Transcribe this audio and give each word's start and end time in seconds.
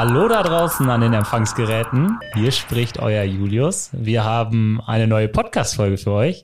Hallo 0.00 0.28
da 0.28 0.42
draußen 0.42 0.88
an 0.88 1.02
den 1.02 1.12
Empfangsgeräten. 1.12 2.18
Hier 2.32 2.52
spricht 2.52 2.98
euer 3.00 3.22
Julius. 3.22 3.90
Wir 3.92 4.24
haben 4.24 4.80
eine 4.86 5.06
neue 5.06 5.28
Podcast-Folge 5.28 5.98
für 5.98 6.12
euch. 6.12 6.42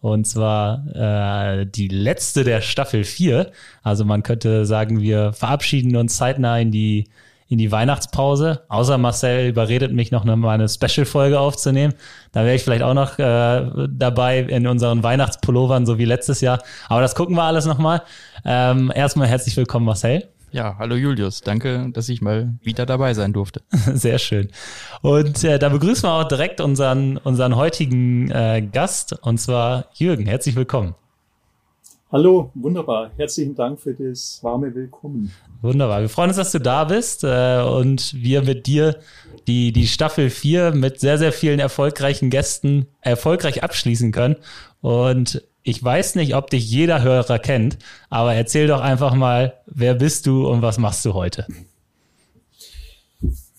Und 0.00 0.26
zwar 0.26 0.84
äh, 0.96 1.64
die 1.64 1.86
letzte 1.86 2.42
der 2.42 2.60
Staffel 2.60 3.04
4. 3.04 3.52
Also 3.84 4.04
man 4.04 4.24
könnte 4.24 4.66
sagen, 4.66 5.00
wir 5.00 5.32
verabschieden 5.32 5.94
uns 5.94 6.16
zeitnah 6.16 6.58
in 6.58 6.72
die, 6.72 7.08
in 7.46 7.58
die 7.58 7.70
Weihnachtspause. 7.70 8.64
Außer 8.68 8.98
Marcel 8.98 9.48
überredet 9.48 9.92
mich 9.92 10.10
noch 10.10 10.24
mal 10.24 10.54
eine 10.54 10.68
Special-Folge 10.68 11.38
aufzunehmen. 11.38 11.94
Da 12.32 12.44
wäre 12.44 12.56
ich 12.56 12.64
vielleicht 12.64 12.82
auch 12.82 12.94
noch 12.94 13.16
äh, 13.20 13.86
dabei 13.90 14.40
in 14.40 14.66
unseren 14.66 15.04
Weihnachtspullovern, 15.04 15.86
so 15.86 15.98
wie 15.98 16.04
letztes 16.04 16.40
Jahr. 16.40 16.64
Aber 16.88 17.00
das 17.00 17.14
gucken 17.14 17.36
wir 17.36 17.44
alles 17.44 17.64
nochmal. 17.64 18.02
Ähm, 18.44 18.90
erstmal 18.92 19.28
herzlich 19.28 19.56
willkommen, 19.56 19.86
Marcel. 19.86 20.28
Ja, 20.50 20.76
hallo 20.78 20.94
Julius. 20.94 21.42
Danke, 21.42 21.90
dass 21.92 22.08
ich 22.08 22.22
mal 22.22 22.54
wieder 22.62 22.86
dabei 22.86 23.12
sein 23.12 23.34
durfte. 23.34 23.60
Sehr 23.70 24.18
schön. 24.18 24.48
Und 25.02 25.44
äh, 25.44 25.58
da 25.58 25.68
begrüßen 25.68 26.08
wir 26.08 26.12
auch 26.14 26.28
direkt 26.28 26.60
unseren, 26.62 27.18
unseren 27.18 27.56
heutigen 27.56 28.30
äh, 28.30 28.66
Gast, 28.72 29.12
und 29.22 29.38
zwar 29.38 29.86
Jürgen. 29.94 30.26
Herzlich 30.26 30.56
willkommen. 30.56 30.94
Hallo, 32.10 32.50
wunderbar. 32.54 33.10
Herzlichen 33.18 33.54
Dank 33.54 33.78
für 33.78 33.92
das 33.92 34.38
warme 34.42 34.74
Willkommen. 34.74 35.30
Wunderbar. 35.60 36.00
Wir 36.00 36.08
freuen 36.08 36.30
uns, 36.30 36.38
dass 36.38 36.52
du 36.52 36.58
da 36.58 36.84
bist 36.84 37.24
äh, 37.24 37.60
und 37.60 38.14
wir 38.14 38.40
mit 38.42 38.66
dir 38.66 38.96
die, 39.46 39.72
die 39.72 39.86
Staffel 39.86 40.30
4 40.30 40.72
mit 40.72 41.00
sehr, 41.00 41.18
sehr 41.18 41.32
vielen 41.32 41.60
erfolgreichen 41.60 42.30
Gästen 42.30 42.86
erfolgreich 43.02 43.62
abschließen 43.62 44.12
können. 44.12 44.36
Und 44.80 45.42
ich 45.68 45.84
weiß 45.84 46.14
nicht, 46.14 46.34
ob 46.34 46.48
dich 46.48 46.70
jeder 46.70 47.02
Hörer 47.02 47.38
kennt, 47.38 47.78
aber 48.08 48.32
erzähl 48.32 48.66
doch 48.66 48.80
einfach 48.80 49.14
mal, 49.14 49.54
wer 49.66 49.94
bist 49.94 50.26
du 50.26 50.48
und 50.48 50.62
was 50.62 50.78
machst 50.78 51.04
du 51.04 51.12
heute? 51.12 51.46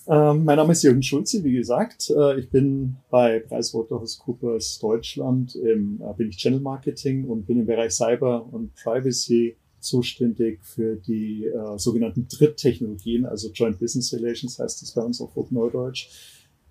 Ähm, 0.07 0.43
mein 0.43 0.57
Name 0.57 0.71
ist 0.71 0.81
Jürgen 0.81 1.03
Schulze, 1.03 1.43
wie 1.43 1.51
gesagt. 1.51 2.09
Äh, 2.09 2.39
ich 2.39 2.49
bin 2.49 2.95
bei 3.11 3.41
PricewaterhouseCoopers 3.41 4.79
Deutschland, 4.79 5.53
im, 5.55 6.01
äh, 6.01 6.11
bin 6.17 6.29
ich 6.29 6.37
Channel 6.37 6.61
Marketing 6.61 7.25
und 7.25 7.45
bin 7.45 7.59
im 7.59 7.67
Bereich 7.67 7.91
Cyber 7.91 8.43
und 8.51 8.73
Privacy 8.73 9.55
zuständig 9.79 10.61
für 10.63 10.95
die 10.95 11.45
äh, 11.45 11.77
sogenannten 11.77 12.27
Dritttechnologien, 12.27 13.27
also 13.27 13.51
Joint 13.53 13.77
Business 13.79 14.11
Relations 14.11 14.57
heißt 14.57 14.81
das 14.81 14.93
bei 14.93 15.03
uns 15.03 15.21
auf 15.21 15.51
Neudeutsch. 15.51 16.09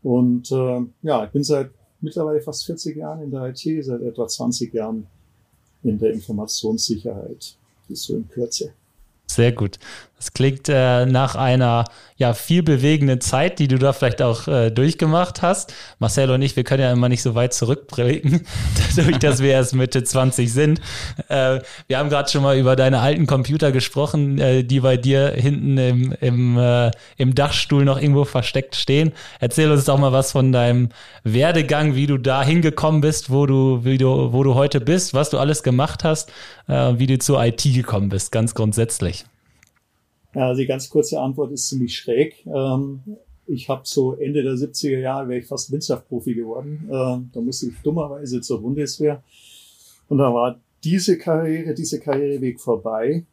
Und 0.03 0.51
äh, 0.51 0.81
ja, 1.03 1.25
ich 1.25 1.31
bin 1.31 1.45
seit 1.45 1.71
mittlerweile 2.01 2.41
fast 2.41 2.67
40 2.67 2.97
Jahren 2.97 3.23
in 3.23 3.31
der 3.31 3.47
IT, 3.47 3.85
seit 3.85 4.03
etwa 4.03 4.27
20 4.27 4.75
Jahren 4.75 5.07
in 5.83 5.99
der 5.99 6.13
Informationssicherheit. 6.13 7.57
Das 7.89 8.03
so 8.03 8.17
in 8.17 8.29
Kürze. 8.29 8.73
Sehr 9.27 9.53
gut. 9.53 9.79
Das 10.19 10.33
klingt 10.33 10.69
äh, 10.69 11.07
nach 11.07 11.37
einer 11.37 11.85
ja 12.17 12.35
viel 12.35 12.65
bewegenden 12.65 13.21
Zeit, 13.21 13.61
die 13.61 13.69
du 13.69 13.79
da 13.79 13.93
vielleicht 13.93 14.21
auch 14.21 14.49
äh, 14.49 14.71
durchgemacht 14.71 15.43
hast. 15.43 15.73
Marcel 16.01 16.31
und 16.33 16.43
ich, 16.43 16.57
wir 16.57 16.65
können 16.65 16.83
ja 16.83 16.93
immer 16.93 17.09
nicht 17.09 17.23
so 17.23 17.37
weit 17.37 17.55
zurückblicken, 17.55 18.45
dadurch, 18.97 19.19
dass 19.19 19.41
wir 19.41 19.53
erst 19.53 19.77
Mitte 19.77 20.03
20 20.03 20.53
sind. 20.53 20.81
Äh, 21.29 21.61
wir 21.87 21.99
haben 21.99 22.09
gerade 22.11 22.29
schon 22.29 22.43
mal 22.43 22.59
über 22.59 22.75
deine 22.75 22.99
alten 22.99 23.27
Computer 23.27 23.71
gesprochen, 23.71 24.39
äh, 24.39 24.65
die 24.65 24.81
bei 24.81 24.97
dir 24.97 25.31
hinten 25.37 25.79
im, 25.79 26.13
im, 26.21 26.59
äh, 26.59 26.91
im 27.17 27.37
Dachstuhl 27.37 27.85
noch 27.85 28.01
irgendwo 28.01 28.25
versteckt 28.25 28.75
stehen. 28.75 29.13
Erzähl 29.39 29.71
uns 29.71 29.85
doch 29.85 29.99
mal 29.99 30.11
was 30.11 30.33
von 30.33 30.51
deinem 30.51 30.89
Werdegang, 31.23 31.95
wie 31.95 32.09
du 32.09 32.19
da 32.19 32.43
hingekommen 32.43 33.03
bist, 33.03 33.31
wo 33.31 33.47
du, 33.47 33.85
wie 33.85 33.99
du, 33.99 34.33
wo 34.33 34.43
du 34.43 34.57
heute 34.57 34.81
bist, 34.81 35.15
was 35.15 35.31
du 35.31 35.39
alles 35.39 35.63
gemacht 35.63 36.03
hast, 36.03 36.33
äh, 36.67 36.95
wie 36.97 37.07
du 37.07 37.19
zur 37.19 37.41
IT 37.45 37.63
gekommen 37.63 38.09
bist, 38.09 38.33
ganz 38.33 38.57
grundsätzlich. 38.57 39.25
Ja, 40.39 40.55
die 40.55 40.67
ganz 40.67 40.89
kurze 40.89 41.21
Antwort 41.21 41.51
ist 41.51 41.69
ziemlich 41.69 41.97
schräg. 41.97 42.47
Ähm, 42.47 43.01
ich 43.49 43.69
habe 43.69 43.83
so 43.83 44.15
Ende 44.15 44.45
der 44.45 44.53
70er 44.53 45.01
Jahre 45.01 45.29
wäre 45.29 45.41
ich 45.41 45.47
fast 45.47 45.73
Windsurf-Profi 45.73 46.33
geworden. 46.33 46.89
Ähm, 46.93 47.31
da 47.33 47.41
musste 47.41 47.67
ich 47.67 47.75
dummerweise 47.83 48.41
zur 48.41 48.63
Bundeswehr. 48.63 49.21
Und 50.09 50.19
da 50.19 50.33
war 50.33 50.61
diese 50.85 51.19
Karriere, 51.19 51.75
dieser 51.75 51.99
Karriereweg 51.99 52.61
vorbei. 52.61 53.25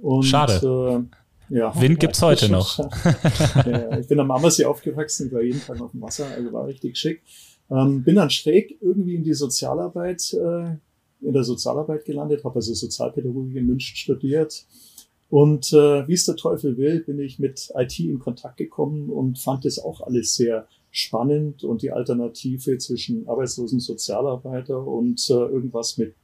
Und, 0.00 0.22
Schade. 0.22 1.06
Äh, 1.50 1.54
ja, 1.54 1.78
Wind 1.78 2.00
gibt's 2.00 2.22
ja, 2.22 2.26
heute 2.28 2.50
noch. 2.50 2.78
ja, 2.78 3.98
ich 3.98 4.08
bin 4.08 4.18
am 4.18 4.30
Ammersee 4.30 4.64
aufgewachsen, 4.64 5.30
war 5.32 5.42
jeden 5.42 5.60
Tag 5.60 5.78
auf 5.82 5.90
dem 5.90 6.00
Wasser, 6.00 6.28
also 6.34 6.50
war 6.50 6.66
richtig 6.66 6.96
schick. 6.96 7.20
Ähm, 7.70 8.02
bin 8.02 8.14
dann 8.14 8.30
schräg 8.30 8.78
irgendwie 8.80 9.16
in 9.16 9.22
die 9.22 9.34
Sozialarbeit, 9.34 10.32
äh, 10.32 10.76
in 11.20 11.34
der 11.34 11.44
Sozialarbeit 11.44 12.06
gelandet, 12.06 12.42
habe 12.42 12.54
also 12.54 12.72
Sozialpädagogik 12.72 13.54
in 13.54 13.66
München 13.66 13.96
studiert 13.96 14.64
und 15.34 15.72
äh, 15.72 16.06
wie 16.06 16.12
es 16.12 16.26
der 16.26 16.36
Teufel 16.36 16.76
will, 16.76 17.00
bin 17.00 17.18
ich 17.18 17.40
mit 17.40 17.72
IT 17.74 17.98
in 17.98 18.20
Kontakt 18.20 18.56
gekommen 18.56 19.10
und 19.10 19.36
fand 19.36 19.64
es 19.64 19.80
auch 19.80 20.00
alles 20.00 20.36
sehr 20.36 20.68
spannend 20.92 21.64
und 21.64 21.82
die 21.82 21.90
Alternative 21.90 22.78
zwischen 22.78 23.26
arbeitslosen 23.26 23.80
Sozialarbeiter 23.80 24.86
und 24.86 25.28
äh, 25.30 25.32
irgendwas 25.32 25.98
mit 25.98 26.14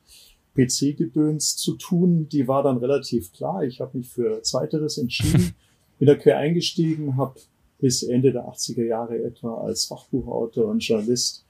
PC-Gedöns 0.54 1.56
zu 1.56 1.75
tun, 1.75 2.28
die 2.28 2.47
war 2.47 2.62
dann 2.62 2.76
relativ 2.76 3.32
klar. 3.32 3.65
Ich 3.65 3.81
habe 3.81 3.98
mich 3.98 4.09
für 4.09 4.43
Zweiteres 4.43 4.97
entschieden, 4.97 5.56
bin 5.98 6.06
da 6.06 6.15
quer 6.15 6.38
eingestiegen, 6.38 7.16
habe 7.16 7.41
bis 7.81 8.04
Ende 8.04 8.31
der 8.31 8.44
80er 8.44 8.84
Jahre 8.84 9.21
etwa 9.25 9.54
als 9.56 9.87
Fachbuchautor 9.87 10.66
und 10.66 10.87
Journalist 10.87 11.44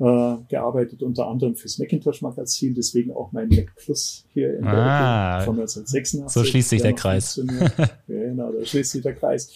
äh, 0.00 0.36
gearbeitet, 0.48 1.02
unter 1.02 1.28
anderem 1.28 1.54
fürs 1.54 1.78
Macintosh-Magazin, 1.78 2.74
deswegen 2.74 3.12
auch 3.12 3.32
mein 3.32 3.48
Mac 3.48 3.74
Plus 3.76 4.24
hier 4.32 4.56
in 4.56 4.64
ah, 4.64 5.36
der 5.36 5.44
von 5.44 5.54
1986. 5.60 6.22
So 6.26 6.42
schließt 6.42 6.70
sich 6.70 6.80
der, 6.82 6.94
Kreis. 6.94 7.38
genau, 8.06 8.50
da 8.50 8.64
schließt 8.64 8.92
sich 8.92 9.02
der 9.02 9.14
Kreis. 9.14 9.50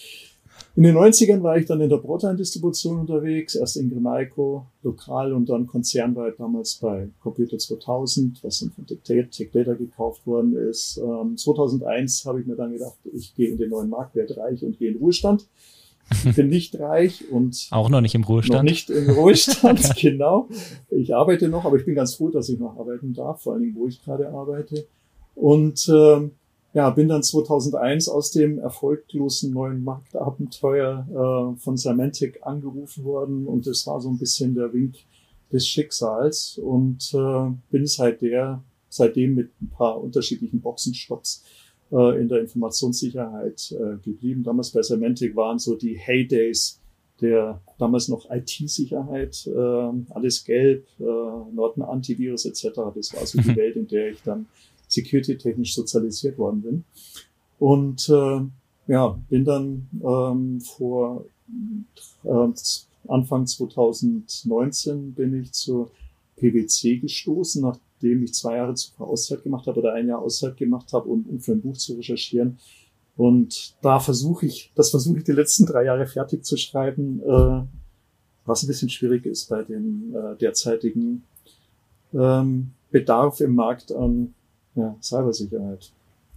In 0.75 0.83
den 0.83 0.95
90ern 0.95 1.41
war 1.41 1.57
ich 1.57 1.65
dann 1.65 1.81
in 1.81 1.89
der 1.89 1.97
Broadline-Distribution 1.97 2.99
unterwegs, 2.99 3.55
erst 3.55 3.77
in 3.77 3.89
Grenaico, 3.89 4.67
lokal 4.83 5.33
und 5.33 5.49
dann 5.49 5.67
konzernweit 5.67 6.35
damals 6.37 6.75
bei 6.75 7.07
Computer 7.21 7.57
2000, 7.57 8.43
was 8.43 8.59
dann 8.59 8.71
von 8.71 8.85
Tech 8.85 9.51
Data 9.51 9.73
gekauft 9.73 10.27
worden 10.27 10.55
ist. 10.55 10.97
Ähm, 10.97 11.37
2001 11.37 12.25
habe 12.25 12.41
ich 12.41 12.45
mir 12.45 12.55
dann 12.55 12.73
gedacht, 12.73 12.97
ich 13.13 13.33
gehe 13.35 13.49
in 13.49 13.57
den 13.57 13.69
neuen 13.69 13.89
Marktwert 13.89 14.37
reich 14.37 14.63
und 14.63 14.77
gehe 14.77 14.91
in 14.91 14.97
Ruhestand. 14.97 15.47
Ich 16.23 16.35
bin 16.35 16.49
nicht 16.49 16.79
reich 16.79 17.29
und 17.31 17.67
auch 17.71 17.89
noch 17.89 18.01
nicht 18.01 18.15
im 18.15 18.23
Ruhestand. 18.23 18.57
Noch 18.57 18.63
nicht 18.63 18.89
im 18.89 19.09
Ruhestand, 19.09 19.95
genau. 19.99 20.47
Ich 20.89 21.15
arbeite 21.15 21.49
noch, 21.49 21.65
aber 21.65 21.77
ich 21.77 21.85
bin 21.85 21.95
ganz 21.95 22.15
froh, 22.15 22.29
dass 22.29 22.49
ich 22.49 22.59
noch 22.59 22.77
arbeiten 22.77 23.13
darf, 23.13 23.41
vor 23.41 23.53
allen 23.53 23.63
Dingen, 23.63 23.75
wo 23.75 23.87
ich 23.87 24.03
gerade 24.03 24.29
arbeite. 24.29 24.85
Und 25.33 25.89
ähm, 25.89 26.31
ja, 26.75 26.89
bin 26.89 27.07
dann 27.07 27.23
2001 27.23 28.09
aus 28.09 28.31
dem 28.31 28.59
erfolglosen 28.59 29.53
neuen 29.53 29.83
Marktabenteuer 29.83 31.07
äh, 31.09 31.59
von 31.59 31.77
Symantec 31.77 32.39
angerufen 32.43 33.05
worden 33.05 33.47
und 33.47 33.65
das 33.65 33.87
war 33.87 34.01
so 34.01 34.09
ein 34.09 34.17
bisschen 34.17 34.55
der 34.55 34.73
Wink 34.73 34.95
des 35.53 35.65
Schicksals 35.65 36.59
und 36.61 37.13
äh, 37.13 37.51
bin 37.69 37.87
seit 37.87 38.21
der, 38.21 38.61
seitdem 38.89 39.35
mit 39.35 39.51
ein 39.61 39.69
paar 39.69 40.01
unterschiedlichen 40.01 40.59
Boxenstopps 40.59 41.43
äh, 41.95 42.19
in 42.19 42.27
der 42.27 42.41
Informationssicherheit 42.41 43.71
äh, 43.71 43.97
geblieben. 44.03 44.43
Damals 44.43 44.71
bei 44.71 44.81
Semantic 44.81 45.35
waren 45.35 45.59
so 45.59 45.75
die 45.75 45.97
Heydays 45.97 46.79
der 47.21 47.61
damals 47.77 48.09
noch 48.09 48.29
IT-Sicherheit, 48.29 49.47
äh, 49.47 50.13
alles 50.13 50.43
gelb, 50.43 50.85
äh, 50.99 51.03
Norton 51.03 51.83
Antivirus 51.83 52.45
etc. 52.45 52.67
Das 52.93 53.13
war 53.13 53.25
so 53.25 53.39
die 53.39 53.51
mhm. 53.51 53.55
Welt, 53.55 53.75
in 53.77 53.87
der 53.87 54.09
ich 54.11 54.21
dann 54.23 54.47
security-technisch 54.87 55.75
sozialisiert 55.75 56.37
worden 56.37 56.61
bin. 56.61 56.83
Und 57.57 58.09
äh, 58.09 58.41
ja, 58.87 59.17
bin 59.29 59.45
dann 59.45 59.87
ähm, 60.03 60.59
vor 60.61 61.25
äh, 62.25 62.47
Anfang 63.07 63.47
2019 63.47 65.13
bin 65.13 65.41
ich 65.41 65.53
zur 65.53 65.89
PwC 66.35 66.97
gestoßen, 66.97 67.61
nach 67.61 67.77
nachdem 68.05 68.23
ich 68.23 68.33
zwei 68.33 68.57
Jahre 68.57 68.75
zuvor 68.75 69.07
Auszeit 69.07 69.43
gemacht 69.43 69.67
habe 69.67 69.79
oder 69.79 69.93
ein 69.93 70.07
Jahr 70.07 70.19
Auszeit 70.19 70.57
gemacht 70.57 70.93
habe, 70.93 71.09
um, 71.09 71.25
um 71.27 71.39
für 71.39 71.53
ein 71.53 71.61
Buch 71.61 71.77
zu 71.77 71.93
recherchieren. 71.95 72.57
Und 73.17 73.75
da 73.81 73.99
versuche 73.99 74.45
ich, 74.45 74.71
das 74.75 74.91
versuche 74.91 75.19
ich 75.19 75.23
die 75.23 75.31
letzten 75.31 75.65
drei 75.65 75.85
Jahre 75.85 76.05
fertig 76.05 76.45
zu 76.45 76.57
schreiben, 76.57 77.21
äh, 77.21 77.63
was 78.45 78.63
ein 78.63 78.67
bisschen 78.67 78.89
schwierig 78.89 79.25
ist 79.25 79.49
bei 79.49 79.63
dem 79.63 80.13
äh, 80.15 80.35
derzeitigen 80.37 81.23
ähm, 82.13 82.71
Bedarf 82.91 83.39
im 83.39 83.55
Markt 83.55 83.91
an 83.91 84.33
ja, 84.75 84.95
Cybersicherheit. 85.01 85.91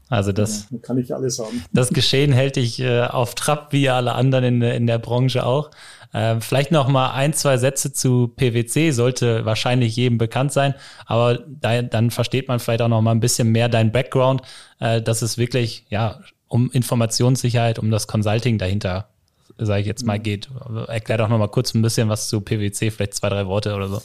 Also 0.08 0.32
das 0.32 0.66
ja, 0.70 0.78
kann 0.78 0.98
ich 0.98 1.14
alles 1.14 1.38
haben. 1.38 1.64
Das 1.72 1.90
Geschehen 1.90 2.32
hält 2.32 2.56
dich 2.56 2.80
äh, 2.80 3.02
auf 3.02 3.34
Trab 3.34 3.72
wie 3.72 3.88
alle 3.88 4.12
anderen 4.14 4.44
in, 4.44 4.62
in 4.62 4.86
der 4.86 4.98
Branche 4.98 5.44
auch. 5.44 5.70
Äh, 6.12 6.40
vielleicht 6.40 6.72
noch 6.72 6.88
mal 6.88 7.12
ein, 7.12 7.34
zwei 7.34 7.58
Sätze 7.58 7.92
zu 7.92 8.28
PwC, 8.28 8.92
sollte 8.92 9.44
wahrscheinlich 9.44 9.94
jedem 9.96 10.16
bekannt 10.16 10.52
sein, 10.52 10.74
aber 11.04 11.40
da, 11.46 11.82
dann 11.82 12.10
versteht 12.10 12.48
man 12.48 12.60
vielleicht 12.60 12.80
auch 12.80 12.88
noch 12.88 13.02
mal 13.02 13.10
ein 13.10 13.20
bisschen 13.20 13.52
mehr 13.52 13.68
dein 13.68 13.92
Background, 13.92 14.40
äh, 14.80 15.02
dass 15.02 15.20
es 15.20 15.36
wirklich 15.36 15.84
ja 15.90 16.20
um 16.48 16.70
Informationssicherheit, 16.70 17.78
um 17.78 17.90
das 17.90 18.06
Consulting 18.06 18.56
dahinter, 18.56 19.08
sage 19.58 19.82
ich 19.82 19.86
jetzt 19.86 20.06
mal, 20.06 20.18
mhm. 20.18 20.22
geht. 20.22 20.48
Erklär 20.86 21.18
doch 21.18 21.28
noch 21.28 21.38
mal 21.38 21.48
kurz 21.48 21.74
ein 21.74 21.82
bisschen 21.82 22.08
was 22.08 22.28
zu 22.28 22.40
PwC, 22.40 22.90
vielleicht 22.90 23.14
zwei, 23.14 23.28
drei 23.28 23.46
Worte 23.46 23.74
oder 23.74 23.88
so. 23.88 24.02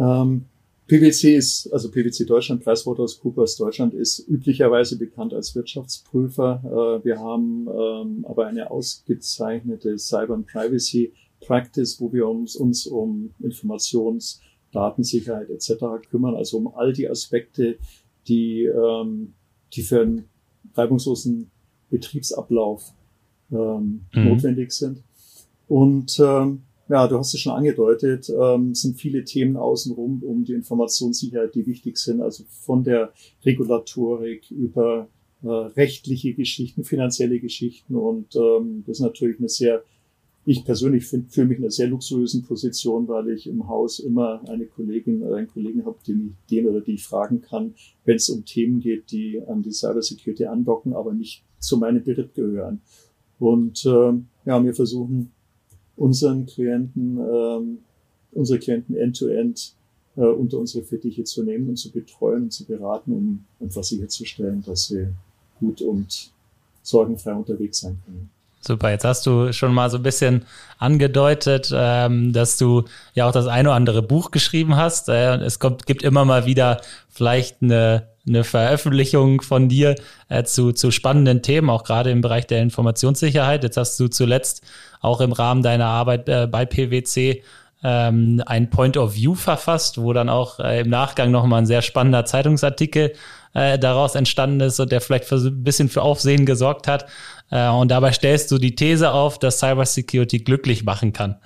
Ähm, 0.00 0.46
PwC 0.88 1.36
ist, 1.36 1.70
also 1.70 1.90
PwC 1.90 2.24
Deutschland, 2.24 2.64
PricewaterhouseCoopers 2.64 3.56
Deutschland 3.56 3.92
ist 3.92 4.26
üblicherweise 4.26 4.96
bekannt 4.96 5.34
als 5.34 5.54
Wirtschaftsprüfer. 5.54 6.62
Äh, 6.64 7.04
wir 7.04 7.18
haben 7.20 7.68
ähm, 7.68 8.24
aber 8.26 8.46
eine 8.46 8.70
ausgezeichnete 8.70 9.98
Cyber 9.98 10.34
and 10.34 10.46
Privacy 10.46 11.12
Practice, 11.40 12.00
wo 12.00 12.10
wir 12.12 12.26
uns, 12.26 12.56
uns 12.56 12.86
um 12.86 13.34
Informations-, 13.40 14.40
Datensicherheit 14.72 15.50
etc. 15.50 16.08
kümmern, 16.10 16.34
also 16.34 16.56
um 16.56 16.74
all 16.74 16.92
die 16.92 17.08
Aspekte, 17.08 17.76
die, 18.26 18.64
ähm, 18.64 19.34
die 19.74 19.82
für 19.82 20.02
einen 20.02 20.24
reibungslosen 20.74 21.50
Betriebsablauf 21.90 22.92
ähm, 23.50 24.06
mhm. 24.14 24.24
notwendig 24.24 24.72
sind. 24.72 25.02
Und 25.68 26.18
ähm, 26.18 26.62
ja, 26.88 27.06
du 27.06 27.18
hast 27.18 27.34
es 27.34 27.40
schon 27.40 27.52
angedeutet, 27.52 28.30
ähm, 28.30 28.74
sind 28.74 28.98
viele 28.98 29.24
Themen 29.24 29.56
außenrum 29.56 30.22
um 30.22 30.44
die 30.44 30.54
Informationssicherheit, 30.54 31.54
die 31.54 31.66
wichtig 31.66 31.98
sind, 31.98 32.22
also 32.22 32.44
von 32.64 32.82
der 32.82 33.12
Regulatorik 33.44 34.50
über 34.50 35.08
äh, 35.42 35.48
rechtliche 35.48 36.34
Geschichten, 36.34 36.84
finanzielle 36.84 37.40
Geschichten 37.40 37.94
und 37.94 38.34
ähm, 38.36 38.84
das 38.86 38.98
ist 38.98 39.02
natürlich 39.02 39.38
eine 39.38 39.48
sehr, 39.48 39.84
ich 40.46 40.64
persönlich 40.64 41.04
fühle 41.04 41.46
mich 41.46 41.58
in 41.58 41.64
einer 41.64 41.70
sehr 41.70 41.88
luxuriösen 41.88 42.42
Position, 42.42 43.06
weil 43.06 43.28
ich 43.30 43.46
im 43.46 43.68
Haus 43.68 43.98
immer 43.98 44.40
eine 44.48 44.64
Kollegin 44.64 45.22
oder 45.22 45.36
einen 45.36 45.48
Kollegen 45.48 45.84
habe, 45.84 45.98
den, 46.06 46.36
den 46.50 46.66
oder 46.66 46.80
die 46.80 46.94
ich 46.94 47.04
fragen 47.04 47.42
kann, 47.42 47.74
wenn 48.06 48.16
es 48.16 48.30
um 48.30 48.46
Themen 48.46 48.80
geht, 48.80 49.10
die 49.10 49.42
an 49.46 49.62
die 49.62 49.72
Cybersecurity 49.72 50.46
andocken, 50.46 50.94
aber 50.94 51.12
nicht 51.12 51.44
zu 51.58 51.76
meinem 51.76 52.02
Beritt 52.02 52.34
gehören. 52.34 52.80
Und 53.38 53.84
äh, 53.84 54.12
ja, 54.46 54.64
wir 54.64 54.74
versuchen 54.74 55.32
unseren 55.98 56.46
Klienten, 56.46 57.18
ähm, 57.18 57.78
unsere 58.32 58.58
Klienten 58.58 58.96
end-to-end 58.96 59.58
-end, 59.58 59.72
äh, 60.16 60.26
unter 60.26 60.58
unsere 60.58 60.84
Fittiche 60.84 61.24
zu 61.24 61.42
nehmen 61.42 61.68
und 61.68 61.76
zu 61.76 61.90
betreuen 61.90 62.44
und 62.44 62.52
zu 62.52 62.64
beraten, 62.64 63.12
um 63.12 63.44
einfach 63.60 63.84
sicherzustellen, 63.84 64.62
dass 64.64 64.86
sie 64.86 65.08
gut 65.60 65.82
und 65.82 66.32
sorgenfrei 66.82 67.34
unterwegs 67.34 67.80
sein 67.80 67.98
können. 68.04 68.30
Super, 68.60 68.90
jetzt 68.90 69.04
hast 69.04 69.24
du 69.24 69.52
schon 69.52 69.72
mal 69.72 69.88
so 69.88 69.98
ein 69.98 70.02
bisschen 70.02 70.44
angedeutet, 70.78 71.72
ähm, 71.72 72.32
dass 72.32 72.58
du 72.58 72.84
ja 73.14 73.28
auch 73.28 73.32
das 73.32 73.46
eine 73.46 73.68
oder 73.68 73.76
andere 73.76 74.02
Buch 74.02 74.32
geschrieben 74.32 74.76
hast. 74.76 75.08
Äh, 75.08 75.36
es 75.36 75.60
kommt, 75.60 75.86
gibt 75.86 76.02
immer 76.02 76.24
mal 76.24 76.44
wieder 76.44 76.80
vielleicht 77.08 77.62
eine, 77.62 78.08
eine 78.26 78.42
Veröffentlichung 78.42 79.42
von 79.42 79.68
dir 79.68 79.94
äh, 80.28 80.42
zu, 80.42 80.72
zu 80.72 80.90
spannenden 80.90 81.42
Themen, 81.42 81.70
auch 81.70 81.84
gerade 81.84 82.10
im 82.10 82.20
Bereich 82.20 82.48
der 82.48 82.60
Informationssicherheit. 82.60 83.62
Jetzt 83.62 83.76
hast 83.76 83.98
du 84.00 84.08
zuletzt 84.08 84.62
auch 85.00 85.20
im 85.20 85.32
Rahmen 85.32 85.62
deiner 85.62 85.86
Arbeit 85.86 86.28
äh, 86.28 86.46
bei 86.46 86.66
PwC 86.66 87.42
ähm, 87.82 88.42
ein 88.46 88.70
Point 88.70 88.96
of 88.96 89.14
View 89.14 89.34
verfasst, 89.34 90.00
wo 90.00 90.12
dann 90.12 90.28
auch 90.28 90.58
äh, 90.58 90.80
im 90.80 90.90
Nachgang 90.90 91.30
nochmal 91.30 91.62
ein 91.62 91.66
sehr 91.66 91.82
spannender 91.82 92.24
Zeitungsartikel 92.24 93.12
äh, 93.54 93.78
daraus 93.78 94.14
entstanden 94.14 94.60
ist 94.60 94.80
und 94.80 94.90
der 94.90 95.00
vielleicht 95.00 95.24
für, 95.24 95.36
ein 95.36 95.62
bisschen 95.62 95.88
für 95.88 96.02
Aufsehen 96.02 96.44
gesorgt 96.44 96.88
hat. 96.88 97.06
Äh, 97.50 97.68
und 97.68 97.90
dabei 97.90 98.12
stellst 98.12 98.50
du 98.50 98.58
die 98.58 98.74
These 98.74 99.12
auf, 99.12 99.38
dass 99.38 99.60
Cybersecurity 99.60 100.40
glücklich 100.40 100.84
machen 100.84 101.12
kann. 101.12 101.36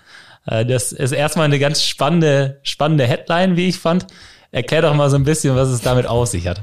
Äh, 0.47 0.65
das 0.65 0.93
ist 0.93 1.13
erstmal 1.13 1.45
eine 1.45 1.59
ganz 1.59 1.83
spannende, 1.83 2.61
spannende 2.63 3.07
Headline, 3.07 3.57
wie 3.57 3.69
ich 3.69 3.79
fand. 3.79 4.07
Erklär 4.51 4.83
doch 4.83 4.95
mal 4.95 5.11
so 5.11 5.17
ein 5.17 5.25
bisschen, 5.25 5.55
was 5.57 5.69
es 5.69 5.81
damit 5.81 6.07
auf 6.07 6.29
sich 6.29 6.47
hat. 6.47 6.63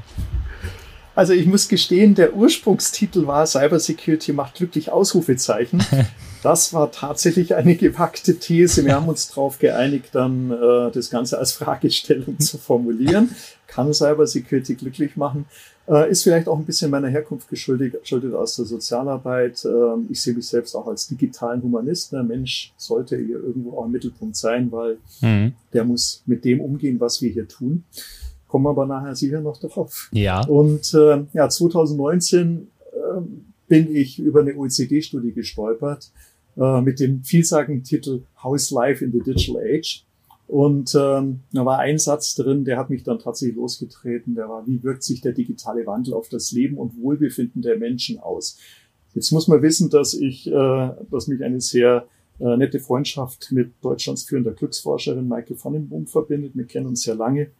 Also 1.20 1.34
ich 1.34 1.44
muss 1.44 1.68
gestehen, 1.68 2.14
der 2.14 2.34
Ursprungstitel 2.34 3.26
war 3.26 3.46
Cybersecurity 3.46 4.32
macht 4.32 4.54
glücklich 4.54 4.90
Ausrufezeichen. 4.90 5.84
Das 6.42 6.72
war 6.72 6.90
tatsächlich 6.90 7.54
eine 7.54 7.76
gewagte 7.76 8.38
These. 8.38 8.86
Wir 8.86 8.94
haben 8.94 9.10
uns 9.10 9.28
darauf 9.28 9.58
geeinigt, 9.58 10.08
dann 10.12 10.50
äh, 10.50 10.90
das 10.90 11.10
Ganze 11.10 11.36
als 11.36 11.52
Fragestellung 11.52 12.40
zu 12.40 12.56
formulieren. 12.56 13.34
Kann 13.66 13.92
Cybersecurity 13.92 14.76
glücklich 14.76 15.18
machen? 15.18 15.44
Äh, 15.86 16.10
ist 16.10 16.22
vielleicht 16.22 16.48
auch 16.48 16.58
ein 16.58 16.64
bisschen 16.64 16.90
meiner 16.90 17.08
Herkunft 17.08 17.50
geschuldet, 17.50 18.00
geschuldet 18.00 18.32
aus 18.32 18.56
der 18.56 18.64
Sozialarbeit. 18.64 19.62
Äh, 19.66 19.68
ich 20.08 20.22
sehe 20.22 20.32
mich 20.32 20.48
selbst 20.48 20.74
auch 20.74 20.86
als 20.86 21.08
digitalen 21.08 21.62
Humanist. 21.62 22.12
Der 22.12 22.22
Mensch 22.22 22.72
sollte 22.78 23.18
hier 23.18 23.36
irgendwo 23.36 23.76
auch 23.76 23.84
im 23.84 23.92
Mittelpunkt 23.92 24.36
sein, 24.36 24.72
weil 24.72 24.96
mhm. 25.20 25.52
der 25.74 25.84
muss 25.84 26.22
mit 26.24 26.46
dem 26.46 26.62
umgehen, 26.62 26.98
was 27.00 27.20
wir 27.20 27.30
hier 27.30 27.46
tun. 27.46 27.84
Kommen 28.50 28.64
wir 28.64 28.70
aber 28.70 28.84
nachher 28.84 29.14
sicher 29.14 29.40
noch 29.40 29.58
drauf. 29.58 30.10
Ja. 30.12 30.44
Und 30.44 30.92
äh, 30.92 31.24
ja, 31.32 31.48
2019 31.48 32.66
äh, 32.92 33.20
bin 33.68 33.94
ich 33.94 34.18
über 34.18 34.40
eine 34.40 34.56
OECD-Studie 34.56 35.30
gestolpert 35.30 36.10
äh, 36.56 36.80
mit 36.80 36.98
dem 36.98 37.22
vielsagenden 37.22 37.84
Titel 37.84 38.22
How 38.42 38.56
is 38.56 38.72
Life 38.72 39.04
in 39.04 39.12
the 39.12 39.20
Digital 39.20 39.62
Age? 39.62 40.04
Und 40.48 40.96
ähm, 40.96 41.42
da 41.52 41.64
war 41.64 41.78
ein 41.78 42.00
Satz 42.00 42.34
drin, 42.34 42.64
der 42.64 42.76
hat 42.76 42.90
mich 42.90 43.04
dann 43.04 43.20
tatsächlich 43.20 43.54
losgetreten. 43.54 44.34
Der 44.34 44.48
war, 44.48 44.66
wie 44.66 44.82
wirkt 44.82 45.04
sich 45.04 45.20
der 45.20 45.30
digitale 45.30 45.86
Wandel 45.86 46.14
auf 46.14 46.28
das 46.28 46.50
Leben 46.50 46.76
und 46.76 47.00
Wohlbefinden 47.00 47.62
der 47.62 47.78
Menschen 47.78 48.18
aus? 48.18 48.58
Jetzt 49.14 49.30
muss 49.30 49.46
man 49.46 49.62
wissen, 49.62 49.90
dass 49.90 50.12
ich, 50.12 50.48
äh, 50.48 50.90
dass 51.08 51.28
mich 51.28 51.44
eine 51.44 51.60
sehr 51.60 52.04
äh, 52.40 52.56
nette 52.56 52.80
Freundschaft 52.80 53.52
mit 53.52 53.74
Deutschlands 53.80 54.24
führender 54.24 54.50
Glücksforscherin 54.50 55.28
Michael 55.28 55.56
Vandenboom 55.62 56.08
verbindet. 56.08 56.56
Wir 56.56 56.64
kennen 56.64 56.86
uns 56.86 57.02
sehr 57.02 57.14
lange, 57.14 57.52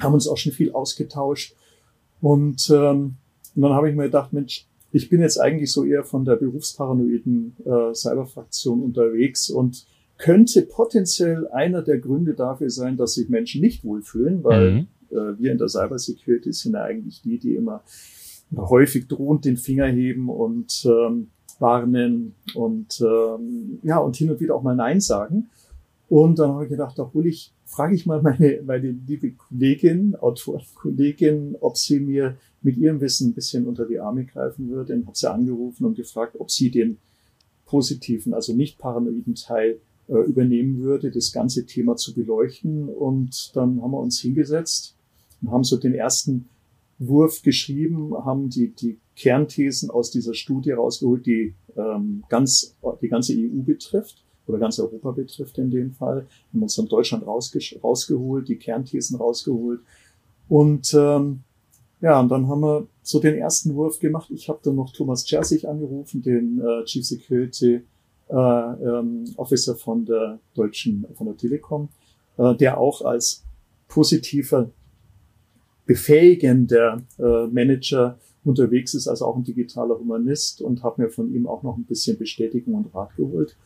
haben 0.00 0.14
uns 0.14 0.28
auch 0.28 0.36
schon 0.36 0.52
viel 0.52 0.72
ausgetauscht. 0.72 1.54
Und, 2.20 2.70
ähm, 2.70 3.16
und 3.54 3.62
dann 3.62 3.72
habe 3.72 3.90
ich 3.90 3.96
mir 3.96 4.04
gedacht, 4.04 4.32
Mensch, 4.32 4.66
ich 4.92 5.08
bin 5.08 5.20
jetzt 5.20 5.38
eigentlich 5.38 5.72
so 5.72 5.84
eher 5.84 6.04
von 6.04 6.24
der 6.24 6.36
berufsparanoiden 6.36 7.56
äh, 7.64 7.94
Cyberfraktion 7.94 8.82
unterwegs 8.82 9.50
und 9.50 9.86
könnte 10.18 10.62
potenziell 10.62 11.48
einer 11.48 11.82
der 11.82 11.98
Gründe 11.98 12.34
dafür 12.34 12.70
sein, 12.70 12.96
dass 12.96 13.14
sich 13.14 13.28
Menschen 13.28 13.60
nicht 13.60 13.84
wohlfühlen, 13.84 14.44
weil 14.44 14.70
mhm. 14.70 14.86
äh, 15.10 15.38
wir 15.38 15.52
in 15.52 15.58
der 15.58 15.68
Cybersecurity 15.68 16.52
sind 16.52 16.74
ja 16.74 16.82
eigentlich 16.82 17.22
die, 17.22 17.38
die 17.38 17.56
immer 17.56 17.82
häufig 18.56 19.08
drohend 19.08 19.44
den 19.44 19.56
Finger 19.56 19.86
heben 19.86 20.28
und 20.28 20.86
ähm, 20.86 21.28
warnen 21.58 22.34
und 22.54 23.00
ähm, 23.00 23.80
ja 23.82 23.98
und 23.98 24.16
hin 24.16 24.30
und 24.30 24.40
wieder 24.40 24.54
auch 24.54 24.62
mal 24.62 24.76
Nein 24.76 25.00
sagen. 25.00 25.50
Und 26.14 26.38
dann 26.38 26.52
habe 26.52 26.62
ich 26.62 26.70
gedacht, 26.70 26.96
da 26.96 27.10
hole 27.12 27.28
ich, 27.28 27.50
frage 27.64 27.96
ich 27.96 28.06
mal 28.06 28.22
meine, 28.22 28.62
meine 28.64 28.92
liebe 28.92 29.32
Kollegin, 29.32 30.14
Autorenkollegin, 30.14 31.56
ob 31.58 31.76
sie 31.76 31.98
mir 31.98 32.36
mit 32.62 32.76
ihrem 32.76 33.00
Wissen 33.00 33.30
ein 33.30 33.34
bisschen 33.34 33.66
unter 33.66 33.84
die 33.84 33.98
Arme 33.98 34.24
greifen 34.24 34.70
würde. 34.70 34.94
Und 34.94 35.06
habe 35.06 35.16
sie 35.16 35.28
angerufen 35.28 35.84
und 35.84 35.96
gefragt, 35.96 36.36
ob 36.38 36.52
sie 36.52 36.70
den 36.70 36.98
positiven, 37.66 38.32
also 38.32 38.54
nicht 38.54 38.78
paranoiden 38.78 39.34
Teil 39.34 39.80
äh, 40.06 40.18
übernehmen 40.18 40.78
würde, 40.78 41.10
das 41.10 41.32
ganze 41.32 41.66
Thema 41.66 41.96
zu 41.96 42.14
beleuchten. 42.14 42.88
Und 42.88 43.50
dann 43.56 43.82
haben 43.82 43.90
wir 43.90 43.98
uns 43.98 44.20
hingesetzt 44.20 44.94
und 45.42 45.50
haben 45.50 45.64
so 45.64 45.78
den 45.78 45.94
ersten 45.94 46.48
Wurf 47.00 47.42
geschrieben, 47.42 48.14
haben 48.24 48.50
die, 48.50 48.68
die 48.68 48.98
Kernthesen 49.16 49.90
aus 49.90 50.12
dieser 50.12 50.34
Studie 50.34 50.70
rausgeholt, 50.70 51.26
die 51.26 51.54
ähm, 51.76 52.22
ganz, 52.28 52.76
die 53.02 53.08
ganze 53.08 53.32
EU 53.32 53.62
betrifft 53.64 54.23
oder 54.46 54.58
ganz 54.58 54.78
Europa 54.78 55.10
betrifft 55.12 55.58
in 55.58 55.70
dem 55.70 55.92
Fall. 55.92 56.26
Haben 56.52 56.62
uns 56.62 56.76
dann 56.76 56.88
Deutschland 56.88 57.26
rausge 57.26 57.60
rausgeholt, 57.82 58.48
die 58.48 58.56
Kernthesen 58.56 59.16
rausgeholt. 59.16 59.80
Und 60.48 60.92
ähm, 60.94 61.40
ja, 62.00 62.20
und 62.20 62.28
dann 62.28 62.48
haben 62.48 62.60
wir 62.60 62.86
so 63.02 63.18
den 63.18 63.34
ersten 63.34 63.74
Wurf 63.74 63.98
gemacht. 63.98 64.30
Ich 64.30 64.48
habe 64.48 64.60
dann 64.62 64.76
noch 64.76 64.92
Thomas 64.92 65.28
Jersig 65.30 65.66
angerufen, 65.66 66.22
den 66.22 66.60
äh, 66.60 66.84
Chief 66.84 67.04
Security 67.06 67.80
äh, 68.28 68.34
ähm, 68.36 69.24
Officer 69.36 69.74
von 69.74 70.04
der 70.04 70.38
deutschen, 70.54 71.06
von 71.14 71.26
der 71.26 71.36
Telekom, 71.36 71.88
äh, 72.36 72.54
der 72.56 72.78
auch 72.78 73.02
als 73.02 73.42
positiver, 73.88 74.70
befähigender 75.86 77.02
äh, 77.18 77.46
Manager 77.46 78.18
unterwegs 78.44 78.94
ist, 78.94 79.08
also 79.08 79.26
auch 79.26 79.36
ein 79.36 79.44
digitaler 79.44 79.98
Humanist 79.98 80.60
und 80.60 80.82
habe 80.82 81.02
mir 81.02 81.08
von 81.08 81.32
ihm 81.34 81.46
auch 81.46 81.62
noch 81.62 81.76
ein 81.76 81.84
bisschen 81.84 82.18
Bestätigung 82.18 82.74
und 82.74 82.94
Rat 82.94 83.16
geholt. 83.16 83.56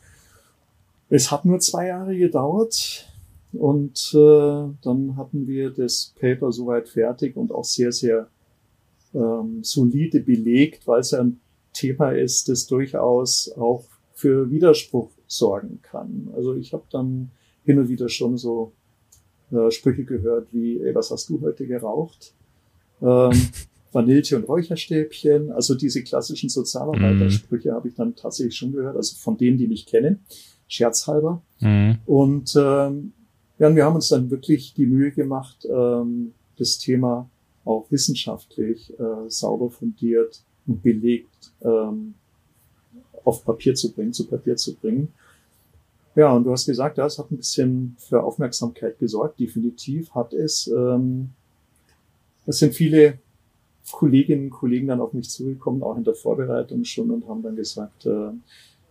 Es 1.09 1.31
hat 1.31 1.45
nur 1.45 1.59
zwei 1.59 1.87
Jahre 1.87 2.17
gedauert. 2.17 3.05
Und 3.51 4.11
äh, 4.13 4.73
dann 4.83 5.15
hatten 5.17 5.47
wir 5.47 5.71
das 5.71 6.13
Paper 6.19 6.51
soweit 6.51 6.87
fertig 6.87 7.35
und 7.35 7.51
auch 7.51 7.63
sehr, 7.63 7.91
sehr 7.91 8.27
ähm, 9.13 9.63
solide 9.63 10.19
belegt, 10.19 10.85
weil 10.85 10.99
es 10.99 11.11
ja 11.11 11.21
ein 11.21 11.39
Thema 11.73 12.11
ist, 12.11 12.47
das 12.47 12.67
durchaus 12.67 13.51
auch 13.57 13.85
für 14.13 14.51
Widerspruch 14.51 15.09
sorgen 15.25 15.79
kann. 15.81 16.29
Also 16.35 16.55
ich 16.55 16.73
habe 16.73 16.83
dann 16.91 17.31
hin 17.63 17.79
und 17.79 17.89
wieder 17.89 18.09
schon 18.09 18.37
so 18.37 18.73
äh, 19.51 19.71
Sprüche 19.71 20.03
gehört 20.03 20.49
wie, 20.51 20.79
ey, 20.81 20.93
was 20.93 21.09
hast 21.09 21.29
du 21.29 21.41
heute 21.41 21.65
geraucht? 21.65 22.33
Ähm, 23.01 23.31
Vanille 23.91 24.35
und 24.35 24.47
Räucherstäbchen, 24.47 25.51
also 25.51 25.73
diese 25.73 26.03
klassischen 26.03 26.49
Sozialarbeitersprüche 26.49 27.71
mhm. 27.71 27.73
habe 27.73 27.87
ich 27.87 27.95
dann 27.95 28.15
tatsächlich 28.15 28.55
schon 28.55 28.73
gehört, 28.73 28.95
also 28.95 29.15
von 29.17 29.35
denen, 29.35 29.57
die 29.57 29.67
mich 29.67 29.87
kennen, 29.87 30.19
scherzhalber. 30.69 31.41
Mhm. 31.59 31.97
Und 32.05 32.55
ähm, 32.55 33.11
ja, 33.57 33.67
und 33.67 33.75
wir 33.75 33.83
haben 33.83 33.95
uns 33.95 34.07
dann 34.07 34.29
wirklich 34.29 34.73
die 34.73 34.85
Mühe 34.85 35.11
gemacht, 35.11 35.67
ähm, 35.69 36.33
das 36.57 36.77
Thema 36.77 37.29
auch 37.65 37.85
wissenschaftlich 37.89 38.97
äh, 38.97 39.29
sauber 39.29 39.69
fundiert 39.69 40.41
und 40.65 40.81
belegt 40.81 41.51
ähm, 41.61 42.13
auf 43.25 43.43
Papier 43.43 43.75
zu 43.75 43.91
bringen, 43.91 44.13
zu 44.13 44.27
Papier 44.27 44.55
zu 44.55 44.75
bringen. 44.75 45.09
Ja, 46.15 46.33
und 46.33 46.45
du 46.45 46.51
hast 46.51 46.65
gesagt, 46.65 46.97
das 46.97 47.19
hat 47.19 47.31
ein 47.31 47.37
bisschen 47.37 47.95
für 47.99 48.23
Aufmerksamkeit 48.23 48.97
gesorgt. 48.97 49.39
Definitiv 49.39 50.13
hat 50.15 50.33
es. 50.33 50.67
Ähm, 50.67 51.29
es 52.45 52.59
sind 52.59 52.73
viele 52.73 53.19
Kolleginnen 53.91 54.45
und 54.45 54.49
Kollegen 54.49 54.87
dann 54.87 55.01
auf 55.01 55.13
mich 55.13 55.29
zugekommen, 55.29 55.83
auch 55.83 55.97
in 55.97 56.03
der 56.03 56.15
Vorbereitung 56.15 56.83
schon, 56.83 57.11
und 57.11 57.27
haben 57.27 57.43
dann 57.43 57.55
gesagt, 57.55 58.05
äh, 58.05 58.31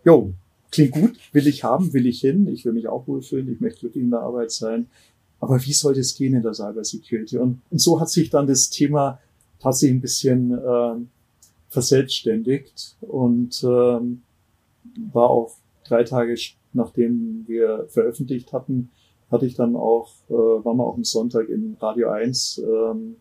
jo, 0.05 0.33
klingt 0.71 0.93
gut, 0.93 1.19
will 1.33 1.47
ich 1.47 1.65
haben, 1.65 1.93
will 1.93 2.07
ich 2.07 2.21
hin, 2.21 2.47
ich 2.49 2.65
will 2.65 2.73
mich 2.73 2.89
auch 2.89 3.07
wohlfühlen, 3.07 3.53
ich 3.53 3.61
möchte 3.61 3.81
glücklich 3.81 4.05
in 4.05 4.11
der 4.11 4.21
Arbeit 4.21 4.51
sein. 4.51 4.87
Aber 5.41 5.65
wie 5.65 5.73
soll 5.73 5.95
das 5.95 6.15
gehen 6.15 6.35
in 6.35 6.43
der 6.43 6.55
Cyber 6.55 6.85
Security? 6.85 7.39
Und, 7.39 7.61
und 7.71 7.81
so 7.81 8.01
hat 8.01 8.11
sich 8.11 8.31
dann 8.31 8.47
das 8.47 8.71
Thema 8.71 9.21
tatsächlich 9.61 9.99
ein 9.99 10.01
bisschen 10.01 10.53
äh, 10.53 10.95
verselbstständigt 11.69 12.97
und 13.01 13.63
ähm, 13.63 14.23
war 15.13 15.31
auch 15.31 15.55
drei 15.85 16.05
Tage 16.05 16.37
nachdem 16.73 17.45
wir 17.47 17.87
veröffentlicht 17.89 18.53
hatten, 18.53 18.91
hatte 19.31 19.47
ich 19.47 19.55
dann 19.55 19.77
auch, 19.77 20.11
äh, 20.29 20.33
waren 20.33 20.77
wir 20.77 20.85
auch 20.85 20.97
am 20.97 21.05
Sonntag 21.05 21.49
in 21.49 21.77
Radio 21.81 22.11
1 22.11 22.63
ähm, 22.65 23.17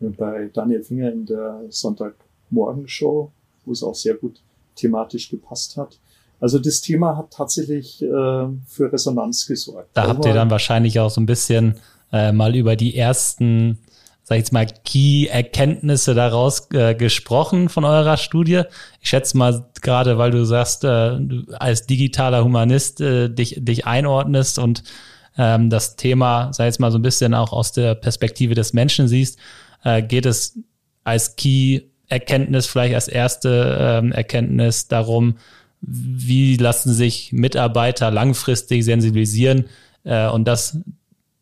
bei 0.00 0.50
Daniel 0.52 0.82
Finger 0.82 1.12
in 1.12 1.26
der 1.26 1.62
Sonntagmorgenshow, 1.68 3.30
wo 3.64 3.72
es 3.72 3.82
auch 3.82 3.94
sehr 3.94 4.14
gut 4.14 4.40
thematisch 4.76 5.30
gepasst 5.30 5.76
hat. 5.76 5.98
Also 6.40 6.58
das 6.58 6.80
Thema 6.80 7.16
hat 7.16 7.32
tatsächlich 7.32 8.02
äh, 8.02 8.06
für 8.06 8.92
Resonanz 8.92 9.46
gesorgt. 9.46 9.90
Da 9.94 10.08
habt 10.08 10.24
ihr 10.24 10.32
dann 10.32 10.50
wahrscheinlich 10.50 10.98
auch 10.98 11.10
so 11.10 11.20
ein 11.20 11.26
bisschen 11.26 11.74
äh, 12.12 12.32
mal 12.32 12.56
über 12.56 12.76
die 12.76 12.96
ersten, 12.96 13.78
sag 14.24 14.36
ich 14.36 14.40
jetzt 14.40 14.52
mal, 14.52 14.66
Key-Erkenntnisse 14.66 16.14
daraus 16.14 16.70
äh, 16.72 16.94
gesprochen 16.94 17.68
von 17.68 17.84
eurer 17.84 18.16
Studie. 18.16 18.62
Ich 19.02 19.10
schätze 19.10 19.36
mal 19.36 19.66
gerade, 19.82 20.16
weil 20.16 20.30
du 20.30 20.44
sagst, 20.44 20.84
äh, 20.84 21.18
du 21.18 21.44
als 21.58 21.86
digitaler 21.86 22.42
Humanist 22.42 23.02
äh, 23.02 23.28
dich, 23.28 23.56
dich 23.58 23.86
einordnest 23.86 24.58
und 24.58 24.82
ähm, 25.36 25.68
das 25.70 25.96
Thema, 25.96 26.52
sag 26.52 26.64
ich 26.64 26.68
jetzt 26.68 26.80
mal, 26.80 26.90
so 26.90 26.98
ein 26.98 27.02
bisschen 27.02 27.34
auch 27.34 27.52
aus 27.52 27.72
der 27.72 27.94
Perspektive 27.94 28.54
des 28.54 28.72
Menschen 28.72 29.08
siehst, 29.08 29.38
äh, 29.84 30.02
geht 30.02 30.26
es 30.26 30.58
als 31.04 31.36
Key-Erkenntnis, 31.36 32.66
vielleicht 32.66 32.94
als 32.94 33.08
erste 33.08 33.76
ähm, 33.78 34.12
Erkenntnis 34.12 34.88
darum, 34.88 35.36
wie 35.80 36.56
lassen 36.56 36.92
sich 36.92 37.32
Mitarbeiter 37.32 38.10
langfristig 38.10 38.84
sensibilisieren 38.84 39.66
äh, 40.04 40.28
und 40.28 40.46
das, 40.46 40.78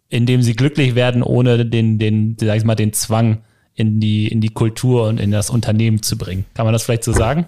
indem 0.09 0.43
sie 0.43 0.55
glücklich 0.55 0.95
werden, 0.95 1.23
ohne 1.23 1.67
den, 1.67 1.99
den, 1.99 2.37
sag 2.41 2.57
ich 2.57 2.65
mal, 2.65 2.75
den 2.75 2.93
Zwang 2.93 3.39
in 3.75 4.01
die, 4.01 4.29
in 4.29 4.41
die 4.41 4.49
Kultur 4.49 5.09
und 5.09 5.21
in 5.21 5.31
das 5.31 5.51
Unternehmen 5.51 6.03
zu 6.03 6.17
bringen. 6.17 6.45
Kann 6.55 6.67
man 6.67 6.73
das 6.73 6.83
vielleicht 6.83 7.05
so 7.05 7.13
sagen? 7.13 7.47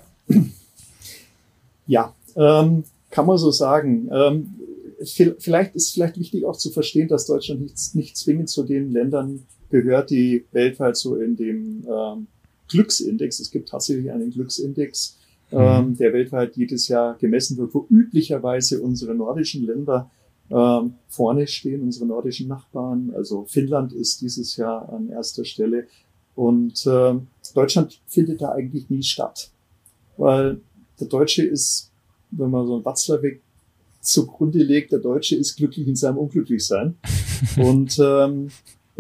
Ja, 1.86 2.14
ähm, 2.36 2.84
kann 3.10 3.26
man 3.26 3.36
so 3.36 3.50
sagen. 3.50 4.08
Ähm, 4.12 4.54
vielleicht 5.38 5.74
ist 5.74 5.92
vielleicht 5.92 6.18
wichtig 6.18 6.44
auch 6.44 6.56
zu 6.56 6.70
verstehen, 6.70 7.08
dass 7.08 7.26
Deutschland 7.26 7.62
nicht, 7.62 7.94
nicht 7.94 8.16
zwingend 8.16 8.48
zu 8.48 8.62
den 8.62 8.92
Ländern 8.92 9.44
gehört, 9.70 10.10
die 10.10 10.44
weltweit 10.52 10.96
so 10.96 11.16
in 11.16 11.36
dem 11.36 11.84
ähm, 11.88 12.26
Glücksindex, 12.68 13.40
es 13.40 13.50
gibt 13.50 13.70
tatsächlich 13.70 14.10
einen 14.12 14.30
Glücksindex. 14.30 15.16
Ähm, 15.52 15.96
der 15.96 16.12
weltweit 16.12 16.56
jedes 16.56 16.88
Jahr 16.88 17.16
gemessen 17.18 17.56
wird, 17.56 17.74
wo 17.74 17.86
üblicherweise 17.90 18.80
unsere 18.80 19.14
nordischen 19.14 19.64
Länder 19.64 20.10
ähm, 20.50 20.94
vorne 21.08 21.46
stehen, 21.46 21.82
unsere 21.82 22.06
nordischen 22.06 22.48
Nachbarn. 22.48 23.12
Also 23.14 23.44
Finnland 23.44 23.92
ist 23.92 24.20
dieses 24.20 24.56
Jahr 24.56 24.88
an 24.92 25.08
erster 25.08 25.44
Stelle. 25.44 25.86
Und 26.34 26.86
äh, 26.86 27.14
Deutschland 27.54 28.00
findet 28.06 28.40
da 28.40 28.52
eigentlich 28.52 28.88
nie 28.90 29.02
statt. 29.02 29.50
Weil 30.16 30.60
der 30.98 31.08
Deutsche 31.08 31.44
ist, 31.44 31.90
wenn 32.30 32.50
man 32.50 32.66
so 32.66 32.74
einen 32.76 32.84
Watzlawick 32.84 33.42
zugrunde 34.00 34.62
legt, 34.62 34.92
der 34.92 34.98
Deutsche 34.98 35.36
ist 35.36 35.56
glücklich 35.56 35.86
in 35.86 35.96
seinem 35.96 36.18
Unglücklichsein. 36.18 36.96
und 37.56 37.98
ähm, 37.98 38.50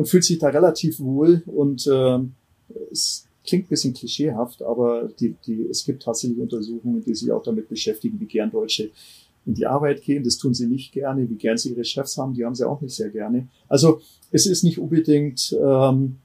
und 0.00 0.06
fühlt 0.06 0.24
sich 0.24 0.38
da 0.38 0.48
relativ 0.48 0.98
wohl 0.98 1.42
und 1.44 1.86
äh, 1.86 2.18
es 2.90 3.26
klingt 3.46 3.66
ein 3.66 3.68
bisschen 3.68 3.94
klischeehaft, 3.94 4.62
aber 4.62 5.08
die, 5.18 5.34
die, 5.46 5.66
es 5.66 5.84
gibt 5.84 6.02
tatsächlich 6.02 6.38
Untersuchungen, 6.38 7.02
die 7.02 7.14
sich 7.14 7.30
auch 7.32 7.42
damit 7.42 7.68
beschäftigen, 7.68 8.20
wie 8.20 8.26
gern 8.26 8.50
Deutsche 8.50 8.90
in 9.46 9.54
die 9.54 9.66
Arbeit 9.66 10.02
gehen. 10.02 10.22
Das 10.22 10.36
tun 10.36 10.54
sie 10.54 10.66
nicht 10.66 10.92
gerne, 10.92 11.28
wie 11.28 11.36
gern 11.36 11.56
sie 11.56 11.70
ihre 11.70 11.84
Chefs 11.84 12.18
haben, 12.18 12.34
die 12.34 12.44
haben 12.44 12.54
sie 12.54 12.68
auch 12.68 12.80
nicht 12.80 12.94
sehr 12.94 13.10
gerne. 13.10 13.48
Also 13.68 14.00
es 14.30 14.46
ist 14.46 14.62
nicht 14.62 14.78
unbedingt 14.78 15.56
ähm, 15.60 16.16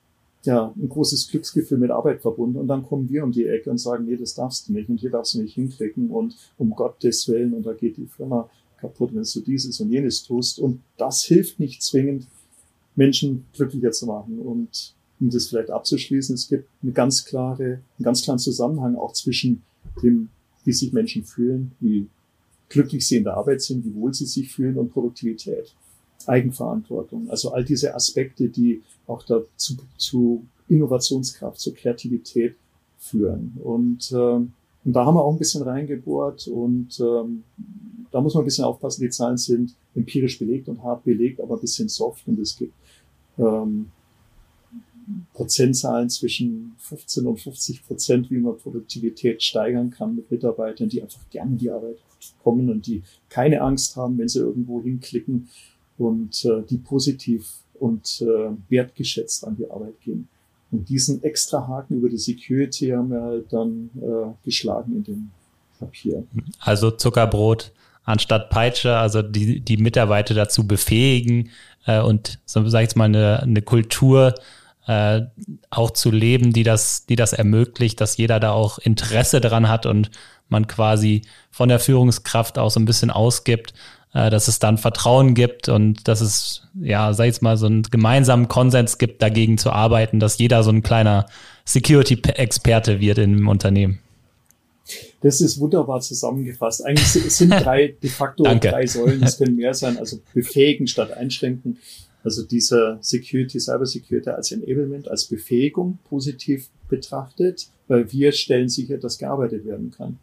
ja, 0.44 0.74
ein 0.76 0.90
großes 0.90 1.30
Glücksgefühl 1.30 1.78
mit 1.78 1.92
Arbeit 1.92 2.22
verbunden. 2.22 2.58
Und 2.58 2.68
dann 2.68 2.84
kommen 2.84 3.10
wir 3.10 3.24
um 3.24 3.32
die 3.32 3.46
Ecke 3.46 3.70
und 3.70 3.78
sagen, 3.78 4.06
nee, 4.06 4.18
das 4.18 4.36
darfst 4.36 4.68
du 4.68 4.74
nicht 4.74 4.90
und 4.90 5.00
hier 5.00 5.10
darfst 5.10 5.34
du 5.34 5.42
nicht 5.42 5.56
hinklicken 5.56 6.10
und 6.10 6.36
um 6.58 6.72
Gottes 6.72 7.28
Willen 7.28 7.54
und 7.54 7.66
da 7.66 7.74
geht 7.74 7.98
die 7.98 8.06
Firma 8.06 8.50
kaputt, 8.78 9.12
wenn 9.14 9.24
du 9.24 9.40
dieses 9.42 9.80
und 9.80 9.92
jenes 9.92 10.24
tust. 10.24 10.60
Und 10.60 10.82
das 10.98 11.24
hilft 11.24 11.60
nicht 11.60 11.82
zwingend, 11.82 12.28
Menschen 12.96 13.46
glücklicher 13.54 13.92
zu 13.92 14.06
machen. 14.06 14.40
Und 14.40 14.95
um 15.20 15.30
das 15.30 15.48
vielleicht 15.48 15.70
abzuschließen, 15.70 16.36
es 16.36 16.48
gibt 16.48 16.68
eine 16.82 16.92
ganz 16.92 17.26
klare, 17.26 17.64
einen 17.64 18.04
ganz 18.04 18.24
klaren 18.24 18.40
Zusammenhang 18.40 18.96
auch 18.96 19.14
zwischen 19.14 19.64
dem, 20.04 20.30
wie 20.64 20.74
sich 20.74 20.92
Menschen 20.94 21.24
fühlen, 21.24 21.72
wie 21.80 22.08
glücklich 22.70 23.08
sie 23.08 23.18
in 23.18 23.24
der 23.24 23.38
Arbeit 23.38 23.62
sind, 23.62 23.86
wie 23.86 23.96
wohl 23.96 24.14
sie 24.14 24.26
sich 24.26 24.52
fühlen 24.52 24.78
und 24.78 24.92
Produktivität, 24.92 25.74
Eigenverantwortung. 26.26 27.30
Also 27.30 27.52
all 27.52 27.64
diese 27.64 27.94
Aspekte, 27.96 28.50
die 28.50 28.82
auch 29.08 29.24
dazu 29.24 29.78
zu 29.98 30.46
Innovationskraft, 30.68 31.60
zur 31.60 31.76
Kreativität 31.76 32.56
führen. 32.98 33.54
Und, 33.64 34.12
äh, 34.12 34.16
und 34.16 34.52
da 34.84 35.06
haben 35.06 35.16
wir 35.16 35.24
auch 35.24 35.34
ein 35.34 35.40
bisschen 35.40 35.62
reingebohrt 35.62 36.48
und 36.48 37.00
ähm, 37.00 37.44
da 38.12 38.22
muss 38.22 38.34
man 38.34 38.44
ein 38.44 38.46
bisschen 38.46 38.66
aufpassen, 38.66 39.02
die 39.02 39.10
Zahlen 39.10 39.38
sind 39.38 39.76
empirisch 39.94 40.40
belegt 40.40 40.70
und 40.70 40.82
hart 40.84 41.04
belegt, 41.04 41.42
aber 41.42 41.56
ein 41.56 41.62
bisschen 41.62 41.90
soft 41.90 42.28
und 42.28 42.40
es 42.40 42.56
gibt 42.56 42.74
ähm, 43.38 43.92
Prozentzahlen 45.36 46.10
zwischen 46.10 46.74
15 46.78 47.28
und 47.28 47.40
50 47.40 47.86
Prozent, 47.86 48.32
wie 48.32 48.38
man 48.38 48.58
Produktivität 48.58 49.44
steigern 49.44 49.92
kann 49.92 50.16
mit 50.16 50.32
Mitarbeitern, 50.32 50.90
die 50.90 51.02
einfach 51.02 51.30
gerne 51.30 51.52
in 51.52 51.58
die 51.58 51.70
Arbeit 51.70 51.98
kommen 52.42 52.70
und 52.70 52.88
die 52.88 53.04
keine 53.30 53.62
Angst 53.62 53.96
haben, 53.98 54.18
wenn 54.18 54.30
sie 54.30 54.40
irgendwo 54.40 54.82
hinklicken 54.82 55.50
und 55.98 56.46
äh, 56.46 56.64
die 56.70 56.78
positiv 56.78 57.60
und 57.80 58.22
äh, 58.22 58.52
wertgeschätzt 58.70 59.46
an 59.46 59.58
die 59.58 59.70
Arbeit 59.70 60.00
gehen. 60.02 60.28
Und 60.72 60.90
diesen 60.90 61.22
extra 61.24 61.68
Haken 61.68 61.98
über 61.98 62.10
die 62.10 62.18
Security 62.18 62.90
haben 62.90 63.12
wir 63.12 63.22
halt 63.22 63.52
dann 63.52 63.90
äh, 64.02 64.34
geschlagen 64.44 64.96
in 64.96 65.04
dem 65.04 65.32
Papier. 65.80 66.24
Also 66.60 66.92
Zuckerbrot 66.92 67.72
anstatt 68.06 68.50
Peitsche, 68.50 68.96
also 68.96 69.22
die, 69.22 69.60
die 69.60 69.78
Mitarbeiter 69.78 70.34
dazu 70.34 70.66
befähigen 70.66 71.50
äh, 71.86 72.00
und, 72.00 72.40
sag 72.46 72.66
ich 72.66 72.74
jetzt 72.74 72.96
mal, 72.96 73.06
eine, 73.06 73.42
eine 73.42 73.62
Kultur 73.62 74.36
äh, 74.88 75.22
auch 75.70 75.92
zu 75.92 76.12
leben, 76.12 76.54
die 76.54 76.64
das, 76.64 77.06
die 77.06 77.16
das 77.16 77.34
ermöglicht, 77.34 78.00
dass 78.02 78.18
jeder 78.18 78.40
da 78.40 78.52
auch 78.52 78.78
Interesse 78.80 79.42
dran 79.42 79.68
hat 79.70 79.86
und 79.86 80.12
man 80.48 80.68
quasi 80.68 81.24
von 81.52 81.70
der 81.70 81.80
Führungskraft 81.80 82.58
auch 82.58 82.70
so 82.70 82.80
ein 82.80 82.86
bisschen 82.86 83.10
ausgibt, 83.10 83.74
äh, 84.14 84.30
dass 84.30 84.48
es 84.48 84.60
dann 84.60 84.78
Vertrauen 84.78 85.34
gibt 85.34 85.70
und 85.70 86.08
dass 86.08 86.22
es, 86.22 86.68
ja, 86.80 87.14
sag 87.14 87.28
ich 87.28 87.42
mal, 87.42 87.58
so 87.58 87.66
einen 87.66 87.84
gemeinsamen 87.84 88.48
Konsens 88.48 88.98
gibt, 88.98 89.22
dagegen 89.22 89.58
zu 89.58 89.72
arbeiten, 89.72 90.20
dass 90.20 90.38
jeder 90.38 90.64
so 90.64 90.72
ein 90.72 90.84
kleiner 90.84 91.26
Security-Experte 91.66 93.00
wird 93.00 93.18
im 93.18 93.48
Unternehmen. 93.48 94.00
Das 95.22 95.42
ist 95.42 95.60
wunderbar 95.60 96.02
zusammengefasst. 96.02 96.86
Eigentlich 96.86 97.08
sind 97.08 97.50
drei, 97.50 97.96
de 98.02 98.10
facto 98.10 98.44
drei 98.62 98.86
Säulen, 98.86 99.24
es 99.24 99.38
können 99.38 99.56
mehr 99.56 99.74
sein, 99.74 99.98
also 99.98 100.20
befähigen 100.34 100.88
statt 100.88 101.12
einschränken. 101.12 101.80
Also 102.26 102.44
dieser 102.44 102.98
Security, 103.02 103.60
Cyber 103.60 103.86
Security 103.86 104.32
als 104.32 104.52
Enablement, 104.52 105.08
als 105.08 105.26
Befähigung 105.26 106.00
positiv 106.10 106.70
betrachtet, 106.90 107.70
weil 107.88 108.12
wir 108.12 108.32
stellen 108.32 108.68
sicher, 108.68 108.98
dass 108.98 109.20
gearbeitet 109.20 109.64
werden 109.64 109.92
kann. 109.92 110.18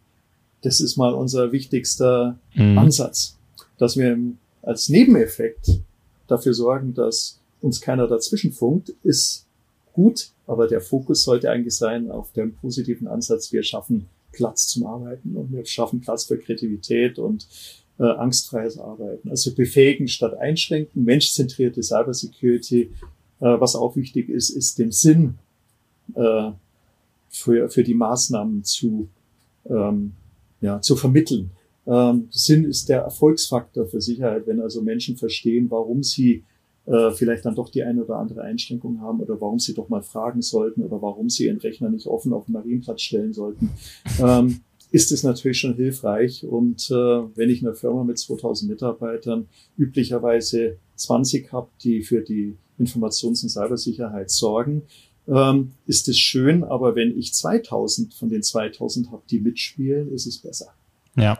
Das 0.61 0.81
ist 0.81 0.97
mal 0.97 1.13
unser 1.13 1.53
wichtigster 1.53 2.37
mhm. 2.55 2.77
Ansatz, 2.77 3.37
dass 3.77 3.95
wir 3.95 4.17
als 4.61 4.89
Nebeneffekt 4.89 5.79
dafür 6.27 6.53
sorgen, 6.53 6.93
dass 6.93 7.39
uns 7.61 7.79
keiner 7.79 8.07
dazwischen 8.07 8.51
funkt, 8.51 8.93
ist 9.03 9.45
gut, 9.93 10.31
aber 10.45 10.67
der 10.67 10.81
Fokus 10.81 11.23
sollte 11.23 11.49
eigentlich 11.49 11.75
sein 11.75 12.11
auf 12.11 12.33
dem 12.33 12.53
positiven 12.53 13.07
Ansatz, 13.07 13.53
wir 13.53 13.63
schaffen 13.63 14.07
Platz 14.33 14.67
zum 14.67 14.85
Arbeiten 14.85 15.37
und 15.37 15.53
wir 15.53 15.65
schaffen 15.65 16.01
Platz 16.01 16.25
für 16.25 16.37
Kreativität 16.37 17.17
und 17.17 17.47
äh, 17.99 18.03
angstfreies 18.03 18.77
Arbeiten. 18.77 19.29
Also 19.29 19.53
befähigen 19.53 20.07
statt 20.07 20.37
einschränken, 20.37 21.03
menschzentrierte 21.03 21.81
Cybersecurity. 21.83 22.81
Äh, 22.81 22.89
was 23.39 23.75
auch 23.75 23.95
wichtig 23.95 24.29
ist, 24.29 24.49
ist 24.49 24.79
den 24.79 24.91
Sinn 24.91 25.35
äh, 26.15 26.51
für, 27.29 27.69
für 27.69 27.83
die 27.83 27.93
Maßnahmen 27.93 28.63
zu, 28.63 29.07
ähm, 29.69 30.13
ja, 30.61 30.81
zu 30.81 30.95
vermitteln. 30.95 31.51
Ähm, 31.85 32.27
Sinn 32.31 32.65
ist 32.65 32.89
der 32.89 33.01
Erfolgsfaktor 33.01 33.87
für 33.87 34.01
Sicherheit, 34.01 34.47
wenn 34.47 34.61
also 34.61 34.81
Menschen 34.81 35.17
verstehen, 35.17 35.69
warum 35.69 36.03
sie 36.03 36.43
äh, 36.85 37.11
vielleicht 37.11 37.45
dann 37.45 37.55
doch 37.55 37.69
die 37.69 37.83
eine 37.83 38.03
oder 38.03 38.17
andere 38.17 38.41
Einschränkung 38.41 39.01
haben 39.01 39.19
oder 39.19 39.39
warum 39.39 39.59
sie 39.59 39.73
doch 39.73 39.89
mal 39.89 40.03
fragen 40.03 40.41
sollten 40.41 40.83
oder 40.83 41.01
warum 41.01 41.29
sie 41.29 41.45
ihren 41.45 41.59
Rechner 41.59 41.89
nicht 41.89 42.07
offen 42.07 42.33
auf 42.33 42.45
den 42.45 42.53
Marienplatz 42.53 43.01
stellen 43.01 43.33
sollten. 43.33 43.71
Ähm, 44.21 44.61
ist 44.93 45.11
es 45.11 45.23
natürlich 45.23 45.59
schon 45.59 45.73
hilfreich. 45.73 46.45
Und 46.45 46.91
äh, 46.91 46.93
wenn 46.93 47.49
ich 47.49 47.63
eine 47.63 47.73
Firma 47.73 48.03
mit 48.03 48.19
2000 48.19 48.69
Mitarbeitern 48.69 49.47
üblicherweise 49.75 50.77
20 50.97 51.51
habe, 51.51 51.67
die 51.83 52.03
für 52.03 52.21
die 52.21 52.55
Informations- 52.79 53.41
und 53.41 53.49
Cybersicherheit 53.49 54.29
sorgen, 54.29 54.83
ähm, 55.27 55.71
ist 55.87 56.07
es 56.09 56.19
schön. 56.19 56.63
Aber 56.63 56.95
wenn 56.95 57.17
ich 57.17 57.33
2000 57.33 58.13
von 58.13 58.29
den 58.29 58.43
2000 58.43 59.11
habe, 59.11 59.23
die 59.31 59.39
mitspielen, 59.39 60.13
ist 60.13 60.27
es 60.27 60.37
besser. 60.37 60.67
Ja, 61.15 61.39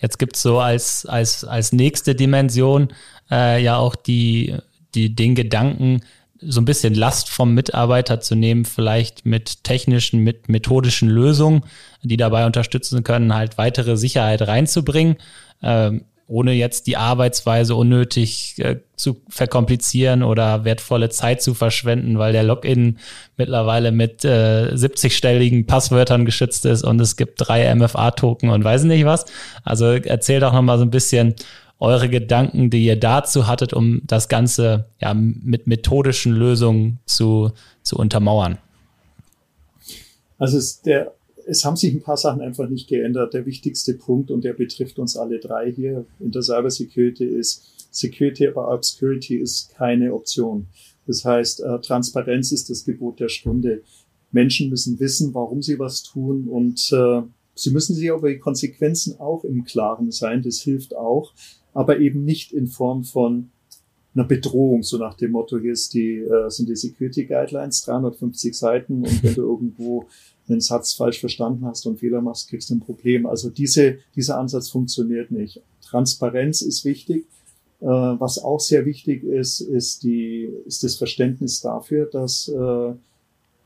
jetzt 0.00 0.18
gibt's 0.18 0.40
so 0.40 0.58
als, 0.58 1.04
als, 1.04 1.44
als 1.44 1.72
nächste 1.72 2.14
Dimension 2.14 2.88
äh, 3.30 3.62
ja 3.62 3.76
auch 3.76 3.96
die, 3.96 4.56
die, 4.94 5.14
den 5.14 5.34
Gedanken, 5.34 6.00
so 6.46 6.60
ein 6.60 6.64
bisschen 6.64 6.94
Last 6.94 7.28
vom 7.28 7.54
Mitarbeiter 7.54 8.20
zu 8.20 8.34
nehmen, 8.34 8.64
vielleicht 8.64 9.26
mit 9.26 9.64
technischen, 9.64 10.20
mit 10.20 10.48
methodischen 10.48 11.08
Lösungen, 11.08 11.64
die 12.02 12.16
dabei 12.16 12.46
unterstützen 12.46 13.04
können, 13.04 13.34
halt 13.34 13.58
weitere 13.58 13.96
Sicherheit 13.96 14.42
reinzubringen, 14.42 15.16
ähm, 15.62 16.04
ohne 16.26 16.52
jetzt 16.52 16.86
die 16.86 16.96
Arbeitsweise 16.96 17.74
unnötig 17.74 18.54
äh, 18.58 18.80
zu 18.96 19.20
verkomplizieren 19.28 20.22
oder 20.22 20.64
wertvolle 20.64 21.10
Zeit 21.10 21.42
zu 21.42 21.52
verschwenden, 21.52 22.18
weil 22.18 22.32
der 22.32 22.44
Login 22.44 22.98
mittlerweile 23.36 23.92
mit 23.92 24.24
äh, 24.24 24.70
70-stelligen 24.72 25.66
Passwörtern 25.66 26.24
geschützt 26.24 26.64
ist 26.64 26.82
und 26.82 27.00
es 27.00 27.16
gibt 27.16 27.34
drei 27.36 27.74
MFA-Token 27.74 28.48
und 28.48 28.64
weiß 28.64 28.84
nicht 28.84 29.04
was. 29.04 29.26
Also 29.64 29.86
erzähl 29.86 30.40
doch 30.40 30.52
nochmal 30.52 30.78
so 30.78 30.84
ein 30.84 30.90
bisschen, 30.90 31.34
eure 31.80 32.08
Gedanken, 32.08 32.70
die 32.70 32.84
ihr 32.84 32.96
dazu 32.96 33.46
hattet, 33.46 33.72
um 33.72 34.02
das 34.04 34.28
Ganze 34.28 34.86
ja 35.00 35.14
mit 35.14 35.66
methodischen 35.66 36.32
Lösungen 36.32 36.98
zu, 37.06 37.52
zu 37.82 37.96
untermauern? 37.96 38.58
Also 40.38 40.58
es, 40.58 40.80
der, 40.82 41.14
es 41.46 41.64
haben 41.64 41.76
sich 41.76 41.92
ein 41.92 42.02
paar 42.02 42.16
Sachen 42.16 42.40
einfach 42.40 42.68
nicht 42.68 42.88
geändert. 42.88 43.34
Der 43.34 43.46
wichtigste 43.46 43.94
Punkt, 43.94 44.30
und 44.30 44.44
der 44.44 44.52
betrifft 44.52 44.98
uns 44.98 45.16
alle 45.16 45.38
drei 45.38 45.72
hier 45.72 46.04
in 46.20 46.30
der 46.30 46.42
Cybersecurity, 46.42 47.24
ist, 47.24 47.70
Security 47.90 48.48
aber 48.48 48.72
Obscurity 48.72 49.36
ist 49.36 49.70
keine 49.76 50.12
Option. 50.14 50.66
Das 51.06 51.24
heißt, 51.24 51.60
äh, 51.60 51.80
Transparenz 51.80 52.50
ist 52.50 52.70
das 52.70 52.84
Gebot 52.84 53.20
der 53.20 53.28
Stunde. 53.28 53.82
Menschen 54.32 54.68
müssen 54.68 54.98
wissen, 54.98 55.32
warum 55.34 55.62
sie 55.62 55.78
was 55.78 56.02
tun 56.02 56.48
und 56.48 56.92
äh, 56.92 57.22
sie 57.54 57.70
müssen 57.70 57.94
sich 57.94 58.08
über 58.08 58.28
die 58.28 58.38
Konsequenzen 58.38 59.20
auch 59.20 59.44
im 59.44 59.64
Klaren 59.64 60.10
sein. 60.10 60.42
Das 60.42 60.60
hilft 60.60 60.96
auch 60.96 61.32
aber 61.74 61.98
eben 61.98 62.24
nicht 62.24 62.52
in 62.52 62.66
Form 62.66 63.04
von 63.04 63.50
einer 64.14 64.24
Bedrohung, 64.24 64.82
so 64.82 64.96
nach 64.96 65.14
dem 65.14 65.32
Motto, 65.32 65.58
hier 65.58 65.72
ist 65.72 65.92
die, 65.92 66.18
äh, 66.18 66.48
sind 66.48 66.68
die 66.68 66.76
Security 66.76 67.26
Guidelines, 67.26 67.82
350 67.82 68.56
Seiten 68.56 69.02
und 69.02 69.22
wenn 69.22 69.34
du 69.34 69.42
irgendwo 69.50 70.06
einen 70.48 70.60
Satz 70.60 70.92
falsch 70.92 71.20
verstanden 71.20 71.64
hast 71.64 71.86
und 71.86 71.98
Fehler 71.98 72.20
machst, 72.20 72.48
kriegst 72.48 72.70
du 72.70 72.76
ein 72.76 72.80
Problem. 72.80 73.26
Also 73.26 73.50
diese, 73.50 73.98
dieser 74.14 74.38
Ansatz 74.38 74.68
funktioniert 74.68 75.30
nicht. 75.30 75.60
Transparenz 75.82 76.62
ist 76.62 76.84
wichtig. 76.84 77.26
Äh, 77.80 77.86
was 77.86 78.38
auch 78.38 78.60
sehr 78.60 78.86
wichtig 78.86 79.24
ist, 79.24 79.60
ist, 79.60 80.04
die, 80.04 80.48
ist 80.64 80.84
das 80.84 80.96
Verständnis 80.96 81.60
dafür, 81.60 82.06
dass 82.06 82.48
äh, 82.48 82.94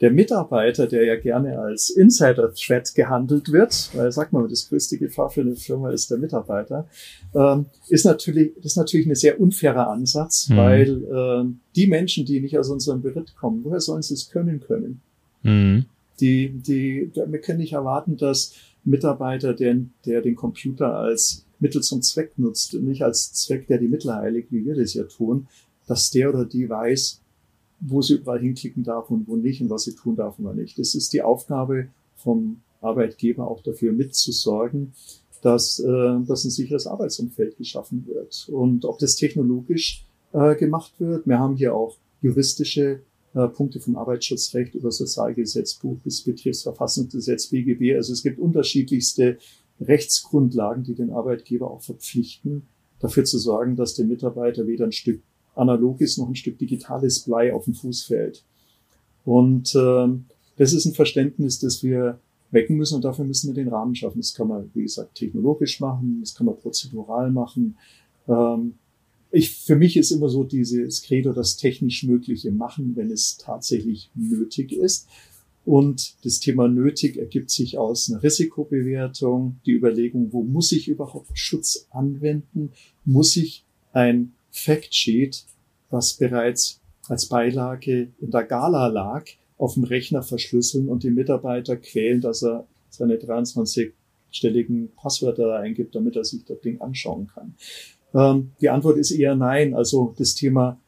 der 0.00 0.12
Mitarbeiter, 0.12 0.87
der 0.87 1.05
ja 1.05 1.17
gerne 1.17 1.59
als 1.59 1.90
Insider-Threat 1.90 2.95
gehandelt 2.95 3.50
wird, 3.50 3.90
weil 3.95 4.12
sag 4.12 4.33
mal, 4.33 4.47
das 4.47 4.69
größte 4.69 4.97
Gefahr 4.97 5.31
für 5.31 5.40
eine 5.40 5.57
Firma 5.57 5.90
ist 5.90 6.11
der 6.11 6.19
Mitarbeiter, 6.19 6.88
ähm, 7.35 7.67
ist 7.88 8.05
natürlich, 8.05 8.52
das 8.57 8.67
ist 8.67 8.76
natürlich 8.76 9.07
ein 9.09 9.14
sehr 9.17 9.40
unfairer 9.40 9.88
Ansatz, 9.88 10.49
mhm. 10.49 10.57
weil 10.57 11.05
äh, 11.05 11.45
die 11.75 11.87
Menschen, 11.88 12.25
die 12.25 12.40
nicht 12.40 12.59
aus 12.59 12.69
unserem 12.71 13.02
Beritt 13.02 13.35
kommen, 13.37 13.64
woher 13.64 13.81
sollen 13.81 14.02
sie 14.02 14.14
es 14.14 14.31
können 14.31 14.61
können? 14.61 15.00
Mhm. 15.43 15.87
Die, 16.21 16.49
die, 16.50 17.11
wir 17.14 17.40
können 17.40 17.59
nicht 17.59 17.73
erwarten, 17.73 18.17
dass 18.17 18.55
Mitarbeiter, 18.85 19.52
der, 19.52 19.76
der 20.07 20.23
den 20.23 20.37
Computer 20.37 20.97
als 20.97 21.45
Mittel 21.61 21.83
zum 21.83 22.02
Zweck 22.02 22.33
nutzt, 22.37 22.75
nicht 22.75 23.02
als 23.02 23.33
Zweck, 23.33 23.67
der 23.67 23.78
die 23.78 23.88
Mittel 23.88 24.14
heiligt, 24.14 24.52
wie 24.52 24.64
wir 24.64 24.76
das 24.76 24.95
ja 24.95 25.05
tun, 25.05 25.49
dass 25.87 26.11
der 26.11 26.28
oder 26.28 26.45
die 26.45 26.69
weiß, 26.69 27.21
wo 27.80 28.02
sie 28.02 28.14
überall 28.14 28.40
hinklicken 28.40 28.82
darf 28.82 29.11
und 29.11 29.28
wo 29.28 29.37
nicht 29.37 29.61
und 29.61 29.70
was 29.70 29.85
sie 29.85 29.94
tun 29.94 30.16
darf 30.16 30.38
und 30.38 30.47
was 30.47 30.56
nicht. 30.56 30.78
Das 30.78 30.94
ist 30.94 31.12
die 31.12 31.23
Aufgabe 31.23 31.88
vom 32.17 32.60
Arbeitgeber 32.80 33.49
auch 33.49 33.62
dafür 33.62 33.93
mitzusorgen, 33.93 34.93
dass, 35.43 35.78
äh, 35.78 36.21
dass 36.26 36.45
ein 36.45 36.50
sicheres 36.50 36.86
Arbeitsumfeld 36.86 37.56
geschaffen 37.56 38.06
wird. 38.06 38.49
Und 38.50 38.84
ob 38.84 38.99
das 38.99 39.17
technologisch 39.17 40.04
äh, 40.32 40.56
gemacht 40.56 40.93
wird, 40.99 41.26
wir 41.26 41.38
haben 41.38 41.56
hier 41.56 41.75
auch 41.75 41.97
juristische 42.21 43.02
äh, 43.34 43.49
Punkte 43.49 43.80
vom 43.80 43.97
Arbeitsschutzrecht 43.97 44.75
über 44.75 44.91
Sozialgesetzbuch 44.91 45.99
bis 45.99 46.23
Betriebsverfassungsgesetz 46.23 47.49
BGB. 47.49 47.95
Also 47.95 48.12
es 48.12 48.23
gibt 48.23 48.38
unterschiedlichste 48.38 49.38
Rechtsgrundlagen, 49.80 50.82
die 50.82 50.95
den 50.95 51.10
Arbeitgeber 51.10 51.71
auch 51.71 51.82
verpflichten, 51.82 52.67
dafür 52.99 53.25
zu 53.25 53.38
sorgen, 53.38 53.76
dass 53.76 53.95
der 53.95 54.06
Mitarbeiter 54.06 54.67
weder 54.67 54.86
ein 54.86 54.93
Stück 54.93 55.23
analog 55.58 56.00
ist, 56.00 56.18
noch 56.18 56.28
ein 56.28 56.36
Stück 56.36 56.58
digitales 56.58 57.21
Blei 57.21 57.52
auf 57.52 57.64
dem 57.64 57.75
Fuß 57.75 58.04
fällt. 58.04 58.44
Und 59.25 59.75
äh, 59.75 60.08
das 60.56 60.73
ist 60.73 60.86
ein 60.86 60.94
Verständnis, 60.94 61.58
das 61.58 61.82
wir 61.82 62.18
wecken 62.50 62.76
müssen 62.76 62.97
und 62.97 63.04
dafür 63.04 63.25
müssen 63.25 63.49
wir 63.49 63.54
den 63.62 63.73
Rahmen 63.73 63.94
schaffen. 63.94 64.18
Das 64.18 64.34
kann 64.34 64.49
man, 64.49 64.71
wie 64.75 64.82
gesagt, 64.82 65.16
technologisch 65.16 65.80
machen, 65.80 66.18
das 66.21 66.34
kann 66.34 66.47
man 66.47 66.56
prozedural 66.56 67.30
machen. 67.30 67.76
Ähm, 68.26 68.75
ich, 69.30 69.54
für 69.54 69.76
mich 69.76 69.97
ist 69.97 70.10
immer 70.10 70.28
so 70.28 70.44
dieses 70.44 71.02
Credo, 71.02 71.32
das 71.32 71.56
technisch 71.56 72.04
Mögliche 72.04 72.50
machen, 72.50 72.97
wenn 72.97 73.10
es 73.10 73.36
tatsächlich 73.36 74.10
nötig 74.14 74.73
ist. 74.73 75.06
Und 75.66 76.14
das 76.25 76.40
Thema 76.40 76.66
nötig 76.66 77.18
ergibt 77.18 77.50
sich 77.50 77.76
aus 77.76 78.10
einer 78.10 78.23
Risikobewertung, 78.23 79.56
die 79.66 79.73
Überlegung, 79.73 80.32
wo 80.32 80.42
muss 80.42 80.73
ich 80.73 80.88
überhaupt 80.88 81.38
Schutz 81.38 81.86
anwenden? 81.90 82.71
Muss 83.04 83.36
ich 83.36 83.66
ein 83.92 84.32
Factsheet, 84.64 85.44
was 85.90 86.14
bereits 86.14 86.80
als 87.08 87.26
Beilage 87.26 88.08
in 88.21 88.30
der 88.30 88.44
Gala 88.44 88.88
lag, 88.88 89.26
auf 89.56 89.75
dem 89.75 89.84
Rechner 89.84 90.23
verschlüsseln 90.23 90.88
und 90.88 91.02
den 91.02 91.14
Mitarbeiter 91.14 91.76
quälen, 91.76 92.21
dass 92.21 92.42
er 92.42 92.66
seine 92.90 93.16
23-stelligen 93.16 94.88
Passwörter 94.97 95.56
eingibt, 95.56 95.94
damit 95.94 96.16
er 96.16 96.25
sich 96.25 96.44
das 96.44 96.60
Ding 96.60 96.80
anschauen 96.80 97.28
kann. 97.34 97.54
Ähm, 98.14 98.52
die 98.60 98.68
Antwort 98.68 98.99
ist 98.99 99.10
eher 99.10 99.34
nein. 99.34 99.75
Also 99.75 100.14
das 100.16 100.34
Thema 100.34 100.78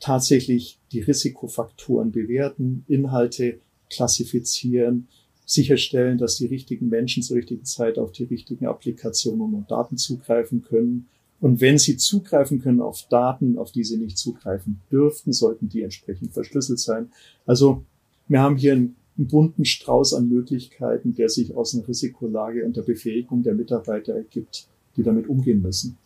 tatsächlich 0.00 0.78
die 0.92 1.00
Risikofaktoren 1.00 2.12
bewerten, 2.12 2.84
Inhalte 2.88 3.60
klassifizieren, 3.90 5.08
sicherstellen, 5.44 6.18
dass 6.18 6.36
die 6.36 6.46
richtigen 6.46 6.88
Menschen 6.88 7.22
zur 7.22 7.36
richtigen 7.36 7.64
Zeit 7.64 7.98
auf 7.98 8.12
die 8.12 8.24
richtigen 8.24 8.66
Applikationen 8.66 9.54
und 9.54 9.70
Daten 9.70 9.96
zugreifen 9.96 10.62
können 10.62 11.08
und 11.40 11.60
wenn 11.60 11.78
Sie 11.78 11.96
zugreifen 11.96 12.60
können 12.60 12.80
auf 12.80 13.06
Daten, 13.10 13.58
auf 13.58 13.72
die 13.72 13.84
Sie 13.84 13.98
nicht 13.98 14.16
zugreifen 14.16 14.80
dürften, 14.90 15.32
sollten 15.32 15.68
die 15.68 15.82
entsprechend 15.82 16.32
verschlüsselt 16.32 16.78
sein. 16.78 17.10
Also 17.44 17.84
wir 18.28 18.40
haben 18.40 18.56
hier 18.56 18.72
einen, 18.72 18.96
bunten 19.18 19.64
Strauß 19.64 20.12
an 20.12 20.28
Möglichkeiten, 20.28 21.14
der 21.14 21.30
sich 21.30 21.56
aus 21.56 21.74
einer 21.74 21.88
Risikolage 21.88 22.66
und 22.66 22.76
der 22.76 22.82
Befähigung 22.82 23.42
der 23.42 23.54
Mitarbeiter 23.54 24.14
ergibt, 24.14 24.66
die 24.94 25.02
damit 25.02 25.26
umgehen 25.26 25.62
müssen. 25.62 25.96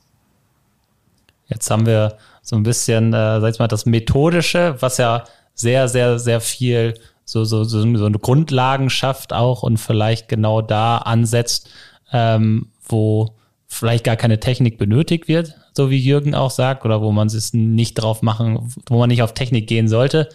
Jetzt 1.49 1.69
haben 1.73 1.87
wir 1.87 2.19
so 2.41 2.55
ein 2.55 2.63
bisschen, 2.63 3.09
äh, 3.09 3.41
sag 3.41 3.53
ich 3.53 3.59
mal, 3.59 3.67
das 3.67 3.85
Methodische, 3.85 4.77
was 4.79 4.99
ja 4.99 5.25
sehr, 5.55 5.89
sehr, 5.89 6.21
sehr 6.21 6.41
viel 6.41 6.95
so, 7.25 7.43
so, 7.43 7.65
so, 7.65 7.81
so 7.97 8.05
eine 8.05 8.19
Grundlagen 8.21 8.91
schafft 8.91 9.33
auch 9.33 9.65
und 9.65 9.79
vielleicht 9.79 10.29
genau 10.29 10.63
da 10.63 10.99
ansetzt, 10.99 11.69
ähm, 12.13 12.69
wo 12.89 13.35
vielleicht 13.71 14.05
gar 14.05 14.17
keine 14.17 14.41
Technik 14.41 14.79
benötigt 14.79 15.29
wird, 15.29 15.55
so 15.75 15.91
wie 15.91 15.99
Jürgen 15.99 16.35
auch 16.35 16.51
sagt, 16.51 16.85
oder 16.85 17.01
wo 17.01 17.13
man 17.13 17.29
es 17.29 17.55
nicht 17.55 17.95
drauf 17.95 18.21
machen, 18.21 18.73
wo 18.89 18.99
man 18.99 19.09
nicht 19.09 19.23
auf 19.23 19.33
Technik 19.33 19.69
gehen 19.69 19.89
sollte. 19.89 20.29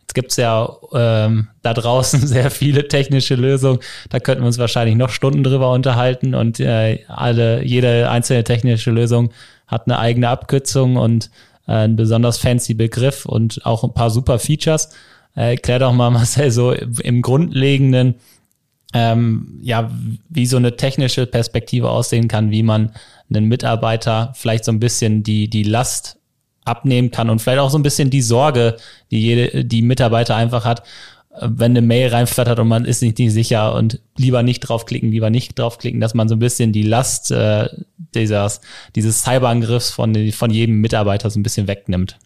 Jetzt 0.00 0.14
gibt 0.14 0.32
es 0.32 0.36
ja 0.38 0.68
ähm, 0.92 1.48
da 1.62 1.72
draußen 1.72 2.20
sehr 2.26 2.50
viele 2.50 2.88
technische 2.88 3.36
Lösungen. 3.36 3.78
Da 4.10 4.18
könnten 4.18 4.42
wir 4.42 4.48
uns 4.48 4.58
wahrscheinlich 4.58 4.96
noch 4.96 5.10
Stunden 5.10 5.44
drüber 5.44 5.70
unterhalten 5.72 6.34
und 6.34 6.58
äh, 6.58 7.04
alle, 7.06 7.64
jede 7.64 8.10
einzelne 8.10 8.42
technische 8.42 8.90
Lösung 8.90 9.30
hat 9.68 9.86
eine 9.86 10.00
eigene 10.00 10.28
Abkürzung 10.28 10.96
und 10.96 11.30
äh, 11.68 11.72
einen 11.72 11.94
besonders 11.94 12.38
fancy 12.38 12.74
Begriff 12.74 13.24
und 13.24 13.64
auch 13.64 13.84
ein 13.84 13.94
paar 13.94 14.10
super 14.10 14.40
Features. 14.40 14.90
Äh, 15.36 15.50
erklär 15.52 15.78
doch 15.78 15.92
mal, 15.92 16.10
Marcel, 16.10 16.50
so 16.50 16.72
im 16.72 17.22
Grundlegenden, 17.22 18.16
ähm, 18.92 19.58
ja, 19.62 19.90
wie 20.28 20.46
so 20.46 20.56
eine 20.56 20.76
technische 20.76 21.26
Perspektive 21.26 21.90
aussehen 21.90 22.28
kann, 22.28 22.50
wie 22.50 22.62
man 22.62 22.92
einen 23.28 23.46
Mitarbeiter 23.46 24.32
vielleicht 24.34 24.64
so 24.64 24.72
ein 24.72 24.80
bisschen 24.80 25.22
die, 25.22 25.48
die 25.48 25.62
Last 25.62 26.18
abnehmen 26.64 27.10
kann 27.10 27.30
und 27.30 27.40
vielleicht 27.40 27.60
auch 27.60 27.70
so 27.70 27.78
ein 27.78 27.82
bisschen 27.82 28.10
die 28.10 28.22
Sorge, 28.22 28.76
die 29.10 29.20
jede, 29.20 29.64
die 29.64 29.82
Mitarbeiter 29.82 30.36
einfach 30.36 30.64
hat, 30.64 30.80
äh, 31.34 31.48
wenn 31.48 31.72
eine 31.72 31.82
Mail 31.82 32.08
reinflattert 32.08 32.58
und 32.58 32.68
man 32.68 32.84
ist 32.84 33.02
nicht, 33.02 33.18
nicht 33.18 33.32
sicher 33.32 33.74
und 33.74 34.00
lieber 34.16 34.42
nicht 34.42 34.60
draufklicken, 34.60 35.10
lieber 35.10 35.30
nicht 35.30 35.58
draufklicken, 35.58 36.00
dass 36.00 36.14
man 36.14 36.28
so 36.28 36.34
ein 36.34 36.40
bisschen 36.40 36.72
die 36.72 36.82
Last 36.82 37.30
äh, 37.30 37.68
dieses, 38.14 38.60
dieses 38.96 39.22
Cyberangriffs 39.22 39.90
von, 39.90 40.32
von 40.32 40.50
jedem 40.50 40.80
Mitarbeiter 40.80 41.30
so 41.30 41.38
ein 41.38 41.44
bisschen 41.44 41.68
wegnimmt. 41.68 42.18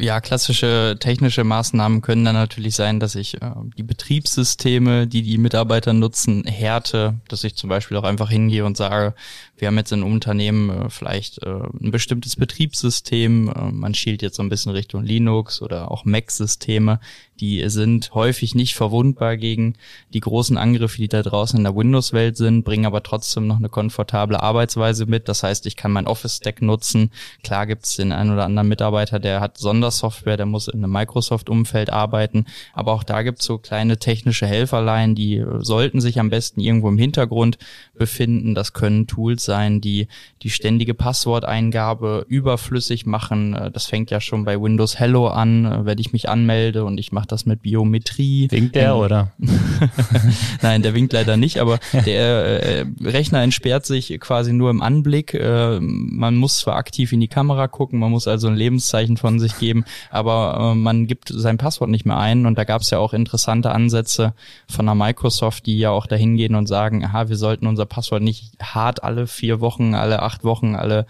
Ja, 0.00 0.22
klassische 0.22 0.96
technische 0.98 1.44
Maßnahmen 1.44 2.00
können 2.00 2.24
dann 2.24 2.34
natürlich 2.34 2.74
sein, 2.74 3.00
dass 3.00 3.14
ich 3.16 3.34
äh, 3.42 3.50
die 3.76 3.82
Betriebssysteme, 3.82 5.06
die 5.06 5.20
die 5.20 5.36
Mitarbeiter 5.36 5.92
nutzen, 5.92 6.44
härte, 6.44 7.20
dass 7.28 7.44
ich 7.44 7.54
zum 7.54 7.68
Beispiel 7.68 7.98
auch 7.98 8.04
einfach 8.04 8.30
hingehe 8.30 8.64
und 8.64 8.78
sage, 8.78 9.14
wir 9.60 9.68
haben 9.68 9.76
jetzt 9.76 9.92
in 9.92 10.02
Unternehmen 10.02 10.70
äh, 10.70 10.88
vielleicht 10.88 11.42
äh, 11.42 11.50
ein 11.50 11.90
bestimmtes 11.90 12.36
Betriebssystem, 12.36 13.48
äh, 13.48 13.70
man 13.70 13.94
schielt 13.94 14.22
jetzt 14.22 14.36
so 14.36 14.42
ein 14.42 14.48
bisschen 14.48 14.72
Richtung 14.72 15.04
Linux 15.04 15.60
oder 15.60 15.90
auch 15.90 16.06
Mac-Systeme, 16.06 16.98
die 17.40 17.68
sind 17.68 18.14
häufig 18.14 18.54
nicht 18.54 18.74
verwundbar 18.74 19.36
gegen 19.36 19.74
die 20.12 20.20
großen 20.20 20.58
Angriffe, 20.58 20.98
die 20.98 21.08
da 21.08 21.22
draußen 21.22 21.58
in 21.58 21.64
der 21.64 21.76
Windows-Welt 21.76 22.36
sind, 22.36 22.64
bringen 22.64 22.86
aber 22.86 23.02
trotzdem 23.02 23.46
noch 23.46 23.58
eine 23.58 23.68
komfortable 23.68 24.42
Arbeitsweise 24.42 25.06
mit. 25.06 25.28
Das 25.28 25.42
heißt, 25.42 25.66
ich 25.66 25.76
kann 25.76 25.92
mein 25.92 26.06
Office-Stack 26.06 26.60
nutzen. 26.62 27.10
Klar 27.42 27.66
gibt 27.66 27.84
es 27.84 27.96
den 27.96 28.12
einen 28.12 28.32
oder 28.32 28.44
anderen 28.44 28.68
Mitarbeiter, 28.68 29.18
der 29.18 29.40
hat 29.40 29.58
Sondersoftware, 29.90 30.36
der 30.36 30.46
muss 30.46 30.68
in 30.68 30.82
einem 30.82 30.92
Microsoft-Umfeld 30.92 31.90
arbeiten. 31.90 32.46
Aber 32.72 32.92
auch 32.92 33.02
da 33.02 33.22
gibt 33.22 33.40
es 33.40 33.44
so 33.44 33.58
kleine 33.58 33.98
technische 33.98 34.46
Helferlein, 34.46 35.14
die 35.14 35.44
sollten 35.58 36.00
sich 36.00 36.18
am 36.18 36.30
besten 36.30 36.60
irgendwo 36.60 36.88
im 36.88 36.98
Hintergrund 36.98 37.58
befinden. 37.94 38.54
Das 38.54 38.72
können 38.72 39.06
Tools 39.06 39.44
sein, 39.44 39.80
die 39.80 40.08
die 40.42 40.50
ständige 40.50 40.94
Passworteingabe 40.94 42.24
überflüssig 42.28 43.06
machen. 43.06 43.70
Das 43.72 43.86
fängt 43.86 44.10
ja 44.10 44.20
schon 44.20 44.44
bei 44.44 44.60
Windows 44.60 44.98
Hello 44.98 45.28
an, 45.28 45.84
wenn 45.84 45.98
ich 45.98 46.12
mich 46.12 46.28
anmelde 46.28 46.84
und 46.84 46.98
ich 46.98 47.12
mache 47.12 47.26
das 47.26 47.46
mit 47.46 47.62
Biometrie. 47.62 48.48
Winkt 48.50 48.74
der 48.74 48.92
ähm, 48.92 48.96
oder? 48.96 49.32
Nein, 50.62 50.82
der 50.82 50.94
winkt 50.94 51.12
leider 51.12 51.36
nicht, 51.36 51.58
aber 51.58 51.78
der 52.06 52.62
äh, 52.62 52.86
Rechner 53.02 53.42
entsperrt 53.42 53.86
sich 53.86 54.18
quasi 54.20 54.52
nur 54.52 54.70
im 54.70 54.82
Anblick. 54.82 55.34
Äh, 55.34 55.78
man 55.80 56.36
muss 56.36 56.58
zwar 56.58 56.76
aktiv 56.76 57.12
in 57.12 57.20
die 57.20 57.28
Kamera 57.28 57.68
gucken, 57.68 57.98
man 57.98 58.10
muss 58.10 58.28
also 58.28 58.48
ein 58.48 58.56
Lebenszeichen 58.56 59.16
von 59.16 59.40
sich 59.40 59.58
geben, 59.58 59.69
aber 60.10 60.72
äh, 60.72 60.74
man 60.74 61.06
gibt 61.06 61.30
sein 61.32 61.58
Passwort 61.58 61.90
nicht 61.90 62.06
mehr 62.06 62.18
ein. 62.18 62.46
Und 62.46 62.58
da 62.58 62.64
gab 62.64 62.82
es 62.82 62.90
ja 62.90 62.98
auch 62.98 63.12
interessante 63.12 63.70
Ansätze 63.72 64.34
von 64.68 64.86
der 64.86 64.94
Microsoft, 64.94 65.66
die 65.66 65.78
ja 65.78 65.90
auch 65.90 66.06
dahin 66.06 66.36
gehen 66.36 66.54
und 66.54 66.66
sagen, 66.66 67.04
aha, 67.04 67.28
wir 67.28 67.36
sollten 67.36 67.66
unser 67.66 67.86
Passwort 67.86 68.22
nicht 68.22 68.52
hart 68.62 69.02
alle 69.02 69.26
vier 69.26 69.60
Wochen, 69.60 69.94
alle 69.94 70.22
acht 70.22 70.44
Wochen, 70.44 70.74
alle 70.74 71.06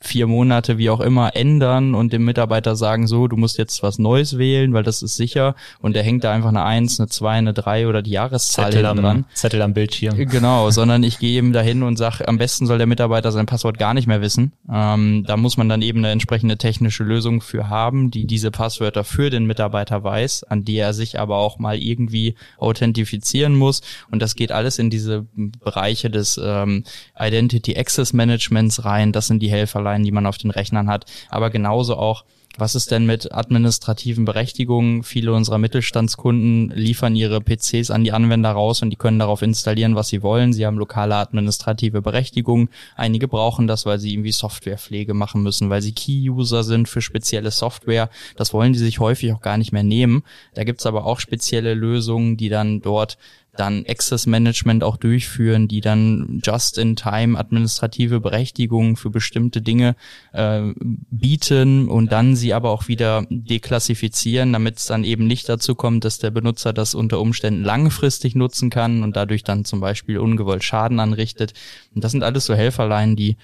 vier 0.00 0.26
Monate, 0.26 0.76
wie 0.76 0.90
auch 0.90 1.00
immer, 1.00 1.34
ändern 1.34 1.94
und 1.94 2.12
dem 2.12 2.24
Mitarbeiter 2.24 2.76
sagen, 2.76 3.06
so, 3.06 3.26
du 3.26 3.36
musst 3.36 3.56
jetzt 3.56 3.82
was 3.82 3.98
Neues 3.98 4.36
wählen, 4.36 4.74
weil 4.74 4.82
das 4.82 5.02
ist 5.02 5.16
sicher 5.16 5.54
und 5.80 5.96
der 5.96 6.02
hängt 6.02 6.24
da 6.24 6.32
einfach 6.32 6.50
eine 6.50 6.62
Eins, 6.62 7.00
eine 7.00 7.08
Zwei, 7.08 7.32
eine 7.32 7.54
Drei 7.54 7.88
oder 7.88 8.02
die 8.02 8.10
Jahreszahl 8.10 8.70
Zettel 8.70 8.84
am, 8.84 8.98
dran. 8.98 9.24
Zettel 9.32 9.62
am 9.62 9.72
Bildschirm. 9.72 10.16
Genau, 10.16 10.70
sondern 10.70 11.02
ich 11.02 11.18
gehe 11.18 11.38
eben 11.38 11.54
dahin 11.54 11.82
und 11.82 11.96
sage, 11.96 12.28
am 12.28 12.36
besten 12.36 12.66
soll 12.66 12.76
der 12.76 12.86
Mitarbeiter 12.86 13.32
sein 13.32 13.46
Passwort 13.46 13.78
gar 13.78 13.94
nicht 13.94 14.06
mehr 14.06 14.20
wissen. 14.20 14.52
Ähm, 14.70 15.24
da 15.26 15.38
muss 15.38 15.56
man 15.56 15.70
dann 15.70 15.80
eben 15.80 15.98
eine 16.00 16.10
entsprechende 16.10 16.58
technische 16.58 17.02
Lösung 17.04 17.40
für 17.40 17.70
haben, 17.70 18.10
die 18.10 18.26
diese 18.26 18.50
Passwörter 18.50 19.04
für 19.04 19.30
den 19.30 19.46
Mitarbeiter 19.46 20.04
weiß, 20.04 20.44
an 20.44 20.64
die 20.64 20.76
er 20.76 20.92
sich 20.92 21.18
aber 21.18 21.38
auch 21.38 21.58
mal 21.58 21.78
irgendwie 21.78 22.34
authentifizieren 22.58 23.54
muss. 23.54 23.80
Und 24.10 24.20
das 24.20 24.34
geht 24.34 24.52
alles 24.52 24.78
in 24.78 24.90
diese 24.90 25.26
Bereiche 25.34 26.10
des 26.10 26.38
ähm, 26.42 26.84
Identity 27.18 27.76
Access 27.76 28.12
Managements 28.12 28.84
rein. 28.84 29.12
Das 29.12 29.28
sind 29.28 29.40
die 29.40 29.45
Helferlein, 29.48 30.02
die 30.02 30.12
man 30.12 30.26
auf 30.26 30.38
den 30.38 30.50
Rechnern 30.50 30.88
hat. 30.88 31.04
Aber 31.30 31.50
genauso 31.50 31.96
auch 31.96 32.24
was 32.58 32.74
ist 32.74 32.90
denn 32.90 33.04
mit 33.04 33.32
administrativen 33.32 34.24
Berechtigungen? 34.24 35.02
Viele 35.02 35.34
unserer 35.34 35.58
Mittelstandskunden 35.58 36.70
liefern 36.70 37.14
ihre 37.14 37.42
PCs 37.42 37.90
an 37.90 38.02
die 38.02 38.12
Anwender 38.12 38.50
raus 38.50 38.80
und 38.80 38.88
die 38.88 38.96
können 38.96 39.18
darauf 39.18 39.42
installieren, 39.42 39.94
was 39.94 40.08
sie 40.08 40.22
wollen. 40.22 40.54
Sie 40.54 40.64
haben 40.64 40.78
lokale 40.78 41.16
administrative 41.16 42.00
Berechtigungen. 42.00 42.70
Einige 42.94 43.28
brauchen 43.28 43.66
das, 43.66 43.84
weil 43.84 43.98
sie 43.98 44.14
irgendwie 44.14 44.32
Softwarepflege 44.32 45.12
machen 45.12 45.42
müssen, 45.42 45.68
weil 45.68 45.82
sie 45.82 45.92
Key-User 45.92 46.64
sind 46.64 46.88
für 46.88 47.02
spezielle 47.02 47.50
Software. 47.50 48.08
Das 48.36 48.54
wollen 48.54 48.72
die 48.72 48.78
sich 48.78 49.00
häufig 49.00 49.34
auch 49.34 49.42
gar 49.42 49.58
nicht 49.58 49.72
mehr 49.72 49.82
nehmen. 49.82 50.22
Da 50.54 50.64
gibt's 50.64 50.86
aber 50.86 51.04
auch 51.04 51.20
spezielle 51.20 51.74
Lösungen, 51.74 52.38
die 52.38 52.48
dann 52.48 52.80
dort 52.80 53.18
dann 53.56 53.84
Access 53.88 54.26
Management 54.26 54.84
auch 54.84 54.96
durchführen, 54.96 55.68
die 55.68 55.80
dann 55.80 56.40
just-in-time 56.44 57.38
administrative 57.38 58.20
Berechtigungen 58.20 58.96
für 58.96 59.10
bestimmte 59.10 59.62
Dinge 59.62 59.96
äh, 60.32 60.62
bieten 61.10 61.88
und 61.88 62.12
dann 62.12 62.36
sie 62.36 62.54
aber 62.54 62.70
auch 62.70 62.88
wieder 62.88 63.26
deklassifizieren, 63.30 64.52
damit 64.52 64.78
es 64.78 64.86
dann 64.86 65.04
eben 65.04 65.26
nicht 65.26 65.48
dazu 65.48 65.74
kommt, 65.74 66.04
dass 66.04 66.18
der 66.18 66.30
Benutzer 66.30 66.72
das 66.72 66.94
unter 66.94 67.20
Umständen 67.20 67.64
langfristig 67.64 68.34
nutzen 68.34 68.70
kann 68.70 69.02
und 69.02 69.16
dadurch 69.16 69.44
dann 69.44 69.64
zum 69.64 69.80
Beispiel 69.80 70.18
ungewollt 70.18 70.64
Schaden 70.64 71.00
anrichtet. 71.00 71.52
Und 71.94 72.04
das 72.04 72.12
sind 72.12 72.22
alles 72.22 72.46
so 72.46 72.54
Helferlein, 72.54 73.16
die 73.16 73.36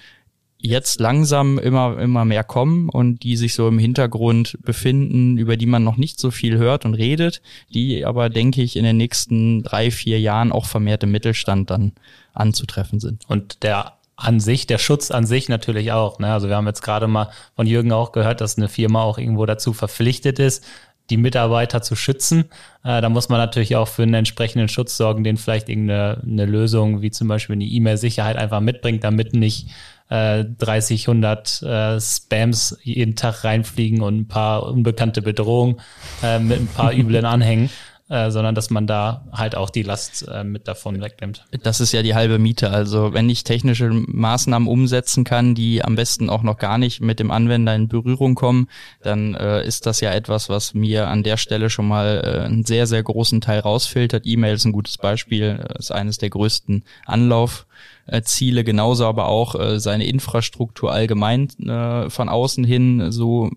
jetzt 0.63 1.01
langsam 1.01 1.59
immer, 1.59 1.99
immer 1.99 2.23
mehr 2.23 2.43
kommen 2.45 2.87
und 2.87 3.21
die 3.23 3.35
sich 3.35 3.53
so 3.53 3.67
im 3.67 3.77
Hintergrund 3.77 4.57
befinden, 4.61 5.37
über 5.37 5.57
die 5.57 5.65
man 5.65 5.83
noch 5.83 5.97
nicht 5.97 6.19
so 6.19 6.31
viel 6.31 6.57
hört 6.57 6.85
und 6.85 6.93
redet, 6.93 7.41
die 7.73 8.05
aber, 8.05 8.29
denke 8.29 8.61
ich, 8.61 8.77
in 8.77 8.85
den 8.85 8.95
nächsten 8.95 9.61
drei, 9.61 9.91
vier 9.91 10.21
Jahren 10.21 10.53
auch 10.53 10.65
vermehrt 10.65 11.03
im 11.03 11.11
Mittelstand 11.11 11.69
dann 11.69 11.91
anzutreffen 12.33 13.01
sind. 13.01 13.23
Und 13.27 13.61
der 13.63 13.97
an 14.15 14.39
sich, 14.39 14.65
der 14.65 14.77
Schutz 14.77 15.11
an 15.11 15.25
sich 15.25 15.49
natürlich 15.49 15.91
auch. 15.91 16.19
Ne? 16.19 16.31
Also 16.31 16.47
wir 16.47 16.55
haben 16.55 16.67
jetzt 16.67 16.81
gerade 16.81 17.07
mal 17.07 17.29
von 17.55 17.67
Jürgen 17.67 17.91
auch 17.91 18.13
gehört, 18.13 18.39
dass 18.39 18.57
eine 18.57 18.69
Firma 18.69 19.01
auch 19.01 19.17
irgendwo 19.17 19.45
dazu 19.45 19.73
verpflichtet 19.73 20.39
ist, 20.39 20.63
die 21.09 21.17
Mitarbeiter 21.17 21.81
zu 21.81 21.95
schützen. 21.95 22.45
Äh, 22.83 23.01
da 23.01 23.09
muss 23.09 23.27
man 23.27 23.39
natürlich 23.39 23.75
auch 23.75 23.87
für 23.87 24.03
einen 24.03 24.13
entsprechenden 24.13 24.69
Schutz 24.69 24.95
sorgen, 24.95 25.25
den 25.25 25.35
vielleicht 25.35 25.67
irgendeine 25.67 26.21
eine 26.23 26.45
Lösung 26.45 27.01
wie 27.01 27.11
zum 27.11 27.27
Beispiel 27.27 27.55
eine 27.55 27.65
E-Mail-Sicherheit 27.65 28.37
einfach 28.37 28.61
mitbringt, 28.61 29.03
damit 29.03 29.33
nicht 29.33 29.67
äh, 30.09 30.45
30, 30.45 31.07
100 31.07 31.61
äh, 31.61 31.99
Spams 31.99 32.77
jeden 32.83 33.15
Tag 33.15 33.43
reinfliegen 33.43 34.01
und 34.01 34.21
ein 34.21 34.27
paar 34.27 34.63
unbekannte 34.63 35.21
Bedrohungen 35.21 35.81
äh, 36.21 36.39
mit 36.39 36.59
ein 36.59 36.67
paar 36.67 36.93
üblen 36.93 37.25
Anhängen. 37.33 37.69
Äh, 38.09 38.31
sondern 38.31 38.53
dass 38.53 38.69
man 38.69 38.85
da 38.85 39.25
halt 39.31 39.55
auch 39.55 39.69
die 39.69 39.81
Last 39.81 40.27
äh, 40.27 40.43
mit 40.43 40.67
davon 40.67 41.01
wegnimmt. 41.01 41.45
Das 41.63 41.79
ist 41.79 41.93
ja 41.93 42.03
die 42.03 42.13
halbe 42.13 42.37
Miete. 42.37 42.69
Also 42.69 43.13
wenn 43.13 43.29
ich 43.29 43.45
technische 43.45 43.91
Maßnahmen 43.91 44.67
umsetzen 44.67 45.23
kann, 45.23 45.55
die 45.55 45.85
am 45.85 45.95
besten 45.95 46.29
auch 46.29 46.43
noch 46.43 46.57
gar 46.57 46.77
nicht 46.77 46.99
mit 46.99 47.21
dem 47.21 47.31
Anwender 47.31 47.73
in 47.73 47.87
Berührung 47.87 48.35
kommen, 48.35 48.67
dann 49.01 49.35
äh, 49.35 49.65
ist 49.65 49.85
das 49.85 50.01
ja 50.01 50.11
etwas, 50.11 50.49
was 50.49 50.73
mir 50.73 51.07
an 51.07 51.23
der 51.23 51.37
Stelle 51.37 51.69
schon 51.69 51.87
mal 51.87 52.21
äh, 52.25 52.45
einen 52.45 52.65
sehr, 52.65 52.87
sehr 52.87 53.01
großen 53.01 53.39
Teil 53.39 53.61
rausfiltert. 53.61 54.25
E-Mail 54.25 54.55
ist 54.55 54.65
ein 54.65 54.73
gutes 54.73 54.97
Beispiel, 54.97 55.65
ist 55.79 55.93
eines 55.93 56.17
der 56.17 56.29
größten 56.29 56.83
Anlauf 57.05 57.65
äh, 58.07 58.21
Ziele, 58.21 58.65
genauso 58.65 59.05
aber 59.05 59.27
auch 59.27 59.55
äh, 59.55 59.79
seine 59.79 60.05
Infrastruktur 60.05 60.91
allgemein 60.91 61.47
äh, 61.65 62.09
von 62.09 62.27
außen 62.27 62.65
hin 62.65 63.13
so 63.13 63.49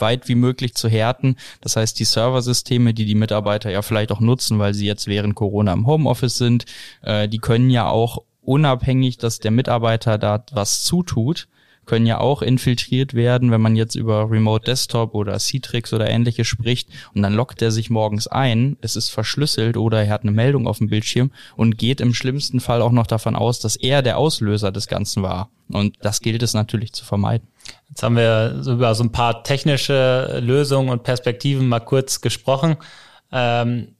weit 0.00 0.28
wie 0.28 0.34
möglich 0.34 0.74
zu 0.74 0.88
härten. 0.88 1.36
Das 1.60 1.76
heißt, 1.76 1.98
die 1.98 2.04
Serversysteme, 2.04 2.94
die 2.94 3.04
die 3.04 3.14
Mitarbeiter 3.14 3.70
ja 3.70 3.82
vielleicht 3.82 4.12
auch 4.12 4.20
nutzen, 4.20 4.58
weil 4.58 4.74
sie 4.74 4.86
jetzt 4.86 5.06
während 5.06 5.34
Corona 5.34 5.72
im 5.72 5.86
Homeoffice 5.86 6.38
sind, 6.38 6.64
äh, 7.02 7.28
die 7.28 7.38
können 7.38 7.70
ja 7.70 7.88
auch 7.88 8.22
unabhängig, 8.42 9.18
dass 9.18 9.38
der 9.38 9.50
Mitarbeiter 9.50 10.18
da 10.18 10.44
was 10.52 10.82
zutut, 10.82 11.48
können 11.84 12.06
ja 12.06 12.18
auch 12.18 12.42
infiltriert 12.42 13.14
werden, 13.14 13.50
wenn 13.50 13.60
man 13.60 13.76
jetzt 13.76 13.94
über 13.94 14.30
Remote 14.30 14.64
Desktop 14.64 15.14
oder 15.14 15.38
Citrix 15.38 15.92
oder 15.92 16.08
ähnliches 16.08 16.46
spricht 16.46 16.88
und 17.14 17.22
dann 17.22 17.34
lockt 17.34 17.60
er 17.60 17.70
sich 17.70 17.90
morgens 17.90 18.26
ein, 18.28 18.76
es 18.80 18.96
ist 18.96 19.10
verschlüsselt 19.10 19.76
oder 19.76 20.04
er 20.04 20.10
hat 20.10 20.22
eine 20.22 20.30
Meldung 20.30 20.66
auf 20.66 20.78
dem 20.78 20.88
Bildschirm 20.88 21.32
und 21.56 21.78
geht 21.78 22.00
im 22.00 22.14
schlimmsten 22.14 22.60
Fall 22.60 22.82
auch 22.82 22.92
noch 22.92 23.06
davon 23.06 23.34
aus, 23.34 23.58
dass 23.60 23.76
er 23.76 24.02
der 24.02 24.18
Auslöser 24.18 24.70
des 24.70 24.86
Ganzen 24.86 25.22
war. 25.22 25.50
Und 25.70 25.96
das 26.02 26.20
gilt 26.20 26.42
es 26.42 26.54
natürlich 26.54 26.92
zu 26.92 27.04
vermeiden. 27.04 27.48
Jetzt 27.88 28.02
haben 28.02 28.16
wir 28.16 28.62
über 28.66 28.94
so 28.94 29.04
ein 29.04 29.12
paar 29.12 29.42
technische 29.42 30.38
Lösungen 30.40 30.90
und 30.90 31.02
Perspektiven 31.02 31.68
mal 31.68 31.80
kurz 31.80 32.20
gesprochen. 32.20 32.76
Ähm, 33.32 33.94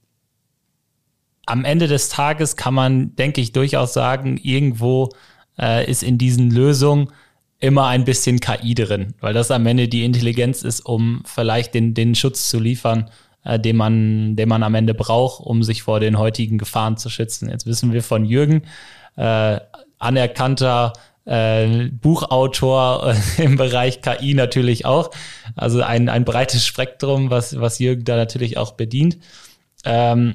am 1.47 1.65
Ende 1.65 1.89
des 1.89 2.09
Tages 2.09 2.57
kann 2.57 2.75
man, 2.75 3.17
denke 3.17 3.41
ich, 3.41 3.53
durchaus 3.53 3.93
sagen, 3.93 4.39
irgendwo 4.43 5.11
äh, 5.59 5.91
ist 5.91 6.03
in 6.03 6.19
diesen 6.19 6.51
Lösungen 6.51 7.09
immer 7.63 7.87
ein 7.87 8.05
bisschen 8.05 8.41
KI 8.41 8.75
drin, 8.75 9.15
weil 9.21 9.33
das 9.33 9.53
am 9.53 9.65
Ende 9.67 9.87
die 9.87 10.05
Intelligenz 10.05 10.63
ist, 10.63 10.81
um 10.81 11.23
vielleicht 11.25 11.75
den, 11.75 11.95
den 11.95 12.17
Schutz 12.17 12.49
zu 12.49 12.59
liefern, 12.59 13.09
äh, 13.45 13.59
den, 13.59 13.77
man, 13.77 14.35
den 14.35 14.49
man 14.49 14.65
am 14.65 14.75
Ende 14.75 14.95
braucht, 14.95 15.41
um 15.47 15.63
sich 15.63 15.85
vor 15.85 16.01
den 16.01 16.19
heutigen 16.19 16.59
Gefahren 16.59 16.97
zu 16.97 17.09
schützen. 17.09 17.49
Jetzt 17.49 17.65
wissen 17.65 17.93
wir 17.93 18.03
von 18.03 18.25
Jürgen, 18.25 18.63
äh, 19.17 19.61
anerkannter 20.01 20.93
äh, 21.25 21.89
Buchautor 21.91 23.15
äh, 23.39 23.43
im 23.45 23.57
Bereich 23.57 24.03
KI 24.03 24.35
natürlich 24.35 24.85
auch. 24.85 25.13
Also 25.55 25.83
ein, 25.83 26.09
ein 26.09 26.25
breites 26.25 26.67
Spektrum, 26.67 27.31
was, 27.31 27.61
was 27.61 27.79
Jürgen 27.79 28.05
da 28.05 28.17
natürlich 28.17 28.59
auch 28.59 28.73
bedient. 28.73 29.19
Ähm, 29.85 30.35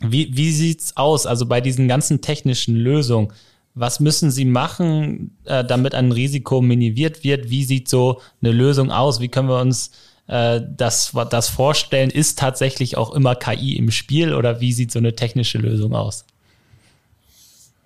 wie, 0.00 0.34
wie 0.34 0.52
sieht's 0.52 0.96
aus? 0.96 1.26
Also 1.26 1.44
bei 1.44 1.60
diesen 1.60 1.88
ganzen 1.88 2.22
technischen 2.22 2.74
Lösungen, 2.74 3.34
was 3.78 4.00
müssen 4.00 4.30
Sie 4.30 4.44
machen, 4.44 5.36
äh, 5.44 5.64
damit 5.64 5.94
ein 5.94 6.12
Risiko 6.12 6.60
minimiert 6.60 7.24
wird? 7.24 7.50
Wie 7.50 7.64
sieht 7.64 7.88
so 7.88 8.20
eine 8.42 8.52
Lösung 8.52 8.90
aus? 8.90 9.20
Wie 9.20 9.28
können 9.28 9.48
wir 9.48 9.60
uns 9.60 9.90
äh, 10.26 10.60
das, 10.76 11.12
das 11.30 11.48
vorstellen? 11.48 12.10
Ist 12.10 12.38
tatsächlich 12.38 12.96
auch 12.96 13.14
immer 13.14 13.34
KI 13.34 13.76
im 13.76 13.90
Spiel 13.90 14.34
oder 14.34 14.60
wie 14.60 14.72
sieht 14.72 14.92
so 14.92 14.98
eine 14.98 15.14
technische 15.14 15.58
Lösung 15.58 15.94
aus? 15.94 16.24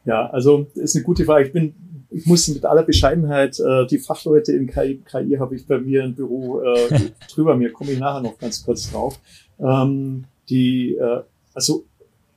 Ja, 0.05 0.29
also 0.31 0.67
ist 0.75 0.97
eine 0.97 1.05
gute 1.05 1.25
Frage. 1.25 1.47
Ich 1.47 1.53
bin 1.53 1.75
ich 2.15 2.27
muss 2.27 2.49
mit 2.49 2.65
aller 2.65 2.83
Bescheidenheit, 2.83 3.59
äh, 3.59 3.87
die 3.87 3.99
Fachleute 3.99 4.53
in 4.53 4.67
KI, 4.67 5.03
KI 5.11 5.37
habe 5.39 5.57
ich 5.57 5.67
bei 5.67 5.79
mir 5.79 6.05
im 6.05 6.15
Büro 6.15 6.61
äh, 6.61 7.11
drüber 7.33 7.57
mir, 7.57 7.73
komme 7.73 7.93
ich 7.93 7.99
nachher 7.99 8.21
noch 8.21 8.39
ganz 8.39 8.65
kurz 8.65 8.91
drauf. 8.91 9.19
Ähm, 9.59 10.25
die, 10.49 10.95
äh, 10.97 11.23
also 11.55 11.85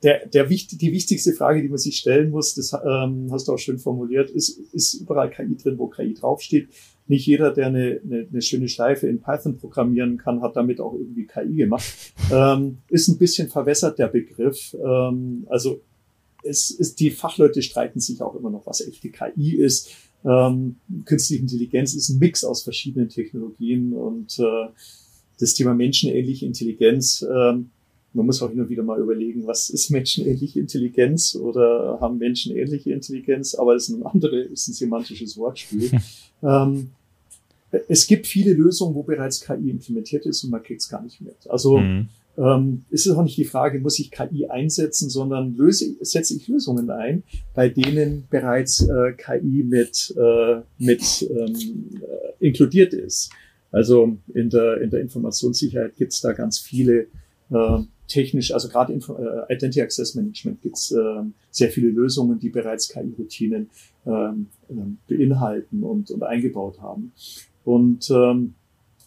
der, 0.06 0.24
der 0.24 0.44
die 0.44 0.92
wichtigste 0.92 1.32
Frage, 1.32 1.62
die 1.62 1.68
man 1.68 1.78
sich 1.78 1.96
stellen 1.96 2.30
muss, 2.30 2.54
das 2.54 2.72
ähm, 2.72 3.26
hast 3.32 3.48
du 3.48 3.52
auch 3.52 3.58
schön 3.58 3.78
formuliert, 3.78 4.30
ist, 4.30 4.56
ist 4.72 4.94
überall 4.94 5.30
KI 5.30 5.56
drin, 5.56 5.78
wo 5.78 5.88
KI 5.88 6.14
draufsteht. 6.14 6.68
Nicht 7.08 7.26
jeder, 7.26 7.52
der 7.52 7.66
eine, 7.66 8.00
eine, 8.04 8.28
eine 8.30 8.40
schöne 8.40 8.68
Schleife 8.68 9.08
in 9.08 9.20
Python 9.20 9.56
programmieren 9.56 10.16
kann, 10.16 10.42
hat 10.42 10.54
damit 10.54 10.80
auch 10.80 10.94
irgendwie 10.94 11.26
KI 11.26 11.56
gemacht. 11.56 11.84
Ähm, 12.32 12.78
ist 12.88 13.08
ein 13.08 13.18
bisschen 13.18 13.48
verwässert 13.48 13.98
der 13.98 14.06
Begriff. 14.06 14.76
Ähm, 14.80 15.44
also 15.50 15.80
es 16.44 16.70
ist, 16.70 17.00
die 17.00 17.10
Fachleute 17.10 17.60
streiten 17.62 17.98
sich 17.98 18.22
auch 18.22 18.36
immer 18.36 18.50
noch, 18.50 18.64
was 18.64 18.86
echte 18.86 19.10
KI 19.10 19.56
ist. 19.56 19.90
Ähm, 20.24 20.76
künstliche 21.04 21.42
Intelligenz 21.42 21.94
ist 21.94 22.10
ein 22.10 22.20
Mix 22.20 22.44
aus 22.44 22.62
verschiedenen 22.62 23.08
Technologien 23.08 23.92
und 23.92 24.38
äh, 24.38 24.68
das 25.40 25.54
Thema 25.54 25.74
menschenähnliche 25.74 26.46
Intelligenz, 26.46 27.26
ähm, 27.28 27.70
man 28.16 28.26
muss 28.26 28.42
auch 28.42 28.50
hin 28.50 28.60
und 28.60 28.68
wieder 28.68 28.82
mal 28.82 29.00
überlegen, 29.00 29.46
was 29.46 29.70
ist 29.70 29.90
menschenähnliche 29.90 30.58
Intelligenz 30.58 31.36
oder 31.36 31.98
haben 32.00 32.18
Menschen 32.18 32.56
ähnliche 32.56 32.92
Intelligenz, 32.92 33.54
aber 33.54 33.74
es 33.74 33.88
ist 33.88 33.96
ein 33.96 34.04
anderes, 34.04 34.50
ist 34.50 34.68
ein 34.68 34.72
semantisches 34.72 35.36
Wortspiel. 35.36 35.90
ähm, 36.42 36.90
es 37.88 38.06
gibt 38.06 38.26
viele 38.26 38.54
Lösungen, 38.54 38.94
wo 38.94 39.02
bereits 39.02 39.40
KI 39.40 39.70
implementiert 39.70 40.24
ist 40.26 40.42
und 40.44 40.50
man 40.50 40.62
kriegt 40.62 40.80
es 40.80 40.88
gar 40.88 41.02
nicht 41.02 41.20
mit. 41.20 41.36
Also 41.48 41.78
mhm 41.78 42.08
ähm, 42.38 42.84
ist 42.90 43.06
es 43.06 43.16
auch 43.16 43.22
nicht 43.22 43.36
die 43.36 43.44
Frage, 43.44 43.78
muss 43.80 43.98
ich 43.98 44.10
KI 44.10 44.46
einsetzen, 44.48 45.08
sondern 45.08 45.56
löse, 45.56 45.96
setze 46.00 46.36
ich 46.36 46.48
Lösungen 46.48 46.90
ein, 46.90 47.22
bei 47.54 47.68
denen 47.68 48.24
bereits 48.30 48.80
äh, 48.82 49.12
KI 49.12 49.64
mit, 49.64 50.14
äh, 50.16 50.60
mit 50.78 51.28
ähm, 51.30 52.00
äh, 52.00 52.46
inkludiert 52.46 52.92
ist. 52.92 53.30
Also 53.72 54.16
in 54.32 54.50
der, 54.50 54.80
in 54.80 54.90
der 54.90 55.00
Informationssicherheit 55.00 55.96
gibt 55.96 56.12
es 56.12 56.20
da 56.20 56.32
ganz 56.32 56.58
viele 56.58 57.06
äh, 57.50 57.78
technisch, 58.08 58.52
also 58.52 58.68
gerade 58.68 58.92
äh, 58.92 59.54
Identity 59.54 59.80
Access 59.80 60.14
Management 60.14 60.62
gibt 60.62 60.76
es 60.76 60.92
äh, 60.92 61.22
sehr 61.50 61.70
viele 61.70 61.88
Lösungen, 61.88 62.38
die 62.38 62.50
bereits 62.50 62.88
KI-Routinen 62.88 63.70
ähm, 64.06 64.46
ähm, 64.70 64.98
beinhalten 65.08 65.82
und, 65.82 66.10
und 66.10 66.22
eingebaut 66.22 66.80
haben. 66.80 67.12
Und 67.64 68.10
ähm, 68.10 68.54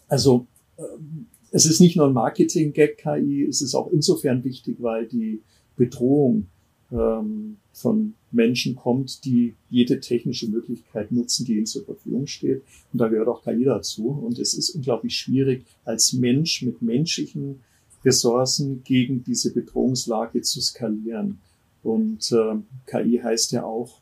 also 0.08 0.46
ähm, 0.78 1.26
es 1.50 1.66
ist 1.66 1.80
nicht 1.80 1.96
nur 1.96 2.06
ein 2.06 2.12
Marketing-Gag 2.12 2.98
KI, 2.98 3.44
es 3.48 3.62
ist 3.62 3.74
auch 3.74 3.90
insofern 3.90 4.44
wichtig, 4.44 4.76
weil 4.80 5.06
die 5.06 5.40
Bedrohung 5.76 6.46
ähm, 6.92 7.56
von 7.72 8.14
Menschen 8.30 8.76
kommt, 8.76 9.24
die 9.24 9.54
jede 9.70 10.00
technische 10.00 10.48
Möglichkeit 10.48 11.10
nutzen, 11.10 11.44
die 11.44 11.56
ihnen 11.56 11.66
zur 11.66 11.84
Verfügung 11.84 12.26
steht. 12.26 12.62
Und 12.92 13.00
da 13.00 13.08
gehört 13.08 13.28
auch 13.28 13.42
KI 13.42 13.64
dazu. 13.64 14.08
Und 14.08 14.38
es 14.38 14.54
ist 14.54 14.70
unglaublich 14.70 15.16
schwierig, 15.16 15.64
als 15.84 16.12
Mensch 16.12 16.62
mit 16.62 16.82
menschlichen 16.82 17.60
Ressourcen 18.04 18.82
gegen 18.84 19.22
diese 19.24 19.52
Bedrohungslage 19.52 20.42
zu 20.42 20.60
skalieren. 20.60 21.38
Und 21.82 22.30
äh, 22.32 22.56
KI 22.86 23.20
heißt 23.22 23.52
ja 23.52 23.64
auch 23.64 24.00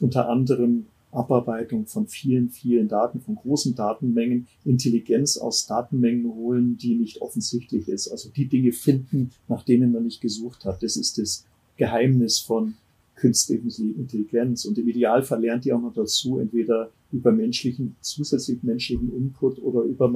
unter 0.00 0.28
anderem 0.28 0.86
Abarbeitung 1.12 1.86
von 1.86 2.06
vielen, 2.06 2.50
vielen 2.50 2.88
Daten, 2.88 3.20
von 3.20 3.34
großen 3.34 3.74
Datenmengen, 3.74 4.46
Intelligenz 4.64 5.36
aus 5.36 5.66
Datenmengen 5.66 6.32
holen, 6.32 6.76
die 6.76 6.94
nicht 6.94 7.20
offensichtlich 7.20 7.88
ist. 7.88 8.08
Also 8.08 8.30
die 8.30 8.46
Dinge 8.46 8.72
finden, 8.72 9.32
nach 9.48 9.64
denen 9.64 9.92
man 9.92 10.04
nicht 10.04 10.20
gesucht 10.20 10.64
hat. 10.64 10.82
Das 10.82 10.96
ist 10.96 11.18
das 11.18 11.44
Geheimnis 11.76 12.38
von 12.38 12.74
künstlicher 13.16 13.82
Intelligenz. 13.98 14.64
Und 14.64 14.78
im 14.78 14.88
Idealfall 14.88 15.40
lernt 15.40 15.64
die 15.64 15.72
auch 15.72 15.80
noch 15.80 15.94
dazu, 15.94 16.38
entweder 16.38 16.90
über 17.12 17.32
menschlichen, 17.32 17.96
zusätzlich 18.00 18.62
menschlichen 18.62 19.14
Input 19.14 19.60
oder 19.60 19.82
über 19.82 20.08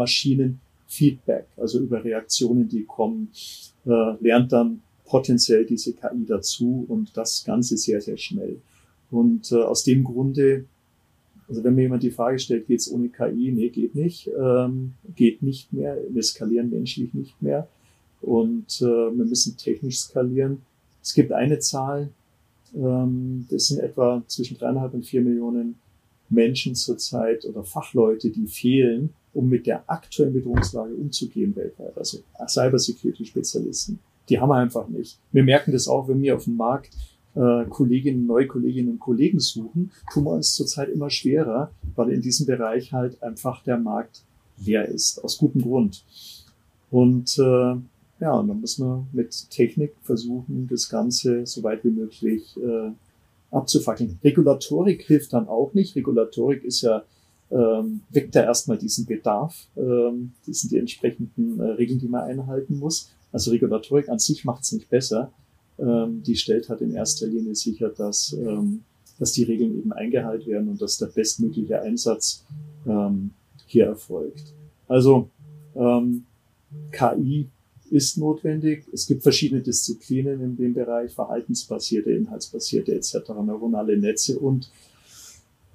Maschinenfeedback, 0.86 1.46
also 1.56 1.80
über 1.80 2.02
Reaktionen, 2.04 2.68
die 2.68 2.84
kommen, 2.84 3.30
äh, 3.86 3.90
lernt 4.20 4.52
dann 4.52 4.82
potenziell 5.04 5.66
diese 5.66 5.92
KI 5.92 6.24
dazu 6.26 6.84
und 6.88 7.16
das 7.16 7.44
Ganze 7.44 7.76
sehr, 7.76 8.00
sehr 8.00 8.16
schnell. 8.16 8.60
Und 9.10 9.52
äh, 9.52 9.56
aus 9.56 9.84
dem 9.84 10.04
Grunde 10.04 10.64
also 11.46 11.62
wenn 11.62 11.74
mir 11.74 11.82
jemand 11.82 12.02
die 12.02 12.10
Frage 12.10 12.38
stellt, 12.38 12.66
geht's 12.66 12.90
ohne 12.90 13.10
KI? 13.10 13.52
Nee, 13.52 13.68
geht 13.68 13.94
nicht. 13.94 14.30
Ähm, 14.34 14.94
geht 15.14 15.42
nicht 15.42 15.74
mehr. 15.74 15.98
Wir 16.08 16.22
skalieren 16.22 16.70
menschlich 16.70 17.12
nicht 17.12 17.42
mehr. 17.42 17.68
Und 18.22 18.80
äh, 18.80 18.86
wir 18.86 19.26
müssen 19.26 19.54
technisch 19.58 19.98
skalieren. 19.98 20.62
Es 21.02 21.12
gibt 21.12 21.32
eine 21.32 21.58
Zahl, 21.58 22.08
ähm, 22.74 23.46
das 23.50 23.66
sind 23.66 23.80
etwa 23.80 24.22
zwischen 24.26 24.56
dreieinhalb 24.56 24.94
und 24.94 25.04
vier 25.04 25.20
Millionen 25.20 25.74
Menschen 26.30 26.74
zurzeit 26.74 27.44
oder 27.44 27.62
Fachleute, 27.62 28.30
die 28.30 28.46
fehlen, 28.46 29.10
um 29.34 29.48
mit 29.48 29.66
der 29.66 29.84
aktuellen 29.88 30.32
Bedrohungslage 30.32 30.94
umzugehen 30.94 31.54
weltweit. 31.56 31.96
Also 31.96 32.18
Cybersecurity-Spezialisten. 32.46 33.98
Die 34.28 34.40
haben 34.40 34.48
wir 34.48 34.56
einfach 34.56 34.88
nicht. 34.88 35.18
Wir 35.32 35.42
merken 35.42 35.72
das 35.72 35.88
auch, 35.88 36.08
wenn 36.08 36.22
wir 36.22 36.36
auf 36.36 36.44
dem 36.44 36.56
Markt 36.56 36.90
äh, 37.34 37.64
Kolleginnen, 37.68 38.26
neue 38.26 38.46
Kolleginnen 38.46 38.92
und 38.92 39.00
Kollegen 39.00 39.40
suchen, 39.40 39.90
tun 40.12 40.24
wir 40.24 40.32
uns 40.32 40.54
zurzeit 40.54 40.88
immer 40.88 41.10
schwerer, 41.10 41.70
weil 41.94 42.10
in 42.10 42.22
diesem 42.22 42.46
Bereich 42.46 42.92
halt 42.92 43.22
einfach 43.22 43.62
der 43.64 43.76
Markt 43.76 44.22
leer 44.64 44.88
ist, 44.88 45.22
aus 45.22 45.38
gutem 45.38 45.62
Grund. 45.62 46.04
Und 46.90 47.38
äh, 47.38 47.76
ja, 48.20 48.32
und 48.32 48.48
dann 48.48 48.60
muss 48.60 48.78
man 48.78 49.08
mit 49.12 49.50
Technik 49.50 49.94
versuchen, 50.02 50.68
das 50.70 50.88
Ganze 50.88 51.44
so 51.44 51.62
weit 51.62 51.84
wie 51.84 51.90
möglich 51.90 52.56
äh, 52.56 52.92
abzufackeln. 53.50 54.18
Regulatorik 54.22 55.02
hilft 55.02 55.32
dann 55.32 55.48
auch 55.48 55.74
nicht. 55.74 55.96
Regulatorik 55.96 56.64
ist 56.64 56.82
ja 56.82 57.02
ähm, 57.50 58.00
weckt 58.10 58.34
ja 58.34 58.42
erstmal 58.42 58.78
diesen 58.78 59.06
Bedarf. 59.06 59.68
Ähm, 59.76 60.32
das 60.46 60.60
sind 60.60 60.72
die 60.72 60.78
entsprechenden 60.78 61.60
äh, 61.60 61.70
Regeln, 61.72 61.98
die 61.98 62.08
man 62.08 62.22
einhalten 62.22 62.78
muss. 62.78 63.10
Also 63.32 63.50
Regulatorik 63.50 64.08
an 64.08 64.18
sich 64.18 64.44
macht 64.44 64.62
es 64.62 64.72
nicht 64.72 64.88
besser 64.88 65.32
ähm, 65.78 66.22
die 66.22 66.36
stellt 66.36 66.68
halt 66.68 66.80
in 66.80 66.94
erster 66.94 67.26
Linie 67.26 67.54
sicher, 67.54 67.88
dass, 67.88 68.32
ähm, 68.32 68.82
dass 69.18 69.32
die 69.32 69.44
Regeln 69.44 69.76
eben 69.76 69.92
eingehalten 69.92 70.46
werden 70.46 70.68
und 70.68 70.80
dass 70.80 70.98
der 70.98 71.06
bestmögliche 71.06 71.80
Einsatz 71.80 72.44
ähm, 72.86 73.30
hier 73.66 73.86
erfolgt. 73.86 74.52
Also 74.86 75.28
ähm, 75.74 76.24
KI 76.92 77.48
ist 77.90 78.18
notwendig. 78.18 78.84
Es 78.92 79.06
gibt 79.06 79.22
verschiedene 79.22 79.62
Disziplinen 79.62 80.40
in 80.40 80.56
dem 80.56 80.74
Bereich, 80.74 81.12
verhaltensbasierte, 81.12 82.10
inhaltsbasierte 82.10 82.94
etc., 82.94 83.14
neuronale 83.44 83.96
Netze 83.96 84.38
und 84.38 84.70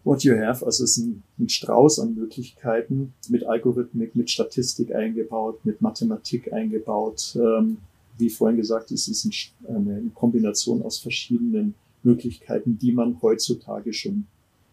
what 0.09 0.23
you 0.23 0.35
have, 0.35 0.65
also 0.65 0.83
es 0.83 0.97
ist 0.97 0.97
ein, 0.97 1.23
ein 1.37 1.49
Strauß 1.49 1.99
an 1.99 2.15
Möglichkeiten 2.15 3.13
mit 3.29 3.45
Algorithmik, 3.45 4.15
mit 4.15 4.31
Statistik 4.31 4.93
eingebaut, 4.93 5.63
mit 5.63 5.81
Mathematik 5.81 6.51
eingebaut, 6.51 7.35
ähm, 7.35 7.77
wie 8.17 8.29
vorhin 8.29 8.57
gesagt, 8.57 8.91
es 8.91 9.07
ist 9.07 9.25
eine 9.67 10.01
Kombination 10.15 10.81
aus 10.81 10.97
verschiedenen 10.97 11.75
Möglichkeiten, 12.01 12.77
die 12.79 12.91
man 12.91 13.21
heutzutage 13.21 13.93
schon 13.93 14.25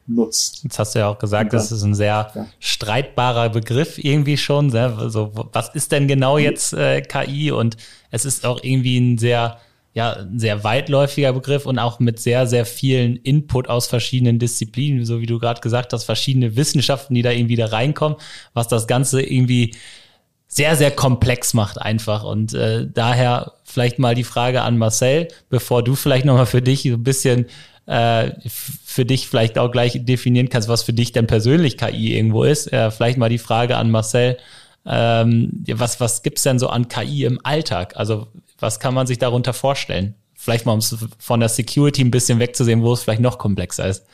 nutzt. 0.07 0.62
Jetzt 0.64 0.79
hast 0.79 0.94
du 0.94 1.01
ja 1.01 1.09
auch 1.09 1.18
gesagt, 1.18 1.53
dann, 1.53 1.59
das 1.61 1.70
ist 1.70 1.83
ein 1.83 1.94
sehr 1.94 2.33
ja. 2.35 2.46
streitbarer 2.59 3.51
Begriff 3.51 4.03
irgendwie 4.03 4.37
schon. 4.37 4.75
Also, 4.75 5.33
was 5.53 5.75
ist 5.75 5.92
denn 5.92 6.09
genau 6.09 6.38
jetzt 6.38 6.72
äh, 6.72 7.03
KI? 7.03 7.51
Und 7.51 7.77
es 8.11 8.25
ist 8.25 8.46
auch 8.46 8.62
irgendwie 8.62 8.99
ein 8.99 9.18
sehr, 9.18 9.59
ja, 9.96 10.12
ein 10.12 10.38
sehr 10.38 10.62
weitläufiger 10.62 11.32
Begriff 11.32 11.64
und 11.64 11.78
auch 11.78 12.00
mit 12.00 12.20
sehr, 12.20 12.46
sehr 12.46 12.66
vielen 12.66 13.16
Input 13.16 13.70
aus 13.70 13.87
verschiedenen 13.87 14.38
Disziplinen, 14.38 15.06
so 15.06 15.22
wie 15.22 15.26
du 15.26 15.38
gerade 15.38 15.62
gesagt 15.62 15.94
hast, 15.94 16.04
verschiedene 16.04 16.54
Wissenschaften, 16.54 17.14
die 17.14 17.22
da 17.22 17.30
irgendwie 17.30 17.56
da 17.56 17.64
reinkommen, 17.64 18.18
was 18.52 18.68
das 18.68 18.87
Ganze 18.87 19.22
irgendwie 19.22 19.74
sehr, 20.48 20.76
sehr 20.76 20.90
komplex 20.90 21.54
macht 21.54 21.80
einfach. 21.80 22.24
Und 22.24 22.52
äh, 22.52 22.87
daher 22.92 23.52
vielleicht 23.64 23.98
mal 23.98 24.14
die 24.14 24.22
Frage 24.22 24.61
an 24.61 24.76
Marcel, 24.76 25.28
bevor 25.48 25.82
du 25.82 25.94
vielleicht 25.94 26.26
nochmal 26.26 26.44
für 26.44 26.61
dich 26.61 26.82
so 26.82 26.90
ein 26.90 27.02
bisschen 27.02 27.46
äh, 27.87 28.32
für 28.50 29.06
dich 29.06 29.28
vielleicht 29.28 29.56
auch 29.56 29.72
gleich 29.72 30.04
definieren 30.04 30.50
kannst, 30.50 30.68
was 30.68 30.82
für 30.82 30.92
dich 30.92 31.12
denn 31.12 31.26
persönlich 31.26 31.78
KI 31.78 32.18
irgendwo 32.18 32.44
ist. 32.44 32.70
Äh, 32.70 32.90
vielleicht 32.90 33.16
mal 33.16 33.30
die 33.30 33.38
Frage 33.38 33.78
an 33.78 33.90
Marcel, 33.90 34.37
ähm, 34.85 35.64
was, 35.72 36.00
was 36.00 36.22
gibt's 36.22 36.42
denn 36.42 36.59
so 36.59 36.68
an 36.68 36.88
KI 36.88 37.24
im 37.24 37.40
Alltag? 37.42 37.96
Also 37.96 38.26
was 38.59 38.81
kann 38.81 38.95
man 38.95 39.07
sich 39.07 39.19
darunter 39.19 39.53
vorstellen? 39.53 40.14
Vielleicht 40.35 40.66
mal, 40.66 40.73
um 40.73 40.79
es 40.81 40.97
von 41.19 41.40
der 41.40 41.49
Security 41.49 42.03
ein 42.03 42.11
bisschen 42.11 42.38
wegzusehen, 42.38 42.83
wo 42.83 42.92
es 42.92 43.03
vielleicht 43.03 43.23
noch 43.23 43.38
komplexer 43.38 43.88
ist. 43.88 44.05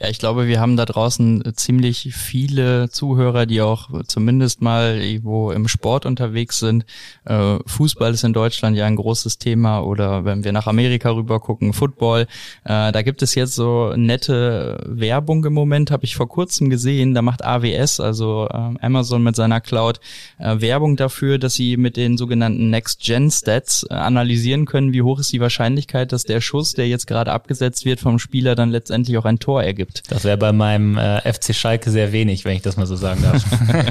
Ja, 0.00 0.08
ich 0.08 0.18
glaube, 0.18 0.48
wir 0.48 0.58
haben 0.58 0.76
da 0.76 0.84
draußen 0.84 1.52
ziemlich 1.54 2.12
viele 2.12 2.88
Zuhörer, 2.90 3.46
die 3.46 3.60
auch 3.60 3.88
zumindest 4.06 4.60
mal 4.60 5.00
irgendwo 5.00 5.52
im 5.52 5.68
Sport 5.68 6.06
unterwegs 6.06 6.58
sind. 6.58 6.84
Äh, 7.24 7.58
Fußball 7.66 8.12
ist 8.12 8.24
in 8.24 8.32
Deutschland 8.32 8.76
ja 8.76 8.86
ein 8.86 8.96
großes 8.96 9.38
Thema 9.38 9.80
oder 9.80 10.24
wenn 10.24 10.42
wir 10.42 10.50
nach 10.50 10.66
Amerika 10.66 11.10
rüber 11.10 11.38
gucken, 11.38 11.72
Football. 11.72 12.22
Äh, 12.64 12.90
da 12.90 13.02
gibt 13.02 13.22
es 13.22 13.36
jetzt 13.36 13.54
so 13.54 13.92
nette 13.94 14.82
Werbung 14.88 15.44
im 15.44 15.52
Moment, 15.52 15.92
habe 15.92 16.04
ich 16.04 16.16
vor 16.16 16.28
kurzem 16.28 16.68
gesehen. 16.68 17.14
Da 17.14 17.22
macht 17.22 17.44
AWS, 17.44 18.00
also 18.00 18.48
äh, 18.50 18.84
Amazon 18.84 19.22
mit 19.22 19.36
seiner 19.36 19.60
Cloud, 19.60 20.00
Werbung 20.38 20.96
dafür, 20.96 21.38
dass 21.38 21.54
sie 21.54 21.76
mit 21.76 21.96
den 21.96 22.16
sogenannten 22.16 22.70
Next-Gen-Stats 22.70 23.86
analysieren 23.86 24.64
können, 24.64 24.92
wie 24.92 25.02
hoch 25.02 25.20
ist 25.20 25.32
die 25.32 25.40
Wahrscheinlichkeit, 25.40 26.10
dass 26.10 26.24
der 26.24 26.40
Schuss, 26.40 26.72
der 26.72 26.88
jetzt 26.88 27.06
gerade 27.06 27.32
abgesetzt 27.32 27.84
wird 27.84 28.00
vom 28.00 28.18
Spieler, 28.18 28.56
dann 28.56 28.70
letztendlich 28.70 29.16
auch 29.18 29.24
ein 29.24 29.38
Tor 29.38 29.62
ergibt 29.62 29.81
gibt. 29.84 30.10
Das 30.10 30.22
wäre 30.22 30.36
bei 30.36 30.52
meinem 30.52 30.96
äh, 30.96 31.20
FC 31.32 31.54
Schalke 31.54 31.90
sehr 31.90 32.12
wenig, 32.12 32.44
wenn 32.44 32.54
ich 32.54 32.62
das 32.62 32.76
mal 32.76 32.86
so 32.86 32.94
sagen 32.94 33.20
darf. 33.22 33.42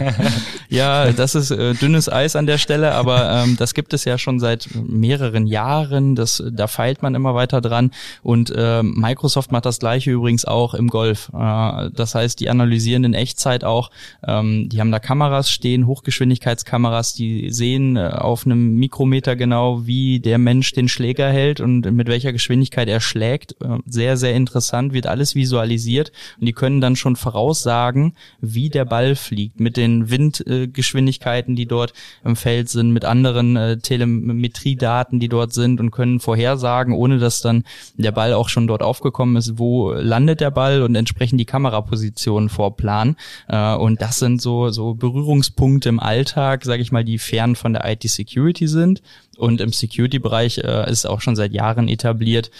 ja, 0.69 1.11
das 1.11 1.35
ist 1.35 1.51
äh, 1.51 1.73
dünnes 1.73 2.09
Eis 2.09 2.37
an 2.37 2.45
der 2.45 2.57
Stelle, 2.57 2.93
aber 2.93 3.29
ähm, 3.29 3.57
das 3.57 3.73
gibt 3.73 3.93
es 3.93 4.05
ja 4.05 4.17
schon 4.17 4.39
seit 4.39 4.69
mehreren 4.73 5.47
Jahren. 5.47 6.15
Das, 6.15 6.41
da 6.49 6.67
feilt 6.67 7.01
man 7.01 7.13
immer 7.13 7.35
weiter 7.35 7.59
dran. 7.59 7.91
Und 8.23 8.53
äh, 8.55 8.81
Microsoft 8.83 9.51
macht 9.51 9.65
das 9.65 9.79
gleiche 9.79 10.11
übrigens 10.11 10.45
auch 10.45 10.73
im 10.73 10.87
Golf. 10.87 11.29
Äh, 11.33 11.89
das 11.93 12.15
heißt, 12.15 12.39
die 12.39 12.49
analysieren 12.49 13.03
in 13.03 13.13
Echtzeit 13.13 13.65
auch, 13.65 13.91
ähm, 14.25 14.69
die 14.69 14.79
haben 14.79 14.91
da 14.91 14.99
Kameras 14.99 15.49
stehen, 15.49 15.87
Hochgeschwindigkeitskameras, 15.87 17.13
die 17.15 17.51
sehen 17.51 17.97
äh, 17.97 18.07
auf 18.07 18.45
einem 18.45 18.75
Mikrometer 18.75 19.35
genau, 19.35 19.85
wie 19.85 20.21
der 20.21 20.37
Mensch 20.37 20.71
den 20.71 20.87
Schläger 20.87 21.29
hält 21.29 21.59
und 21.59 21.81
mit 21.91 22.07
welcher 22.07 22.31
Geschwindigkeit 22.31 22.87
er 22.87 23.01
schlägt. 23.01 23.55
Äh, 23.61 23.79
sehr, 23.85 24.15
sehr 24.15 24.35
interessant, 24.35 24.93
wird 24.93 25.07
alles 25.07 25.35
visualisiert 25.35 25.80
und 25.89 26.45
die 26.45 26.53
können 26.53 26.81
dann 26.81 26.95
schon 26.95 27.15
voraussagen, 27.15 28.13
wie 28.39 28.69
der 28.69 28.85
Ball 28.85 29.15
fliegt 29.15 29.59
mit 29.59 29.77
den 29.77 30.09
Windgeschwindigkeiten, 30.09 31.55
die 31.55 31.65
dort 31.65 31.93
im 32.23 32.35
Feld 32.35 32.69
sind, 32.69 32.91
mit 32.91 33.05
anderen 33.05 33.55
äh, 33.55 33.77
Telemetriedaten, 33.77 35.19
die 35.19 35.29
dort 35.29 35.53
sind 35.53 35.79
und 35.79 35.91
können 35.91 36.19
vorhersagen, 36.19 36.93
ohne 36.93 37.19
dass 37.19 37.41
dann 37.41 37.63
der 37.95 38.11
Ball 38.11 38.33
auch 38.33 38.49
schon 38.49 38.67
dort 38.67 38.83
aufgekommen 38.83 39.35
ist, 39.35 39.57
wo 39.57 39.91
landet 39.93 40.41
der 40.41 40.51
Ball 40.51 40.81
und 40.81 40.95
entsprechend 40.95 41.39
die 41.39 41.45
Kamerapositionen 41.45 42.49
vorplanen. 42.49 43.15
Äh, 43.47 43.75
und 43.75 44.01
das 44.01 44.19
sind 44.19 44.41
so, 44.41 44.69
so 44.69 44.93
Berührungspunkte 44.93 45.89
im 45.89 45.99
Alltag, 45.99 46.65
sage 46.65 46.81
ich 46.81 46.91
mal, 46.91 47.03
die 47.03 47.17
fern 47.17 47.55
von 47.55 47.73
der 47.73 47.89
IT-Security 47.89 48.67
sind. 48.67 49.01
Und 49.41 49.59
im 49.59 49.73
Security-Bereich 49.73 50.59
äh, 50.59 50.89
ist 50.91 51.05
auch 51.05 51.19
schon 51.19 51.35
seit 51.35 51.51
Jahren 51.51 51.87
etabliert, 51.87 52.51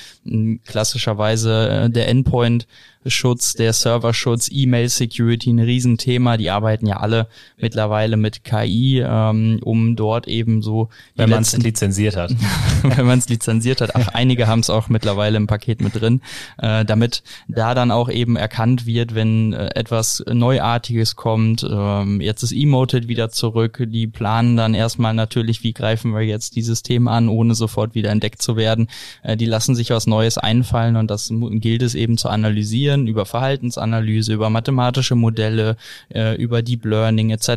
klassischerweise 0.66 1.70
äh, 1.70 1.90
der 1.92 2.08
Endpoint 2.08 2.66
Schutz, 3.08 3.54
der 3.54 3.74
Serverschutz, 3.74 4.50
E-Mail-Security 4.52 5.52
ein 5.52 5.60
Riesenthema. 5.60 6.38
Die 6.38 6.52
arbeiten 6.52 6.86
ja 6.86 6.98
alle 6.98 7.28
mittlerweile 7.58 8.16
mit 8.16 8.44
KI, 8.44 9.04
ähm, 9.04 9.60
um 9.64 9.96
dort 9.96 10.28
eben 10.28 10.62
so. 10.62 10.90
Wenn 11.16 11.32
man 11.32 11.42
es 11.42 11.58
lizenziert 11.58 12.16
hat. 12.16 12.32
wenn 12.84 13.06
man 13.08 13.18
es 13.18 13.28
lizenziert 13.28 13.82
hat. 13.82 13.96
Ach, 13.96 14.10
einige 14.10 14.48
haben 14.48 14.60
es 14.60 14.70
auch 14.70 14.90
mittlerweile 14.90 15.38
im 15.38 15.48
Paket 15.48 15.82
mit 15.82 16.00
drin, 16.00 16.22
äh, 16.60 16.86
damit 16.86 17.24
da 17.48 17.74
dann 17.74 17.90
auch 17.90 18.10
eben 18.10 18.36
erkannt 18.36 18.86
wird, 18.86 19.16
wenn 19.16 19.54
äh, 19.54 19.70
etwas 19.74 20.24
Neuartiges 20.32 21.16
kommt. 21.16 21.66
Ähm, 21.68 22.22
jetzt 22.22 22.44
ist 22.44 22.54
Emoted 22.54 23.08
wieder 23.08 23.30
zurück. 23.30 23.84
Die 23.88 24.06
planen 24.06 24.58
dann 24.58 24.76
erstmal 24.76 25.16
natürlich, 25.16 25.64
wie 25.64 25.74
greifen 25.74 26.14
wir 26.14 26.22
jetzt 26.22 26.56
dieses 26.56 26.71
Thema 26.82 27.12
an, 27.12 27.30
ohne 27.30 27.56
sofort 27.56 27.94
wieder 27.96 28.10
entdeckt 28.10 28.42
zu 28.42 28.56
werden. 28.56 28.88
Äh, 29.24 29.38
die 29.38 29.46
lassen 29.46 29.76
sich 29.76 29.90
was 29.90 30.08
Neues 30.08 30.38
einfallen 30.38 30.96
und 30.96 31.12
das 31.12 31.32
gilt 31.32 31.82
es 31.82 31.96
eben 31.96 32.18
zu 32.18 32.30
analysieren 32.30 33.08
über 33.08 33.26
Verhaltensanalyse, 33.26 34.34
über 34.34 34.50
mathematische 34.50 35.16
Modelle, 35.16 35.76
äh, 36.14 36.36
über 36.36 36.62
Deep 36.62 36.86
Learning 36.86 37.30
etc. 37.30 37.50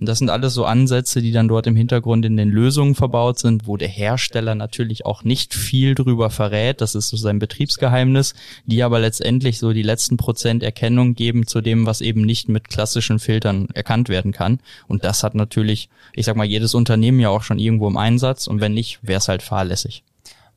Und 0.00 0.08
das 0.08 0.18
sind 0.18 0.30
alles 0.30 0.54
so 0.54 0.64
Ansätze, 0.64 1.20
die 1.20 1.32
dann 1.32 1.48
dort 1.48 1.66
im 1.66 1.76
Hintergrund 1.76 2.24
in 2.24 2.36
den 2.36 2.50
Lösungen 2.50 2.94
verbaut 2.94 3.38
sind, 3.38 3.66
wo 3.66 3.76
der 3.76 3.88
Hersteller 3.88 4.54
natürlich 4.54 5.04
auch 5.04 5.24
nicht 5.24 5.54
viel 5.54 5.94
drüber 5.94 6.30
verrät. 6.30 6.80
Das 6.80 6.94
ist 6.94 7.08
so 7.08 7.16
sein 7.16 7.38
Betriebsgeheimnis, 7.38 8.34
die 8.66 8.82
aber 8.82 9.00
letztendlich 9.00 9.58
so 9.58 9.72
die 9.72 9.82
letzten 9.82 10.16
Prozent 10.16 10.62
Erkennung 10.62 11.14
geben 11.14 11.46
zu 11.46 11.60
dem, 11.60 11.86
was 11.86 12.00
eben 12.00 12.22
nicht 12.22 12.48
mit 12.48 12.68
klassischen 12.68 13.18
Filtern 13.18 13.68
erkannt 13.74 14.08
werden 14.08 14.32
kann. 14.32 14.60
Und 14.88 15.04
das 15.04 15.22
hat 15.22 15.34
natürlich, 15.34 15.88
ich 16.14 16.26
sag 16.26 16.36
mal, 16.36 16.44
jedes 16.44 16.74
Unternehmen 16.74 17.20
ja 17.20 17.28
auch 17.28 17.42
schon 17.42 17.58
irgendwo 17.58 17.88
im 17.88 17.96
Einsatz. 17.96 18.43
Und 18.48 18.60
wenn 18.60 18.74
nicht, 18.74 18.98
wäre 19.02 19.18
es 19.18 19.28
halt 19.28 19.42
fahrlässig. 19.42 20.04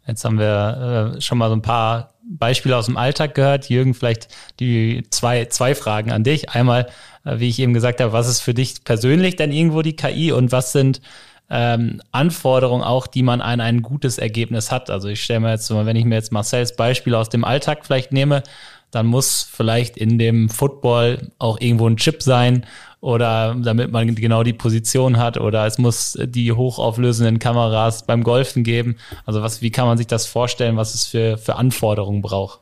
Jetzt 0.07 0.23
haben 0.23 0.39
wir 0.39 1.15
äh, 1.17 1.21
schon 1.21 1.37
mal 1.37 1.49
so 1.49 1.55
ein 1.55 1.61
paar 1.61 2.13
Beispiele 2.23 2.77
aus 2.77 2.85
dem 2.85 2.97
Alltag 2.97 3.35
gehört. 3.35 3.69
Jürgen, 3.69 3.93
vielleicht 3.93 4.29
die 4.59 5.03
zwei, 5.09 5.45
zwei 5.45 5.75
Fragen 5.75 6.11
an 6.11 6.23
dich. 6.23 6.49
Einmal, 6.49 6.87
äh, 7.25 7.39
wie 7.39 7.49
ich 7.49 7.59
eben 7.59 7.73
gesagt 7.73 7.99
habe, 7.99 8.13
was 8.13 8.27
ist 8.27 8.39
für 8.39 8.53
dich 8.53 8.83
persönlich 8.85 9.35
denn 9.35 9.51
irgendwo 9.51 9.81
die 9.81 9.95
KI 9.95 10.31
und 10.31 10.51
was 10.51 10.71
sind 10.71 11.01
ähm, 11.49 12.01
Anforderungen 12.11 12.83
auch, 12.83 13.07
die 13.07 13.23
man 13.23 13.41
an 13.41 13.59
ein 13.59 13.81
gutes 13.81 14.17
Ergebnis 14.17 14.71
hat? 14.71 14.89
Also 14.89 15.09
ich 15.09 15.21
stelle 15.23 15.41
mir 15.41 15.51
jetzt, 15.51 15.69
wenn 15.69 15.95
ich 15.95 16.05
mir 16.05 16.15
jetzt 16.15 16.31
Marcells 16.31 16.75
Beispiel 16.75 17.13
aus 17.13 17.27
dem 17.27 17.43
Alltag 17.43 17.85
vielleicht 17.85 18.13
nehme, 18.13 18.43
dann 18.91 19.05
muss 19.05 19.43
vielleicht 19.51 19.97
in 19.97 20.17
dem 20.17 20.49
Football 20.49 21.31
auch 21.39 21.59
irgendwo 21.59 21.87
ein 21.87 21.97
Chip 21.97 22.23
sein 22.23 22.65
oder 22.99 23.55
damit 23.63 23.91
man 23.91 24.15
genau 24.15 24.43
die 24.43 24.53
Position 24.53 25.17
hat 25.17 25.37
oder 25.37 25.65
es 25.65 25.77
muss 25.77 26.17
die 26.21 26.51
hochauflösenden 26.51 27.39
Kameras 27.39 28.05
beim 28.05 28.23
Golfen 28.23 28.63
geben. 28.63 28.95
Also 29.25 29.41
was, 29.41 29.61
wie 29.61 29.71
kann 29.71 29.87
man 29.87 29.97
sich 29.97 30.07
das 30.07 30.25
vorstellen, 30.25 30.77
was 30.77 30.95
es 30.95 31.05
für, 31.05 31.37
für 31.37 31.55
Anforderungen 31.55 32.21
braucht? 32.21 32.59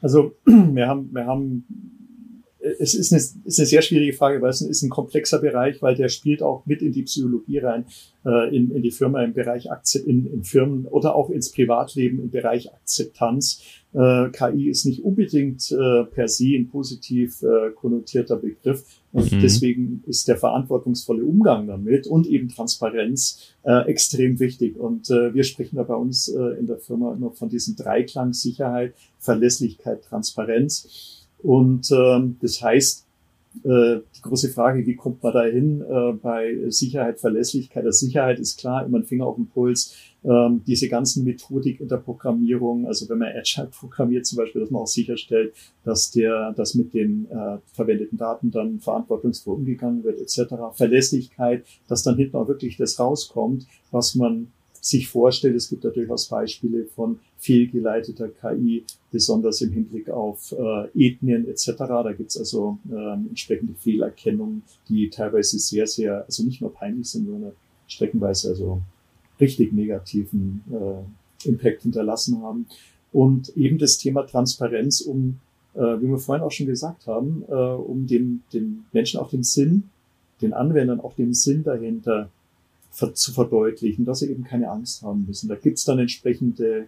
Also 0.00 0.32
wir 0.44 0.88
haben, 0.88 1.10
wir 1.12 1.26
haben 1.26 1.64
es 2.78 2.94
ist 2.94 3.12
eine, 3.12 3.20
ist 3.20 3.58
eine 3.58 3.66
sehr 3.66 3.82
schwierige 3.82 4.12
Frage, 4.12 4.42
weil 4.42 4.50
es 4.50 4.60
ist 4.60 4.82
ein 4.82 4.90
komplexer 4.90 5.40
Bereich, 5.40 5.80
weil 5.80 5.94
der 5.94 6.08
spielt 6.08 6.42
auch 6.42 6.66
mit 6.66 6.82
in 6.82 6.92
die 6.92 7.02
Psychologie 7.02 7.58
rein, 7.58 7.86
äh, 8.24 8.54
in, 8.54 8.70
in 8.70 8.82
die 8.82 8.90
Firma 8.90 9.22
im 9.22 9.32
Bereich 9.32 9.70
Akzept, 9.70 10.06
in, 10.06 10.26
in 10.26 10.44
Firmen 10.44 10.86
oder 10.86 11.14
auch 11.14 11.30
ins 11.30 11.50
Privatleben 11.52 12.20
im 12.20 12.30
Bereich 12.30 12.72
Akzeptanz. 12.72 13.62
Äh, 13.92 14.30
KI 14.30 14.70
ist 14.70 14.86
nicht 14.86 15.02
unbedingt 15.04 15.70
äh, 15.72 16.04
per 16.04 16.28
se 16.28 16.54
ein 16.56 16.68
positiv 16.68 17.42
äh, 17.42 17.70
konnotierter 17.70 18.36
Begriff 18.36 18.84
und 19.12 19.32
mhm. 19.32 19.40
deswegen 19.40 20.04
ist 20.06 20.28
der 20.28 20.36
verantwortungsvolle 20.36 21.24
Umgang 21.24 21.66
damit 21.66 22.06
und 22.06 22.28
eben 22.28 22.48
Transparenz 22.48 23.54
äh, 23.64 23.88
extrem 23.88 24.38
wichtig. 24.38 24.78
Und 24.78 25.10
äh, 25.10 25.34
wir 25.34 25.42
sprechen 25.42 25.76
da 25.76 25.82
bei 25.82 25.96
uns 25.96 26.28
äh, 26.28 26.58
in 26.58 26.66
der 26.66 26.78
Firma 26.78 27.12
immer 27.14 27.32
von 27.32 27.48
diesem 27.48 27.74
Dreiklang 27.74 28.32
Sicherheit, 28.32 28.94
Verlässlichkeit, 29.18 30.04
Transparenz. 30.04 31.26
Und 31.42 31.90
ähm, 31.90 32.36
das 32.40 32.62
heißt, 32.62 33.06
die 33.64 34.22
große 34.22 34.50
Frage, 34.50 34.86
wie 34.86 34.94
kommt 34.94 35.24
man 35.24 35.32
da 35.32 35.42
hin 35.42 35.82
bei 36.22 36.56
Sicherheit, 36.68 37.18
Verlässlichkeit? 37.18 37.84
Also 37.84 38.06
Sicherheit 38.06 38.38
ist 38.38 38.60
klar, 38.60 38.86
immer 38.86 38.98
ein 38.98 39.04
Finger 39.04 39.26
auf 39.26 39.34
den 39.34 39.48
Puls. 39.48 39.96
Ähm, 40.22 40.62
diese 40.66 40.88
ganzen 40.88 41.24
Methodik 41.24 41.80
in 41.80 41.88
der 41.88 41.96
Programmierung, 41.96 42.86
also 42.86 43.08
wenn 43.08 43.18
man 43.18 43.28
Agile 43.28 43.68
programmiert 43.68 44.26
zum 44.26 44.36
Beispiel, 44.36 44.60
dass 44.60 44.70
man 44.70 44.82
auch 44.82 44.86
sicherstellt, 44.86 45.54
dass 45.84 46.10
der, 46.10 46.52
dass 46.52 46.74
mit 46.74 46.92
den 46.92 47.26
äh, 47.30 47.58
verwendeten 47.72 48.18
Daten 48.18 48.50
dann 48.50 48.80
verantwortungsvoll 48.80 49.56
umgegangen 49.56 50.04
wird, 50.04 50.20
etc. 50.20 50.54
Verlässlichkeit, 50.74 51.64
dass 51.88 52.02
dann 52.02 52.16
hinten 52.16 52.36
auch 52.36 52.48
wirklich 52.48 52.76
das 52.76 53.00
rauskommt, 53.00 53.66
was 53.90 54.14
man 54.14 54.48
sich 54.80 55.08
vorstellt. 55.08 55.56
Es 55.56 55.68
gibt 55.68 55.84
da 55.84 55.90
durchaus 55.90 56.28
Beispiele 56.28 56.84
von 56.84 57.18
fehlgeleiteter 57.38 58.28
KI, 58.28 58.84
besonders 59.10 59.60
im 59.60 59.72
Hinblick 59.72 60.10
auf 60.10 60.52
äh, 60.52 60.88
Ethnien 61.08 61.48
etc. 61.48 61.72
Da 61.78 62.12
gibt's 62.12 62.38
also 62.38 62.78
ähm, 62.90 63.26
entsprechende 63.28 63.74
Fehlerkennungen, 63.74 64.62
die 64.88 65.08
teilweise 65.08 65.58
sehr, 65.58 65.86
sehr, 65.86 66.24
also 66.26 66.42
nicht 66.44 66.60
nur 66.60 66.72
peinlich 66.74 67.08
sind, 67.08 67.26
sondern 67.26 67.52
streckenweise 67.86 68.50
also 68.50 68.82
richtig 69.40 69.72
negativen 69.72 70.62
äh, 70.70 71.48
Impact 71.48 71.82
hinterlassen 71.82 72.42
haben. 72.42 72.66
Und 73.12 73.56
eben 73.56 73.78
das 73.78 73.98
Thema 73.98 74.22
Transparenz, 74.22 75.00
um, 75.00 75.40
äh, 75.74 75.80
wie 75.80 76.08
wir 76.08 76.18
vorhin 76.18 76.44
auch 76.44 76.52
schon 76.52 76.66
gesagt 76.66 77.06
haben, 77.06 77.44
äh, 77.48 77.52
um 77.52 78.06
den, 78.06 78.42
den 78.52 78.84
Menschen 78.92 79.20
auch 79.20 79.30
den 79.30 79.42
Sinn, 79.42 79.84
den 80.42 80.52
Anwendern 80.52 81.00
auch 81.00 81.14
den 81.14 81.34
Sinn 81.34 81.64
dahinter 81.64 82.30
zu 82.92 83.32
verdeutlichen, 83.32 84.04
dass 84.04 84.18
sie 84.18 84.30
eben 84.30 84.44
keine 84.44 84.68
Angst 84.68 85.02
haben 85.02 85.24
müssen. 85.26 85.48
Da 85.48 85.54
gibt's 85.54 85.84
dann 85.84 86.00
entsprechende 86.00 86.86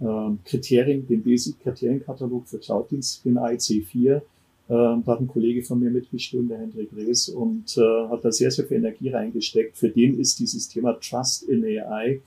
äh, 0.00 0.30
Kriterien, 0.44 1.06
den 1.06 1.22
Basic-Kriterienkatalog 1.22 2.46
für 2.46 2.58
Cloud-Dienste, 2.58 3.28
den 3.28 3.38
IC4. 3.38 4.20
Äh, 4.68 4.72
da 4.72 5.02
hat 5.06 5.20
ein 5.20 5.28
Kollege 5.28 5.62
von 5.62 5.80
mir 5.80 5.90
mitgeschrieben, 5.90 6.48
der 6.48 6.58
Hendrik 6.58 6.90
Rees, 6.96 7.28
und 7.28 7.76
äh, 7.76 8.08
hat 8.08 8.24
da 8.24 8.32
sehr, 8.32 8.50
sehr 8.50 8.66
viel 8.66 8.78
Energie 8.78 9.10
reingesteckt. 9.10 9.76
Für 9.76 9.88
den 9.88 10.18
ist 10.18 10.38
dieses 10.38 10.68
Thema 10.68 10.98
Trust 11.00 11.44
in 11.44 11.64
AI 11.64 12.20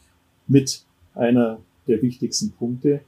mit 0.47 0.83
einer 1.13 1.59
der 1.87 2.01
wichtigsten 2.01 2.51
Punkte, 2.51 3.01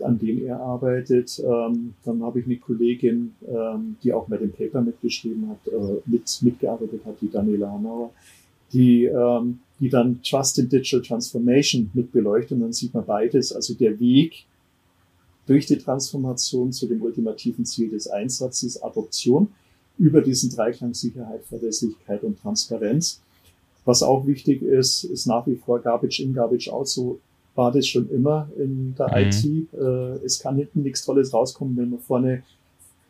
an 0.00 0.18
dem 0.18 0.44
er 0.44 0.60
arbeitet. 0.60 1.42
Ähm, 1.44 1.94
dann 2.04 2.22
habe 2.22 2.40
ich 2.40 2.46
eine 2.46 2.56
Kollegin, 2.56 3.34
ähm, 3.46 3.96
die 4.02 4.12
auch 4.12 4.28
bei 4.28 4.36
dem 4.36 4.52
Paper 4.52 4.80
mitgeschrieben 4.80 5.48
hat, 5.48 5.68
äh, 5.68 6.00
mit, 6.06 6.38
mitgearbeitet 6.42 7.00
hat, 7.04 7.16
die 7.20 7.30
Daniela 7.30 7.70
Hanauer 7.70 8.10
die, 8.74 9.04
ähm, 9.04 9.60
die 9.80 9.88
dann 9.88 10.20
Trust 10.22 10.58
in 10.58 10.68
Digital 10.68 11.00
Transformation 11.00 11.90
mit 11.94 12.12
beleuchtet. 12.12 12.52
Und 12.52 12.60
dann 12.60 12.72
sieht 12.72 12.92
man 12.92 13.06
beides, 13.06 13.52
also 13.52 13.74
der 13.74 13.98
Weg 14.00 14.44
durch 15.46 15.66
die 15.66 15.78
Transformation 15.78 16.72
zu 16.72 16.86
dem 16.86 17.02
ultimativen 17.02 17.64
Ziel 17.64 17.90
des 17.90 18.08
Einsatzes, 18.08 18.82
Adoption, 18.82 19.48
über 19.98 20.20
diesen 20.20 20.50
Dreiklang 20.50 20.94
Sicherheit, 20.94 21.44
Verlässlichkeit 21.44 22.22
und 22.24 22.40
Transparenz. 22.40 23.20
Was 23.84 24.02
auch 24.02 24.26
wichtig 24.26 24.62
ist, 24.62 25.04
ist 25.04 25.26
nach 25.26 25.46
wie 25.46 25.56
vor 25.56 25.80
Garbage 25.80 26.20
in, 26.20 26.32
Garbage 26.32 26.68
out. 26.68 26.88
So 26.88 27.20
war 27.54 27.70
das 27.70 27.86
schon 27.86 28.10
immer 28.10 28.48
in 28.56 28.94
der 28.98 29.08
mhm. 29.08 29.28
IT. 29.28 29.72
Äh, 29.72 30.24
es 30.24 30.40
kann 30.40 30.56
hinten 30.56 30.82
nichts 30.82 31.04
Tolles 31.04 31.32
rauskommen, 31.32 31.76
wenn 31.76 31.90
man 31.90 32.00
vorne 32.00 32.42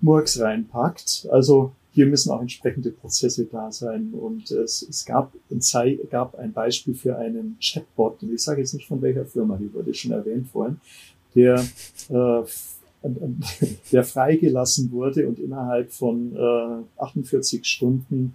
Murks 0.01 0.41
reinpackt. 0.41 1.29
Also 1.31 1.73
hier 1.93 2.07
müssen 2.07 2.33
auch 2.33 2.41
entsprechende 2.41 2.91
Prozesse 2.91 3.47
da 3.47 3.71
sein. 3.71 4.13
Und 4.13 4.51
es, 4.51 4.83
es 4.83 5.05
gab, 5.05 5.33
ein, 5.51 5.61
gab 6.11 6.35
ein 6.35 6.53
Beispiel 6.53 6.95
für 6.95 7.17
einen 7.17 7.57
Chatbot, 7.61 8.23
und 8.23 8.35
ich 8.35 8.43
sage 8.43 8.61
jetzt 8.61 8.75
nicht 8.75 8.89
von 8.89 9.01
welcher 9.01 9.25
Firma, 9.25 9.57
die 9.57 9.73
wurde 9.73 9.95
schon 9.95 10.11
erwähnt 10.11 10.49
vorhin, 10.49 10.81
der 11.35 11.65
äh, 12.09 12.43
der 13.93 14.05
freigelassen 14.05 14.91
wurde 14.91 15.29
und 15.29 15.39
innerhalb 15.39 15.93
von 15.93 16.35
äh, 16.35 17.03
48 17.03 17.65
Stunden, 17.65 18.35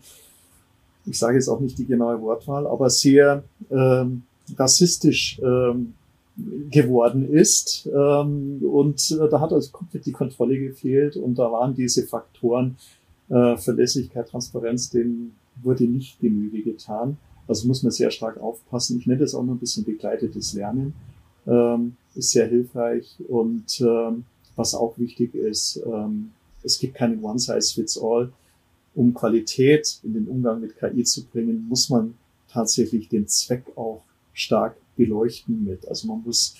ich 1.05 1.17
sage 1.17 1.35
jetzt 1.35 1.47
auch 1.47 1.59
nicht 1.59 1.77
die 1.77 1.85
genaue 1.85 2.21
Wortwahl, 2.21 2.67
aber 2.67 2.89
sehr 2.89 3.43
ähm, 3.71 4.23
rassistisch 4.57 5.39
ähm, 5.43 5.93
geworden 6.69 7.27
ist. 7.33 7.89
Ähm, 7.93 8.59
und 8.61 9.11
äh, 9.11 9.29
da 9.29 9.39
hat 9.39 9.53
also 9.53 9.71
komplett 9.71 10.05
die 10.05 10.11
Kontrolle 10.11 10.59
gefehlt 10.59 11.17
und 11.17 11.35
da 11.39 11.51
waren 11.51 11.73
diese 11.73 12.05
Faktoren 12.05 12.77
äh, 13.29 13.57
Verlässlichkeit, 13.57 14.29
Transparenz, 14.29 14.89
denen 14.89 15.35
wurde 15.61 15.85
nicht 15.85 16.19
Genüge 16.19 16.61
getan. 16.61 17.17
Also 17.47 17.67
muss 17.67 17.81
man 17.81 17.91
sehr 17.91 18.11
stark 18.11 18.39
aufpassen. 18.39 18.99
Ich 18.99 19.07
nenne 19.07 19.21
das 19.21 19.33
auch 19.33 19.43
noch 19.43 19.53
ein 19.53 19.59
bisschen 19.59 19.83
begleitetes 19.83 20.53
Lernen. 20.53 20.93
Ähm, 21.49 21.95
ist 22.15 22.31
sehr 22.31 22.47
hilfreich 22.47 23.15
und 23.27 23.81
ähm, 23.81 24.25
was 24.55 24.75
auch 24.75 24.97
wichtig 24.97 25.33
ist, 25.35 25.81
ähm, 25.85 26.31
es 26.63 26.77
gibt 26.79 26.95
keine 26.95 27.19
One-Size-Fits-All. 27.21 28.31
Um 28.95 29.13
Qualität 29.13 29.99
in 30.03 30.13
den 30.13 30.27
Umgang 30.27 30.59
mit 30.59 30.77
KI 30.77 31.03
zu 31.03 31.23
bringen, 31.23 31.65
muss 31.69 31.89
man 31.89 32.15
tatsächlich 32.51 33.07
den 33.07 33.27
Zweck 33.27 33.63
auch 33.75 34.01
stark 34.33 34.75
beleuchten 34.97 35.63
mit. 35.63 35.87
Also 35.87 36.07
man 36.07 36.23
muss 36.25 36.55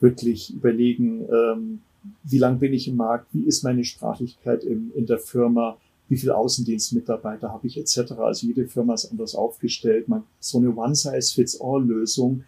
wirklich 0.00 0.52
überlegen, 0.52 1.24
ähm, 1.32 1.80
wie 2.24 2.38
lang 2.38 2.58
bin 2.58 2.74
ich 2.74 2.88
im 2.88 2.96
Markt, 2.96 3.28
wie 3.32 3.44
ist 3.44 3.62
meine 3.62 3.84
Sprachlichkeit 3.84 4.64
in, 4.64 4.92
in 4.94 5.06
der 5.06 5.18
Firma, 5.18 5.78
wie 6.08 6.16
viele 6.16 6.36
Außendienstmitarbeiter 6.36 7.50
habe 7.50 7.66
ich 7.66 7.78
etc. 7.78 8.12
Also 8.18 8.46
jede 8.46 8.66
Firma 8.66 8.94
ist 8.94 9.10
anders 9.10 9.34
aufgestellt. 9.34 10.08
Man, 10.08 10.24
so 10.40 10.58
eine 10.58 10.74
One-Size-Fits-All-Lösung 10.74 12.44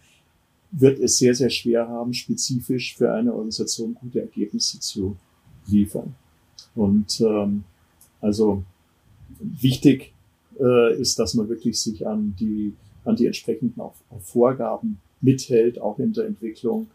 wird 0.77 0.99
es 0.99 1.17
sehr, 1.17 1.33
sehr 1.33 1.49
schwer 1.49 1.87
haben, 1.87 2.13
spezifisch 2.13 2.95
für 2.95 3.13
eine 3.13 3.33
Organisation 3.33 3.95
gute 3.95 4.21
Ergebnisse 4.21 4.79
zu 4.79 5.15
liefern. 5.67 6.15
Und 6.75 7.21
ähm, 7.21 7.63
also 8.19 8.63
wichtig 9.39 10.13
äh, 10.59 10.99
ist, 10.99 11.17
dass 11.17 11.33
man 11.33 11.47
wirklich 11.47 11.79
sich 11.79 12.05
an 12.05 12.35
die, 12.39 12.73
an 13.05 13.15
die 13.15 13.25
entsprechenden 13.25 13.79
auch, 13.79 13.95
auch 14.09 14.21
Vorgaben 14.21 14.99
mithält, 15.21 15.79
auch 15.79 15.97
in 15.99 16.11
der 16.11 16.25
Entwicklung. 16.25 16.87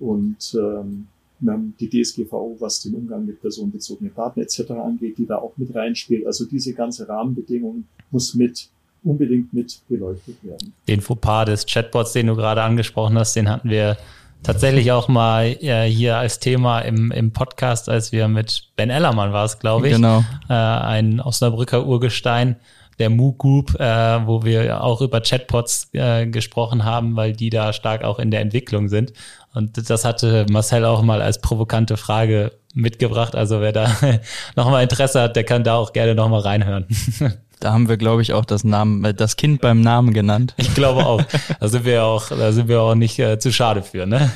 Und 0.00 0.56
ähm, 0.58 1.06
wir 1.40 1.52
haben 1.52 1.74
die 1.78 1.88
DSGVO, 1.88 2.56
was 2.58 2.82
den 2.82 2.94
Umgang 2.94 3.24
mit 3.24 3.40
personenbezogenen 3.40 4.12
Daten 4.14 4.40
etc. 4.40 4.72
angeht, 4.72 5.18
die 5.18 5.26
da 5.26 5.36
auch 5.38 5.56
mit 5.56 5.72
reinspielt. 5.74 6.26
Also 6.26 6.44
diese 6.44 6.74
ganze 6.74 7.08
Rahmenbedingung 7.08 7.84
muss 8.10 8.34
mit 8.34 8.68
unbedingt 9.08 9.52
mit 9.52 9.80
beleuchtet 9.88 10.36
werden. 10.42 10.74
Den 10.86 11.00
Fauxpas 11.00 11.46
des 11.46 11.66
Chatbots, 11.66 12.12
den 12.12 12.26
du 12.26 12.36
gerade 12.36 12.62
angesprochen 12.62 13.18
hast, 13.18 13.34
den 13.34 13.48
hatten 13.48 13.70
wir 13.70 13.96
tatsächlich 14.42 14.92
auch 14.92 15.08
mal 15.08 15.46
äh, 15.60 15.88
hier 15.88 16.16
als 16.16 16.38
Thema 16.38 16.80
im, 16.80 17.10
im 17.10 17.32
Podcast, 17.32 17.88
als 17.88 18.12
wir 18.12 18.28
mit 18.28 18.68
Ben 18.76 18.90
Ellermann 18.90 19.32
war 19.32 19.44
es, 19.44 19.58
glaube 19.58 19.88
ich, 19.88 19.94
genau. 19.94 20.24
äh, 20.48 20.52
ein 20.52 21.20
Osnabrücker 21.20 21.86
Urgestein, 21.86 22.56
der 22.98 23.10
Moo 23.10 23.32
Group, 23.32 23.78
äh, 23.78 24.26
wo 24.26 24.44
wir 24.44 24.82
auch 24.82 25.00
über 25.00 25.20
Chatbots 25.20 25.88
äh, 25.92 26.26
gesprochen 26.26 26.84
haben, 26.84 27.16
weil 27.16 27.32
die 27.32 27.50
da 27.50 27.72
stark 27.72 28.04
auch 28.04 28.18
in 28.18 28.30
der 28.30 28.40
Entwicklung 28.40 28.88
sind. 28.88 29.12
Und 29.54 29.90
das 29.90 30.04
hatte 30.04 30.46
Marcel 30.50 30.84
auch 30.84 31.02
mal 31.02 31.22
als 31.22 31.40
provokante 31.40 31.96
Frage 31.96 32.52
mitgebracht. 32.74 33.34
Also 33.34 33.60
wer 33.60 33.72
da 33.72 33.90
nochmal 34.56 34.82
Interesse 34.82 35.22
hat, 35.22 35.36
der 35.36 35.44
kann 35.44 35.64
da 35.64 35.76
auch 35.76 35.92
gerne 35.92 36.14
nochmal 36.14 36.40
reinhören. 36.40 36.86
Da 37.60 37.72
haben 37.72 37.88
wir, 37.88 37.96
glaube 37.96 38.22
ich, 38.22 38.32
auch 38.32 38.44
das 38.44 38.64
Namen, 38.64 39.04
äh, 39.04 39.14
das 39.14 39.36
Kind 39.36 39.60
beim 39.60 39.80
Namen 39.80 40.12
genannt. 40.12 40.54
Ich 40.56 40.74
glaube 40.74 41.06
auch. 41.06 41.22
Da 41.60 41.68
sind 41.68 41.84
wir 41.84 42.04
auch, 42.04 42.28
da 42.28 42.52
sind 42.52 42.68
wir 42.68 42.80
auch 42.80 42.94
nicht 42.94 43.18
äh, 43.18 43.38
zu 43.38 43.52
schade 43.52 43.82
für. 43.82 44.06
Ne? 44.06 44.30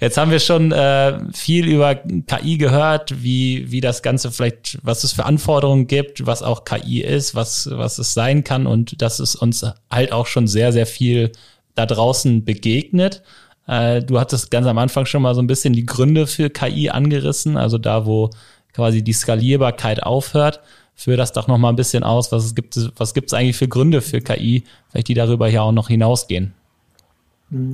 Jetzt 0.00 0.16
haben 0.16 0.32
wir 0.32 0.40
schon 0.40 0.72
äh, 0.72 1.20
viel 1.32 1.68
über 1.68 1.94
KI 1.94 2.58
gehört, 2.58 3.22
wie, 3.22 3.70
wie 3.70 3.80
das 3.80 4.02
Ganze 4.02 4.32
vielleicht, 4.32 4.78
was 4.82 5.04
es 5.04 5.12
für 5.12 5.24
Anforderungen 5.24 5.86
gibt, 5.86 6.26
was 6.26 6.42
auch 6.42 6.64
KI 6.64 7.02
ist, 7.02 7.36
was, 7.36 7.70
was 7.70 7.98
es 7.98 8.12
sein 8.12 8.42
kann 8.42 8.66
und 8.66 9.00
dass 9.00 9.20
es 9.20 9.36
uns 9.36 9.64
halt 9.90 10.10
auch 10.10 10.26
schon 10.26 10.48
sehr, 10.48 10.72
sehr 10.72 10.86
viel 10.86 11.30
da 11.76 11.86
draußen 11.86 12.44
begegnet. 12.44 13.22
Äh, 13.68 14.02
du 14.02 14.18
hattest 14.18 14.50
ganz 14.50 14.66
am 14.66 14.78
Anfang 14.78 15.06
schon 15.06 15.22
mal 15.22 15.36
so 15.36 15.40
ein 15.40 15.46
bisschen 15.46 15.72
die 15.72 15.86
Gründe 15.86 16.26
für 16.26 16.50
KI 16.50 16.90
angerissen, 16.90 17.56
also 17.56 17.78
da, 17.78 18.04
wo 18.04 18.30
quasi 18.72 19.04
die 19.04 19.12
Skalierbarkeit 19.12 20.02
aufhört. 20.02 20.60
Führ 21.02 21.16
das 21.16 21.32
doch 21.32 21.48
noch 21.48 21.60
ein 21.60 21.74
bisschen 21.74 22.04
aus. 22.04 22.30
Was 22.30 22.54
gibt 22.54 22.76
es, 22.76 22.90
was 22.96 23.12
gibt 23.12 23.34
eigentlich 23.34 23.56
für 23.56 23.66
Gründe 23.66 24.00
für 24.00 24.20
KI, 24.20 24.62
vielleicht 24.88 25.08
die 25.08 25.14
darüber 25.14 25.48
ja 25.48 25.62
auch 25.62 25.72
noch 25.72 25.88
hinausgehen? 25.88 26.52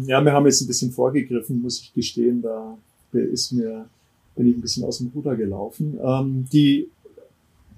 Ja, 0.07 0.25
wir 0.25 0.33
haben 0.33 0.47
jetzt 0.47 0.63
ein 0.63 0.67
bisschen 0.67 0.93
vorgegriffen, 0.93 1.61
muss 1.61 1.79
ich 1.79 1.93
gestehen. 1.93 2.41
Da 2.41 2.79
ist 3.13 3.53
mir, 3.53 3.85
bin 4.35 4.49
ich 4.49 4.57
ein 4.57 4.63
bisschen 4.63 4.85
aus 4.85 4.97
dem 4.97 5.09
Ruder 5.15 5.37
gelaufen. 5.37 5.99
Ähm, 6.03 6.47
die, 6.51 6.89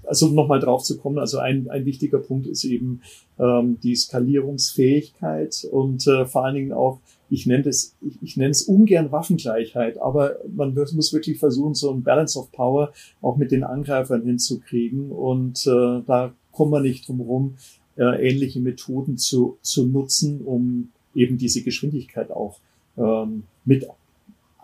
also 0.04 0.26
um 0.26 0.36
nochmal 0.36 0.60
drauf 0.60 0.84
zu 0.84 0.98
kommen, 0.98 1.18
also 1.18 1.38
ein, 1.38 1.68
ein 1.68 1.84
wichtiger 1.84 2.18
Punkt 2.18 2.46
ist 2.46 2.62
eben 2.62 3.02
ähm, 3.40 3.78
die 3.82 3.96
Skalierungsfähigkeit 3.96 5.66
und 5.72 6.06
äh, 6.06 6.26
vor 6.26 6.44
allen 6.44 6.54
Dingen 6.54 6.72
auch 6.72 7.00
ich 7.30 7.46
nenne 7.46 7.68
es, 7.68 7.96
ich, 8.00 8.18
ich 8.20 8.36
nenne 8.36 8.50
es 8.50 8.62
ungern 8.62 9.12
Waffengleichheit, 9.12 9.98
aber 9.98 10.38
man 10.52 10.74
muss 10.74 11.12
wirklich 11.12 11.38
versuchen, 11.38 11.74
so 11.74 11.92
ein 11.92 12.02
Balance 12.02 12.38
of 12.38 12.50
Power 12.52 12.92
auch 13.22 13.36
mit 13.36 13.52
den 13.52 13.62
Angreifern 13.62 14.22
hinzukriegen. 14.22 15.10
Und 15.10 15.66
äh, 15.66 16.02
da 16.06 16.34
kommen 16.52 16.72
wir 16.72 16.80
nicht 16.80 17.08
drum 17.08 17.20
rum, 17.20 17.54
äh, 17.96 18.28
ähnliche 18.28 18.60
Methoden 18.60 19.16
zu, 19.16 19.58
zu 19.62 19.86
nutzen, 19.86 20.40
um 20.42 20.90
eben 21.14 21.38
diese 21.38 21.62
Geschwindigkeit 21.62 22.30
auch 22.30 22.58
ähm, 22.98 23.44
mit 23.64 23.86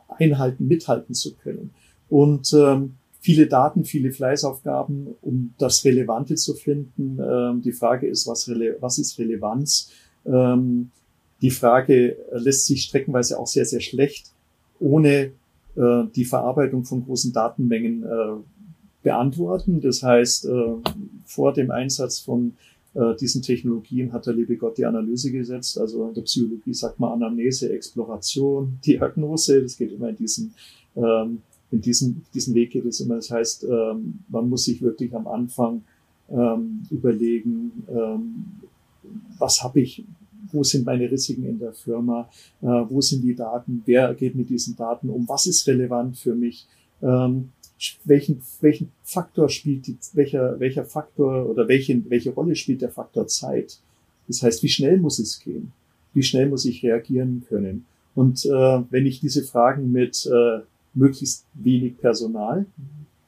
einhalten, 0.08 0.66
mithalten 0.66 1.14
zu 1.14 1.34
können. 1.34 1.70
Und 2.08 2.52
ähm, 2.52 2.94
viele 3.20 3.46
Daten, 3.46 3.84
viele 3.84 4.12
Fleißaufgaben, 4.12 5.08
um 5.22 5.54
das 5.58 5.84
Relevante 5.84 6.34
zu 6.34 6.54
finden. 6.54 7.18
Ähm, 7.20 7.62
die 7.62 7.72
Frage 7.72 8.06
ist, 8.06 8.26
was, 8.26 8.48
was 8.80 8.98
ist 8.98 9.18
Relevanz? 9.18 9.90
Ähm, 10.24 10.90
die 11.46 11.52
Frage 11.52 12.16
äh, 12.16 12.38
lässt 12.38 12.66
sich 12.66 12.82
streckenweise 12.82 13.38
auch 13.38 13.46
sehr, 13.46 13.64
sehr 13.64 13.80
schlecht 13.80 14.32
ohne 14.80 15.30
äh, 15.76 16.04
die 16.16 16.24
Verarbeitung 16.24 16.84
von 16.84 17.04
großen 17.04 17.32
Datenmengen 17.32 18.02
äh, 18.02 18.36
beantworten. 19.04 19.80
Das 19.80 20.02
heißt, 20.02 20.46
äh, 20.46 20.74
vor 21.24 21.52
dem 21.52 21.70
Einsatz 21.70 22.18
von 22.18 22.54
äh, 22.94 23.14
diesen 23.14 23.42
Technologien 23.42 24.12
hat 24.12 24.26
der 24.26 24.34
liebe 24.34 24.56
Gott 24.56 24.76
die 24.76 24.86
Analyse 24.86 25.30
gesetzt. 25.30 25.78
Also 25.78 26.08
in 26.08 26.14
der 26.14 26.22
Psychologie 26.22 26.74
sagt 26.74 26.98
man 26.98 27.12
Anamnese, 27.12 27.72
Exploration, 27.72 28.80
Diagnose. 28.84 29.62
Das 29.62 29.76
geht 29.76 29.92
immer 29.92 30.08
in 30.08 30.16
diesen, 30.16 30.52
ähm, 30.96 31.42
in 31.70 31.80
diesen, 31.80 32.24
diesen 32.34 32.54
Weg 32.56 32.70
geht 32.70 32.86
es 32.86 32.98
immer. 32.98 33.14
Das 33.14 33.30
heißt, 33.30 33.64
ähm, 33.70 34.18
man 34.28 34.48
muss 34.48 34.64
sich 34.64 34.82
wirklich 34.82 35.14
am 35.14 35.28
Anfang 35.28 35.84
ähm, 36.28 36.82
überlegen, 36.90 37.70
ähm, 37.88 38.44
was 39.38 39.62
habe 39.62 39.80
ich, 39.80 40.04
wo 40.52 40.62
sind 40.62 40.84
meine 40.86 41.10
Risiken 41.10 41.44
in 41.44 41.58
der 41.58 41.72
Firma, 41.72 42.28
äh, 42.62 42.66
wo 42.66 43.00
sind 43.00 43.22
die 43.22 43.34
Daten, 43.34 43.82
wer 43.86 44.14
geht 44.14 44.34
mit 44.34 44.48
diesen 44.48 44.76
Daten 44.76 45.10
um, 45.10 45.28
was 45.28 45.46
ist 45.46 45.66
relevant 45.66 46.16
für 46.18 46.34
mich, 46.34 46.66
ähm, 47.02 47.50
welchen, 48.04 48.40
welchen 48.60 48.90
Faktor 49.02 49.48
spielt 49.48 49.86
die, 49.86 49.96
welcher, 50.14 50.58
welcher 50.58 50.84
Faktor 50.84 51.48
oder 51.48 51.68
welche, 51.68 52.02
welche 52.08 52.30
Rolle 52.30 52.56
spielt 52.56 52.82
der 52.82 52.90
Faktor 52.90 53.26
Zeit? 53.26 53.78
Das 54.28 54.42
heißt, 54.42 54.62
wie 54.62 54.68
schnell 54.68 54.98
muss 54.98 55.18
es 55.18 55.40
gehen? 55.40 55.72
Wie 56.14 56.22
schnell 56.22 56.48
muss 56.48 56.64
ich 56.64 56.82
reagieren 56.82 57.44
können? 57.48 57.84
Und 58.14 58.46
äh, 58.46 58.50
wenn 58.90 59.04
ich 59.06 59.20
diese 59.20 59.42
Fragen 59.42 59.92
mit 59.92 60.26
äh, 60.26 60.60
möglichst 60.94 61.44
wenig 61.52 61.98
Personal, 61.98 62.64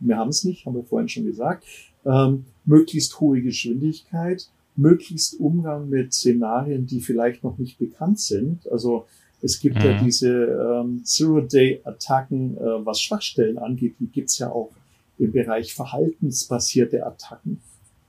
wir 0.00 0.16
haben 0.16 0.30
es 0.30 0.44
nicht, 0.44 0.64
haben 0.64 0.74
wir 0.74 0.84
vorhin 0.84 1.08
schon 1.08 1.26
gesagt, 1.26 1.64
ähm, 2.06 2.46
möglichst 2.64 3.20
hohe 3.20 3.42
Geschwindigkeit, 3.42 4.48
möglichst 4.78 5.38
Umgang 5.40 5.88
mit 5.88 6.14
Szenarien, 6.14 6.86
die 6.86 7.00
vielleicht 7.00 7.42
noch 7.44 7.58
nicht 7.58 7.78
bekannt 7.78 8.20
sind. 8.20 8.70
Also 8.70 9.06
es 9.42 9.60
gibt 9.60 9.76
mhm. 9.76 9.82
ja 9.82 10.02
diese 10.02 10.30
ähm, 10.30 11.04
Zero-Day-Attacken, 11.04 12.56
äh, 12.56 12.86
was 12.86 13.00
Schwachstellen 13.00 13.58
angeht, 13.58 13.96
die 14.00 14.06
gibt's 14.06 14.38
ja 14.38 14.50
auch 14.50 14.70
im 15.18 15.32
Bereich 15.32 15.74
verhaltensbasierte 15.74 17.04
Attacken. 17.04 17.60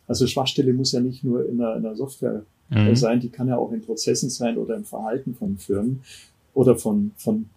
Also 0.08 0.28
Schwachstelle 0.28 0.74
muss 0.74 0.92
ja 0.92 1.00
nicht 1.00 1.24
nur 1.24 1.48
in 1.48 1.60
einer, 1.60 1.76
in 1.76 1.86
einer 1.86 1.96
Software 1.96 2.44
mhm. 2.70 2.96
sein, 2.96 3.20
die 3.20 3.30
kann 3.30 3.48
ja 3.48 3.58
auch 3.58 3.72
in 3.72 3.82
Prozessen 3.82 4.30
sein 4.30 4.58
oder 4.58 4.76
im 4.76 4.86
Verhalten 4.86 5.36
von 5.36 5.58
Firmen 5.58 6.02
oder 6.54 6.76
von, 6.76 7.12
von 7.18 7.50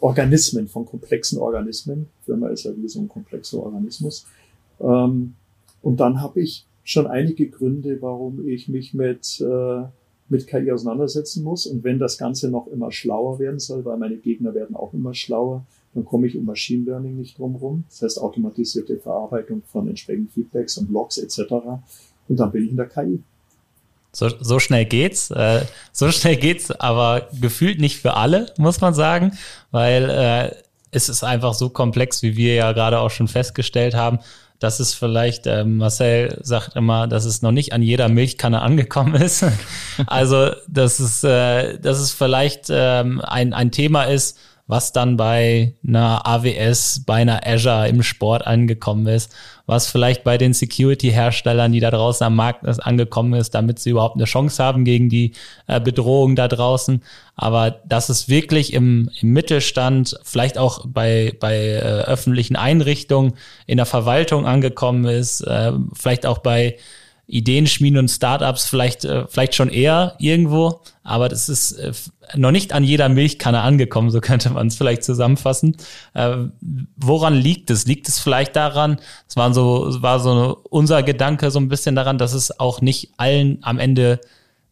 Organismen, 0.00 0.68
von 0.68 0.84
komplexen 0.84 1.38
Organismen. 1.38 2.08
Firma 2.24 2.48
ist 2.48 2.64
ja 2.64 2.72
wie 2.76 2.88
so 2.88 3.00
ein 3.00 3.08
komplexer 3.08 3.58
Organismus. 3.58 4.26
Ähm, 4.80 5.34
und 5.82 6.00
dann 6.00 6.20
habe 6.20 6.40
ich 6.40 6.66
schon 6.88 7.06
einige 7.06 7.50
Gründe, 7.50 8.00
warum 8.00 8.48
ich 8.48 8.66
mich 8.66 8.94
mit, 8.94 9.42
äh, 9.42 9.82
mit 10.30 10.46
KI 10.46 10.72
auseinandersetzen 10.72 11.44
muss. 11.44 11.66
Und 11.66 11.84
wenn 11.84 11.98
das 11.98 12.16
Ganze 12.16 12.48
noch 12.48 12.66
immer 12.68 12.90
schlauer 12.90 13.38
werden 13.38 13.60
soll, 13.60 13.84
weil 13.84 13.98
meine 13.98 14.16
Gegner 14.16 14.54
werden 14.54 14.74
auch 14.74 14.94
immer 14.94 15.12
schlauer, 15.12 15.66
dann 15.92 16.06
komme 16.06 16.26
ich 16.26 16.34
um 16.34 16.46
Machine 16.46 16.86
Learning 16.86 17.16
nicht 17.16 17.38
drum 17.38 17.56
rum. 17.56 17.84
Das 17.90 18.00
heißt 18.00 18.22
automatisierte 18.22 18.96
Verarbeitung 18.96 19.62
von 19.70 19.86
entsprechenden 19.86 20.30
Feedbacks 20.30 20.78
und 20.78 20.90
Logs 20.90 21.18
etc. 21.18 21.52
Und 22.26 22.40
dann 22.40 22.50
bin 22.52 22.64
ich 22.64 22.70
in 22.70 22.78
der 22.78 22.88
KI. 22.88 23.22
So, 24.12 24.30
so 24.40 24.58
schnell 24.58 24.86
geht's. 24.86 25.30
Äh, 25.30 25.66
so 25.92 26.10
schnell 26.10 26.36
geht's, 26.36 26.70
aber 26.70 27.28
gefühlt 27.38 27.80
nicht 27.80 27.98
für 27.98 28.14
alle, 28.14 28.46
muss 28.56 28.80
man 28.80 28.94
sagen, 28.94 29.32
weil 29.72 30.08
äh, 30.08 30.96
ist 30.96 31.10
es 31.10 31.22
einfach 31.22 31.52
so 31.52 31.68
komplex, 31.68 32.22
wie 32.22 32.34
wir 32.34 32.54
ja 32.54 32.72
gerade 32.72 32.98
auch 33.00 33.10
schon 33.10 33.28
festgestellt 33.28 33.94
haben, 33.94 34.20
dass 34.58 34.80
es 34.80 34.94
vielleicht, 34.94 35.46
äh, 35.46 35.64
Marcel 35.64 36.38
sagt 36.42 36.76
immer, 36.76 37.06
dass 37.06 37.24
es 37.24 37.42
noch 37.42 37.52
nicht 37.52 37.72
an 37.72 37.82
jeder 37.82 38.08
Milchkanne 38.08 38.60
angekommen 38.62 39.14
ist. 39.14 39.44
also, 40.06 40.50
dass 40.66 40.98
es, 40.98 41.22
äh, 41.24 41.78
dass 41.78 41.98
es 41.98 42.12
vielleicht 42.12 42.66
ähm, 42.70 43.20
ein, 43.20 43.52
ein 43.52 43.70
Thema 43.70 44.04
ist, 44.04 44.38
was 44.66 44.92
dann 44.92 45.16
bei 45.16 45.74
einer 45.86 46.26
AWS, 46.26 47.04
bei 47.06 47.22
einer 47.22 47.46
Azure 47.46 47.88
im 47.88 48.02
Sport 48.02 48.46
angekommen 48.46 49.06
ist, 49.06 49.34
was 49.68 49.86
vielleicht 49.86 50.24
bei 50.24 50.38
den 50.38 50.54
Security-Herstellern, 50.54 51.72
die 51.72 51.80
da 51.80 51.90
draußen 51.90 52.26
am 52.26 52.34
Markt 52.34 52.64
ist, 52.64 52.80
angekommen 52.80 53.34
ist, 53.34 53.54
damit 53.54 53.78
sie 53.78 53.90
überhaupt 53.90 54.16
eine 54.16 54.24
Chance 54.24 54.64
haben 54.64 54.86
gegen 54.86 55.10
die 55.10 55.32
äh, 55.66 55.78
Bedrohung 55.78 56.36
da 56.36 56.48
draußen. 56.48 57.02
Aber 57.36 57.72
dass 57.84 58.08
es 58.08 58.30
wirklich 58.30 58.72
im, 58.72 59.10
im 59.20 59.34
Mittelstand, 59.34 60.18
vielleicht 60.24 60.56
auch 60.56 60.86
bei, 60.86 61.36
bei 61.38 61.54
äh, 61.54 61.80
öffentlichen 61.80 62.56
Einrichtungen 62.56 63.34
in 63.66 63.76
der 63.76 63.84
Verwaltung 63.84 64.46
angekommen 64.46 65.04
ist, 65.04 65.42
äh, 65.42 65.72
vielleicht 65.92 66.24
auch 66.24 66.38
bei 66.38 66.76
Ideenschmieden 67.28 67.98
und 67.98 68.08
Startups 68.08 68.66
vielleicht, 68.66 69.04
äh, 69.04 69.26
vielleicht 69.28 69.54
schon 69.54 69.68
eher 69.68 70.14
irgendwo, 70.18 70.80
aber 71.04 71.28
das 71.28 71.50
ist 71.50 71.72
äh, 71.72 71.92
noch 72.34 72.50
nicht 72.50 72.72
an 72.72 72.84
jeder 72.84 73.10
Milchkanne 73.10 73.60
angekommen, 73.60 74.10
so 74.10 74.20
könnte 74.22 74.50
man 74.50 74.66
es 74.68 74.76
vielleicht 74.76 75.04
zusammenfassen. 75.04 75.76
Äh, 76.14 76.36
woran 76.96 77.34
liegt 77.34 77.70
es? 77.70 77.86
Liegt 77.86 78.08
es 78.08 78.18
vielleicht 78.18 78.56
daran, 78.56 78.98
es 79.28 79.36
war 79.36 79.52
so, 79.52 80.02
war 80.02 80.20
so 80.20 80.58
unser 80.70 81.02
Gedanke 81.02 81.50
so 81.50 81.60
ein 81.60 81.68
bisschen 81.68 81.94
daran, 81.94 82.16
dass 82.16 82.32
es 82.32 82.58
auch 82.58 82.80
nicht 82.80 83.12
allen 83.18 83.58
am 83.60 83.78
Ende 83.78 84.20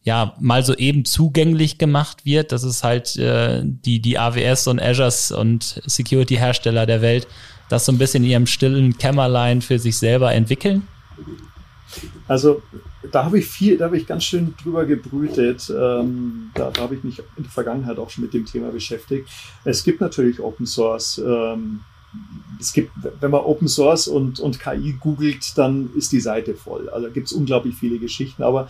ja 0.01 0.33
mal 0.39 0.63
so 0.63 0.73
eben 0.73 1.05
zugänglich 1.05 1.77
gemacht 1.77 2.25
wird, 2.25 2.51
dass 2.51 2.63
es 2.63 2.83
halt 2.83 3.17
äh, 3.17 3.61
die, 3.63 4.01
die 4.01 4.17
AWS 4.17 4.67
und 4.67 4.81
Azures 4.81 5.31
und 5.31 5.81
Security-Hersteller 5.85 6.85
der 6.87 7.01
Welt 7.01 7.27
das 7.69 7.85
so 7.85 7.91
ein 7.91 7.97
bisschen 7.97 8.23
in 8.23 8.29
ihrem 8.31 8.47
stillen 8.47 8.97
Kämmerlein 8.97 9.61
für 9.61 9.77
sich 9.77 9.97
selber 9.97 10.33
entwickeln? 10.33 10.87
Also 12.27 12.61
da 13.11 13.25
habe 13.25 13.39
ich 13.39 13.45
viel, 13.45 13.77
da 13.77 13.85
habe 13.85 13.97
ich 13.97 14.07
ganz 14.07 14.23
schön 14.23 14.53
drüber 14.61 14.85
gebrütet. 14.85 15.69
Ähm, 15.69 16.51
da, 16.53 16.71
da 16.71 16.81
habe 16.81 16.95
ich 16.95 17.03
mich 17.03 17.19
in 17.37 17.43
der 17.43 17.51
Vergangenheit 17.51 17.97
auch 17.97 18.09
schon 18.09 18.23
mit 18.23 18.33
dem 18.33 18.45
Thema 18.45 18.69
beschäftigt. 18.69 19.29
Es 19.63 19.83
gibt 19.83 20.01
natürlich 20.01 20.39
Open 20.39 20.65
Source. 20.65 21.21
Ähm, 21.25 21.81
es 22.59 22.73
gibt, 22.73 22.91
wenn 23.19 23.31
man 23.31 23.41
Open 23.41 23.67
Source 23.67 24.07
und, 24.07 24.39
und 24.39 24.59
KI 24.59 24.93
googelt, 24.99 25.57
dann 25.57 25.89
ist 25.95 26.11
die 26.11 26.19
Seite 26.19 26.55
voll. 26.55 26.89
Also 26.89 27.09
gibt 27.11 27.27
es 27.27 27.33
unglaublich 27.33 27.75
viele 27.75 27.99
Geschichten, 27.99 28.43
aber 28.43 28.69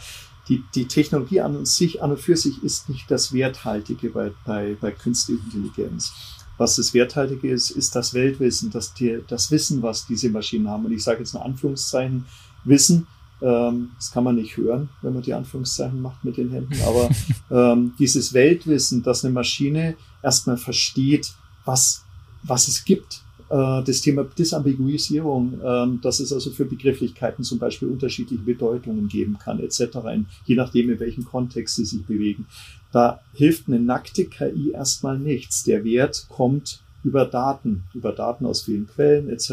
die, 0.50 0.64
die 0.76 0.88
Technologie 0.88 1.42
an 1.42 1.56
und 1.56 1.68
sich, 1.68 2.02
an 2.02 2.12
und 2.12 2.20
für 2.20 2.38
sich 2.38 2.64
ist 2.64 2.90
nicht 2.90 3.10
das 3.12 3.34
Werthaltige 3.34 4.10
bei, 4.10 4.32
bei, 4.46 4.78
bei 4.80 4.92
künstlicher 4.92 5.44
Intelligenz. 5.44 6.14
Was 6.58 6.78
das 6.78 6.94
Werthaltige 6.94 7.50
ist, 7.50 7.70
ist 7.70 7.96
das 7.96 8.14
Weltwissen, 8.14 8.72
das, 8.72 8.94
die, 8.94 9.20
das 9.28 9.52
Wissen, 9.52 9.84
was 9.84 10.08
diese 10.08 10.30
Maschinen 10.30 10.68
haben. 10.68 10.86
Und 10.86 10.92
ich 10.92 11.04
sage 11.04 11.20
jetzt 11.20 11.36
in 11.36 11.42
Anführungszeichen, 11.42 12.26
Wissen. 12.64 13.08
Ähm, 13.42 13.92
das 13.96 14.12
kann 14.12 14.24
man 14.24 14.36
nicht 14.36 14.58
hören, 14.58 14.90
wenn 15.02 15.14
man 15.14 15.22
die 15.22 15.34
Anführungszeichen 15.34 16.02
macht 16.02 16.24
mit 16.24 16.38
den 16.38 16.50
Händen. 16.50 16.80
Aber 16.86 17.10
ähm, 17.52 17.94
dieses 18.00 18.34
Weltwissen, 18.34 19.04
dass 19.04 19.24
eine 19.24 19.34
Maschine 19.34 19.96
erstmal 20.24 20.58
versteht, 20.58 21.34
was, 21.66 22.04
was 22.44 22.68
es 22.68 22.84
gibt. 22.84 23.22
Äh, 23.50 23.84
das 23.84 24.02
Thema 24.02 24.24
Disambiguisierung, 24.24 25.62
äh, 25.62 26.02
dass 26.02 26.20
es 26.20 26.34
also 26.34 26.50
für 26.52 26.66
Begrifflichkeiten 26.66 27.44
zum 27.44 27.60
Beispiel 27.60 27.88
unterschiedliche 27.88 28.44
Bedeutungen 28.44 29.08
geben 29.08 29.38
kann, 29.38 29.60
etc., 29.60 29.80
in, 30.14 30.26
je 30.46 30.56
nachdem, 30.56 30.90
in 30.90 31.00
welchem 31.00 31.26
Kontext 31.26 31.76
sie 31.76 31.86
sich 31.86 32.06
bewegen. 32.06 32.46
Da 32.92 33.22
hilft 33.34 33.68
eine 33.68 33.80
nackte 33.80 34.26
KI 34.26 34.72
erstmal 34.72 35.20
nichts. 35.20 35.64
Der 35.64 35.84
Wert 35.84 36.26
kommt 36.30 36.82
über 37.04 37.26
Daten, 37.26 37.84
über 37.94 38.12
Daten 38.12 38.46
aus 38.46 38.64
vielen 38.64 38.88
Quellen, 38.88 39.30
etc. 39.30 39.52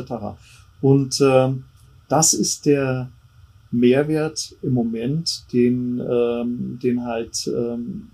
Und 0.81 1.21
ähm, 1.21 1.65
das 2.09 2.35
ist 2.35 2.67
der 2.67 3.11
Mehrwert 3.71 4.55
im 4.63 4.73
Moment, 4.73 5.53
den, 5.53 6.01
ähm, 6.01 6.79
den 6.83 7.05
halt 7.05 7.47
ähm, 7.49 8.11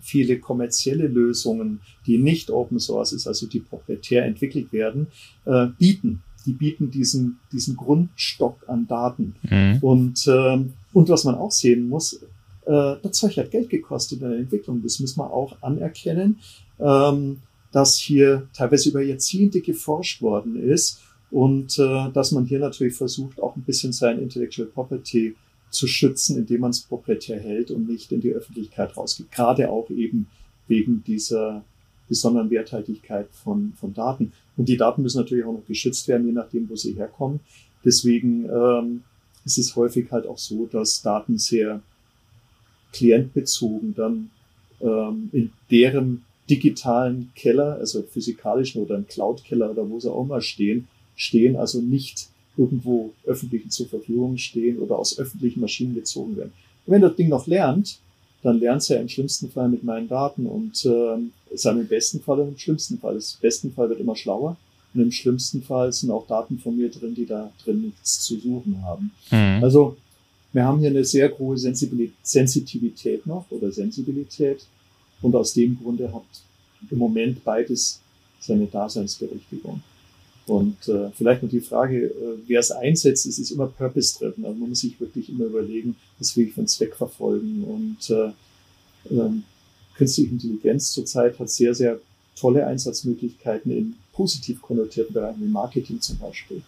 viele 0.00 0.38
kommerzielle 0.38 1.06
Lösungen, 1.06 1.80
die 2.06 2.18
nicht 2.18 2.50
Open 2.50 2.78
Source 2.78 3.12
ist, 3.12 3.26
also 3.26 3.46
die 3.46 3.60
proprietär 3.60 4.24
entwickelt 4.24 4.72
werden, 4.72 5.06
äh, 5.46 5.68
bieten. 5.78 6.22
Die 6.46 6.52
bieten 6.52 6.90
diesen, 6.90 7.38
diesen 7.52 7.74
Grundstock 7.76 8.68
an 8.68 8.86
Daten. 8.86 9.34
Mhm. 9.42 9.78
Und, 9.80 10.26
ähm, 10.28 10.74
und 10.92 11.08
was 11.08 11.24
man 11.24 11.36
auch 11.36 11.52
sehen 11.52 11.88
muss, 11.88 12.22
äh, 12.66 12.96
das 13.02 13.12
Zeug 13.12 13.36
hat 13.38 13.50
Geld 13.50 13.70
gekostet 13.70 14.20
in 14.20 14.28
der 14.28 14.38
Entwicklung. 14.38 14.82
Das 14.82 15.00
muss 15.00 15.16
man 15.16 15.28
auch 15.28 15.56
anerkennen, 15.62 16.40
ähm, 16.78 17.38
dass 17.72 17.96
hier 17.96 18.46
teilweise 18.52 18.90
über 18.90 19.02
Jahrzehnte 19.02 19.60
geforscht 19.62 20.20
worden 20.20 20.56
ist 20.56 21.00
und 21.30 21.78
äh, 21.78 22.10
dass 22.12 22.32
man 22.32 22.44
hier 22.44 22.58
natürlich 22.58 22.94
versucht, 22.94 23.40
auch 23.40 23.56
ein 23.56 23.62
bisschen 23.62 23.92
sein 23.92 24.20
Intellectual 24.20 24.68
Property 24.68 25.34
zu 25.70 25.86
schützen, 25.86 26.38
indem 26.38 26.60
man 26.60 26.70
es 26.70 26.82
proprietär 26.82 27.40
hält 27.40 27.70
und 27.70 27.88
nicht 27.88 28.12
in 28.12 28.20
die 28.20 28.32
Öffentlichkeit 28.32 28.96
rausgeht. 28.96 29.32
Gerade 29.32 29.70
auch 29.70 29.90
eben 29.90 30.28
wegen 30.68 31.02
dieser 31.04 31.64
besonderen 32.08 32.50
Werthaltigkeit 32.50 33.28
von, 33.32 33.72
von 33.78 33.92
Daten. 33.92 34.32
Und 34.56 34.68
die 34.68 34.76
Daten 34.76 35.02
müssen 35.02 35.18
natürlich 35.18 35.44
auch 35.44 35.52
noch 35.52 35.66
geschützt 35.66 36.06
werden, 36.06 36.26
je 36.26 36.32
nachdem, 36.32 36.68
wo 36.68 36.76
sie 36.76 36.92
herkommen. 36.92 37.40
Deswegen 37.84 38.44
ähm, 38.48 39.02
ist 39.44 39.58
es 39.58 39.74
häufig 39.76 40.10
halt 40.10 40.26
auch 40.26 40.38
so, 40.38 40.66
dass 40.66 41.02
Daten 41.02 41.38
sehr 41.38 41.82
klientbezogen 42.92 43.94
dann 43.94 44.30
ähm, 44.80 45.28
in 45.32 45.52
deren 45.70 46.24
digitalen 46.48 47.32
Keller, 47.34 47.76
also 47.76 48.02
physikalischen 48.02 48.82
oder 48.82 48.96
im 48.96 49.06
Cloud-Keller 49.06 49.70
oder 49.70 49.88
wo 49.88 49.98
sie 49.98 50.12
auch 50.12 50.24
mal 50.24 50.42
stehen, 50.42 50.88
stehen, 51.16 51.56
also 51.56 51.80
nicht 51.80 52.28
irgendwo 52.56 53.12
öffentlichen 53.24 53.70
zur 53.70 53.86
Verfügung 53.86 54.38
stehen 54.38 54.78
oder 54.78 54.98
aus 54.98 55.18
öffentlichen 55.18 55.60
Maschinen 55.60 55.94
gezogen 55.94 56.36
werden. 56.36 56.52
Und 56.86 56.92
wenn 56.92 57.02
das 57.02 57.16
Ding 57.16 57.28
noch 57.28 57.46
lernt, 57.46 57.98
dann 58.42 58.60
lernt 58.60 58.82
es 58.82 58.88
ja 58.88 58.96
im 58.98 59.08
schlimmsten 59.08 59.50
Fall 59.50 59.68
mit 59.68 59.82
meinen 59.84 60.06
Daten 60.06 60.46
und 60.46 60.84
äh, 60.84 61.54
ist 61.54 61.64
im 61.64 61.88
besten 61.88 62.20
Fall 62.20 62.40
und 62.40 62.48
im 62.48 62.58
schlimmsten 62.58 62.98
Fall. 62.98 63.14
Das 63.14 63.38
besten 63.40 63.72
Fall 63.72 63.88
wird 63.88 64.00
immer 64.00 64.14
schlauer 64.14 64.56
und 64.92 65.00
im 65.00 65.10
schlimmsten 65.10 65.62
Fall 65.62 65.92
sind 65.92 66.10
auch 66.10 66.26
Daten 66.26 66.58
von 66.58 66.76
mir 66.76 66.90
drin, 66.90 67.14
die 67.14 67.26
da 67.26 67.50
drin 67.64 67.82
nichts 67.82 68.20
zu 68.20 68.38
suchen 68.38 68.82
haben. 68.82 69.10
Mhm. 69.30 69.64
Also 69.64 69.96
wir 70.52 70.64
haben 70.64 70.78
hier 70.78 70.90
eine 70.90 71.04
sehr 71.04 71.28
große 71.30 71.74
Sensitivität 72.22 73.26
noch 73.26 73.50
oder 73.50 73.72
Sensibilität 73.72 74.64
und 75.22 75.34
aus 75.34 75.54
dem 75.54 75.78
Grunde 75.82 76.12
hat 76.12 76.22
im 76.90 76.98
Moment 76.98 77.42
beides 77.42 78.00
seine 78.40 78.66
Daseinsberechtigung. 78.66 79.82
Und 80.46 80.88
äh, 80.88 81.10
vielleicht 81.16 81.42
noch 81.42 81.50
die 81.50 81.60
Frage, 81.60 82.06
äh, 82.06 82.38
wer 82.46 82.60
es 82.60 82.70
einsetzt, 82.70 83.24
es 83.26 83.38
ist 83.38 83.50
immer 83.50 83.66
purpose-driven. 83.66 84.44
Also 84.44 84.58
man 84.58 84.68
muss 84.68 84.80
sich 84.80 85.00
wirklich 85.00 85.30
immer 85.30 85.46
überlegen, 85.46 85.96
was 86.18 86.36
will 86.36 86.48
ich 86.48 86.52
für 86.52 86.60
einen 86.60 86.68
Zweck 86.68 86.94
verfolgen. 86.94 87.64
Und 87.64 88.10
äh, 88.10 89.14
äh, 89.14 89.30
künstliche 89.96 90.30
Intelligenz 90.30 90.92
zurzeit 90.92 91.38
hat 91.38 91.48
sehr, 91.48 91.74
sehr 91.74 91.98
tolle 92.36 92.66
Einsatzmöglichkeiten 92.66 93.72
in 93.72 93.94
positiv 94.12 94.60
konnotierten 94.60 95.14
Bereichen, 95.14 95.40
wie 95.40 95.48
Marketing 95.48 96.00
zum 96.00 96.18
Beispiel. 96.18 96.62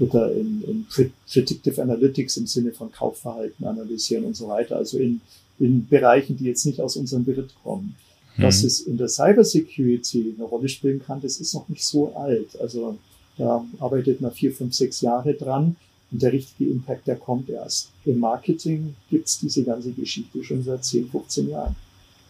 Oder 0.00 0.32
in, 0.32 0.62
in 0.66 0.86
Predictive 1.26 1.80
Analytics 1.80 2.36
im 2.38 2.46
Sinne 2.46 2.72
von 2.72 2.90
Kaufverhalten 2.90 3.66
analysieren 3.66 4.24
und 4.24 4.36
so 4.36 4.48
weiter. 4.48 4.76
Also 4.76 4.98
in, 4.98 5.20
in 5.58 5.86
Bereichen, 5.86 6.36
die 6.36 6.44
jetzt 6.44 6.66
nicht 6.66 6.80
aus 6.80 6.96
unserem 6.96 7.24
Beritt 7.24 7.54
kommen. 7.62 7.94
Dass 8.38 8.62
mhm. 8.62 8.66
es 8.66 8.80
in 8.80 8.96
der 8.96 9.08
Cybersecurity 9.08 10.34
eine 10.36 10.44
Rolle 10.44 10.68
spielen 10.68 11.02
kann, 11.04 11.20
das 11.20 11.38
ist 11.38 11.54
noch 11.54 11.68
nicht 11.68 11.84
so 11.84 12.14
alt. 12.14 12.60
Also 12.60 12.98
da 13.38 13.64
arbeitet 13.78 14.20
man 14.20 14.32
vier, 14.32 14.52
fünf, 14.52 14.74
sechs 14.74 15.00
Jahre 15.00 15.34
dran 15.34 15.76
und 16.10 16.22
der 16.22 16.32
richtige 16.32 16.70
Impact, 16.70 17.06
der 17.06 17.16
kommt 17.16 17.48
erst. 17.50 17.90
Im 18.04 18.20
Marketing 18.20 18.94
gibt's 19.10 19.40
diese 19.40 19.64
ganze 19.64 19.92
Geschichte 19.92 20.42
schon 20.44 20.62
seit 20.62 20.84
10, 20.84 21.10
15 21.10 21.50
Jahren. 21.50 21.76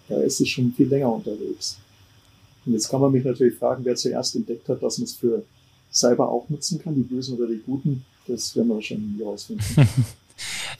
Da 0.09 0.21
ist 0.21 0.41
es 0.41 0.49
schon 0.49 0.73
viel 0.73 0.89
länger 0.89 1.13
unterwegs. 1.13 1.77
Und 2.65 2.73
jetzt 2.73 2.89
kann 2.89 3.01
man 3.01 3.13
mich 3.13 3.25
natürlich 3.25 3.55
fragen, 3.55 3.85
wer 3.85 3.95
zuerst 3.95 4.35
entdeckt 4.35 4.69
hat, 4.69 4.83
dass 4.83 4.99
man 4.99 5.05
es 5.05 5.15
für 5.15 5.45
Cyber 5.93 6.29
auch 6.29 6.49
nutzen 6.49 6.81
kann, 6.81 6.95
die 6.95 7.03
Bösen 7.03 7.37
oder 7.37 7.47
die 7.47 7.61
Guten. 7.65 8.05
Das 8.27 8.55
werden 8.57 8.69
wir 8.69 8.75
wahrscheinlich 8.75 9.19
nie 9.19 9.23
rausfinden. 9.23 9.65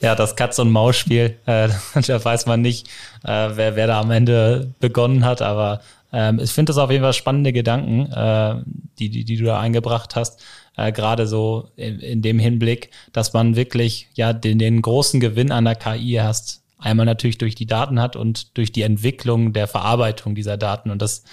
ja, 0.01 0.15
das 0.15 0.35
Katz- 0.35 0.59
und 0.59 0.71
Maus-Spiel, 0.71 1.37
äh, 1.45 1.69
da 2.07 2.23
weiß 2.23 2.45
man 2.45 2.61
nicht, 2.61 2.87
äh, 3.23 3.49
wer, 3.53 3.75
wer 3.75 3.87
da 3.87 3.99
am 3.99 4.11
Ende 4.11 4.73
begonnen 4.79 5.25
hat, 5.25 5.41
aber 5.41 5.81
ähm, 6.11 6.39
ich 6.39 6.51
finde 6.51 6.71
das 6.71 6.77
auf 6.77 6.91
jeden 6.91 7.03
Fall 7.03 7.13
spannende 7.13 7.53
Gedanken, 7.53 8.11
äh, 8.11 8.61
die, 8.99 9.09
die, 9.09 9.25
die 9.25 9.37
du 9.37 9.45
da 9.45 9.59
eingebracht 9.59 10.15
hast, 10.15 10.41
äh, 10.77 10.91
gerade 10.91 11.27
so 11.27 11.69
in, 11.75 11.99
in 11.99 12.21
dem 12.21 12.39
Hinblick, 12.39 12.91
dass 13.11 13.33
man 13.33 13.55
wirklich 13.55 14.07
ja 14.15 14.33
den, 14.33 14.59
den 14.59 14.81
großen 14.81 15.19
Gewinn 15.19 15.51
an 15.51 15.65
der 15.65 15.75
KI 15.75 16.19
hast, 16.21 16.61
einmal 16.77 17.05
natürlich 17.05 17.37
durch 17.37 17.55
die 17.55 17.65
Daten 17.65 17.99
hat 17.99 18.15
und 18.15 18.57
durch 18.57 18.71
die 18.71 18.83
Entwicklung 18.83 19.51
der 19.51 19.67
Verarbeitung 19.67 20.35
dieser 20.35 20.57
Daten 20.57 20.91
und 20.91 21.01
das 21.01 21.23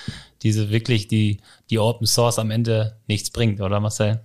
diese 0.42 0.70
wirklich 0.70 1.08
die, 1.08 1.38
die 1.70 1.78
Open 1.78 2.06
Source 2.06 2.38
am 2.38 2.50
Ende 2.50 2.96
nichts 3.06 3.30
bringt, 3.30 3.60
oder 3.60 3.80
Marcel? 3.80 4.20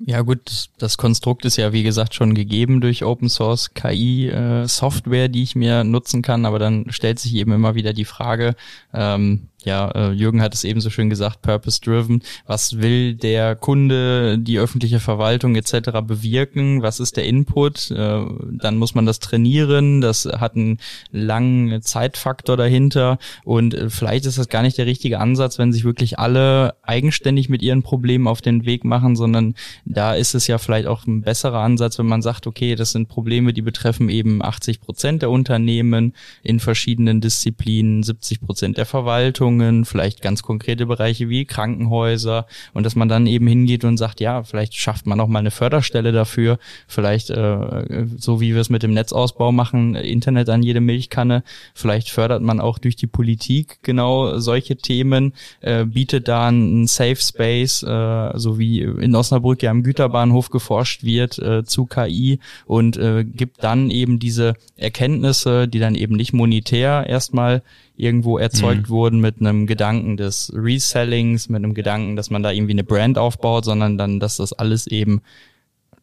Ja 0.00 0.20
gut, 0.22 0.70
das 0.78 0.96
Konstrukt 0.96 1.44
ist 1.44 1.56
ja 1.56 1.72
wie 1.72 1.82
gesagt 1.82 2.14
schon 2.14 2.34
gegeben 2.34 2.80
durch 2.80 3.04
Open 3.04 3.28
Source 3.28 3.74
KI 3.74 4.28
äh, 4.28 4.66
Software, 4.68 5.28
die 5.28 5.42
ich 5.42 5.56
mir 5.56 5.82
nutzen 5.82 6.22
kann, 6.22 6.46
aber 6.46 6.58
dann 6.58 6.86
stellt 6.90 7.18
sich 7.18 7.34
eben 7.34 7.52
immer 7.52 7.74
wieder 7.74 7.92
die 7.92 8.04
Frage, 8.04 8.54
ähm, 8.94 9.48
ja, 9.64 9.90
äh, 9.90 10.12
Jürgen 10.12 10.40
hat 10.40 10.54
es 10.54 10.62
eben 10.62 10.80
so 10.80 10.88
schön 10.88 11.10
gesagt, 11.10 11.42
purpose-driven. 11.42 12.22
Was 12.46 12.78
will 12.78 13.14
der 13.14 13.56
Kunde, 13.56 14.38
die 14.38 14.58
öffentliche 14.58 15.00
Verwaltung 15.00 15.56
etc. 15.56 15.90
bewirken? 16.02 16.80
Was 16.82 17.00
ist 17.00 17.16
der 17.16 17.24
Input? 17.24 17.90
Äh, 17.90 18.24
dann 18.52 18.76
muss 18.76 18.94
man 18.94 19.04
das 19.04 19.18
trainieren. 19.18 20.00
Das 20.00 20.26
hat 20.26 20.54
einen 20.54 20.78
langen 21.10 21.82
Zeitfaktor 21.82 22.56
dahinter. 22.56 23.18
Und 23.44 23.74
äh, 23.74 23.90
vielleicht 23.90 24.26
ist 24.26 24.38
das 24.38 24.48
gar 24.48 24.62
nicht 24.62 24.78
der 24.78 24.86
richtige 24.86 25.18
Ansatz, 25.18 25.58
wenn 25.58 25.72
sich 25.72 25.84
wirklich 25.84 26.20
alle 26.20 26.76
eigenständig 26.88 27.48
mit 27.48 27.62
ihren 27.62 27.82
Problemen 27.82 28.28
auf 28.28 28.40
den 28.40 28.64
Weg 28.64 28.84
machen, 28.84 29.16
sondern 29.16 29.54
da 29.84 30.14
ist 30.14 30.34
es 30.34 30.46
ja 30.46 30.58
vielleicht 30.58 30.86
auch 30.86 31.06
ein 31.06 31.22
besserer 31.22 31.60
Ansatz, 31.60 31.98
wenn 31.98 32.06
man 32.06 32.22
sagt, 32.22 32.46
okay, 32.46 32.74
das 32.74 32.92
sind 32.92 33.08
Probleme, 33.08 33.52
die 33.52 33.62
betreffen 33.62 34.08
eben 34.08 34.42
80 34.42 34.80
Prozent 34.80 35.22
der 35.22 35.30
Unternehmen 35.30 36.14
in 36.42 36.60
verschiedenen 36.60 37.20
Disziplinen, 37.20 38.02
70 38.02 38.40
Prozent 38.40 38.78
der 38.78 38.86
Verwaltung 38.86 39.48
Einrichtungen, 39.48 39.84
vielleicht 39.84 40.22
ganz 40.22 40.42
konkrete 40.42 40.86
Bereiche 40.86 41.28
wie 41.28 41.44
Krankenhäuser. 41.44 42.46
Und 42.74 42.84
dass 42.84 42.96
man 42.96 43.08
dann 43.08 43.26
eben 43.26 43.46
hingeht 43.46 43.84
und 43.84 43.96
sagt, 43.96 44.20
ja, 44.20 44.42
vielleicht 44.42 44.74
schafft 44.74 45.06
man 45.06 45.20
auch 45.20 45.28
mal 45.28 45.38
eine 45.40 45.50
Förderstelle 45.50 46.12
dafür, 46.12 46.58
vielleicht 46.86 47.30
äh, 47.30 48.06
so 48.16 48.40
wie 48.40 48.54
wir 48.54 48.60
es 48.60 48.70
mit 48.70 48.82
dem 48.82 48.92
Netzausbau 48.92 49.52
machen, 49.52 49.94
Internet 49.94 50.48
an 50.48 50.62
jede 50.62 50.80
Milchkanne, 50.80 51.42
vielleicht 51.74 52.10
fördert 52.10 52.42
man 52.42 52.60
auch 52.60 52.78
durch 52.78 52.96
die 52.96 53.06
Politik 53.06 53.78
genau 53.82 54.38
solche 54.38 54.76
Themen, 54.76 55.32
äh, 55.60 55.84
bietet 55.84 56.28
da 56.28 56.48
einen 56.48 56.77
Safe 56.86 57.16
Space, 57.16 57.82
äh, 57.82 58.30
so 58.38 58.58
wie 58.58 58.80
in 58.80 59.14
Osnabrück 59.14 59.62
ja 59.62 59.70
am 59.70 59.82
Güterbahnhof 59.82 60.50
geforscht 60.50 61.02
wird 61.02 61.38
äh, 61.38 61.64
zu 61.64 61.86
KI 61.86 62.38
und 62.66 62.96
äh, 62.96 63.24
gibt 63.24 63.64
dann 63.64 63.90
eben 63.90 64.18
diese 64.18 64.54
Erkenntnisse, 64.76 65.68
die 65.68 65.78
dann 65.78 65.94
eben 65.94 66.16
nicht 66.16 66.32
monetär 66.32 67.06
erstmal 67.08 67.62
irgendwo 67.96 68.38
erzeugt 68.38 68.88
mhm. 68.88 68.88
wurden 68.90 69.20
mit 69.20 69.40
einem 69.40 69.66
Gedanken 69.66 70.16
des 70.16 70.52
Resellings, 70.54 71.48
mit 71.48 71.64
einem 71.64 71.74
Gedanken, 71.74 72.14
dass 72.14 72.30
man 72.30 72.42
da 72.42 72.52
irgendwie 72.52 72.72
eine 72.72 72.84
Brand 72.84 73.18
aufbaut, 73.18 73.64
sondern 73.64 73.98
dann, 73.98 74.20
dass 74.20 74.36
das 74.36 74.52
alles 74.52 74.86
eben 74.86 75.20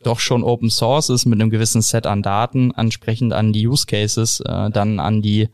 doch 0.04 0.20
schon 0.20 0.44
Open 0.44 0.70
Source 0.70 1.10
ist 1.10 1.26
mit 1.26 1.42
einem 1.42 1.50
gewissen 1.50 1.82
Set 1.82 2.06
an 2.06 2.22
Daten, 2.22 2.72
ansprechend 2.72 3.34
an 3.34 3.54
die 3.54 3.68
Use 3.68 3.86
Cases, 3.88 4.42
äh, 4.42 4.70
dann 4.70 5.00
an 5.00 5.22
die, 5.22 5.50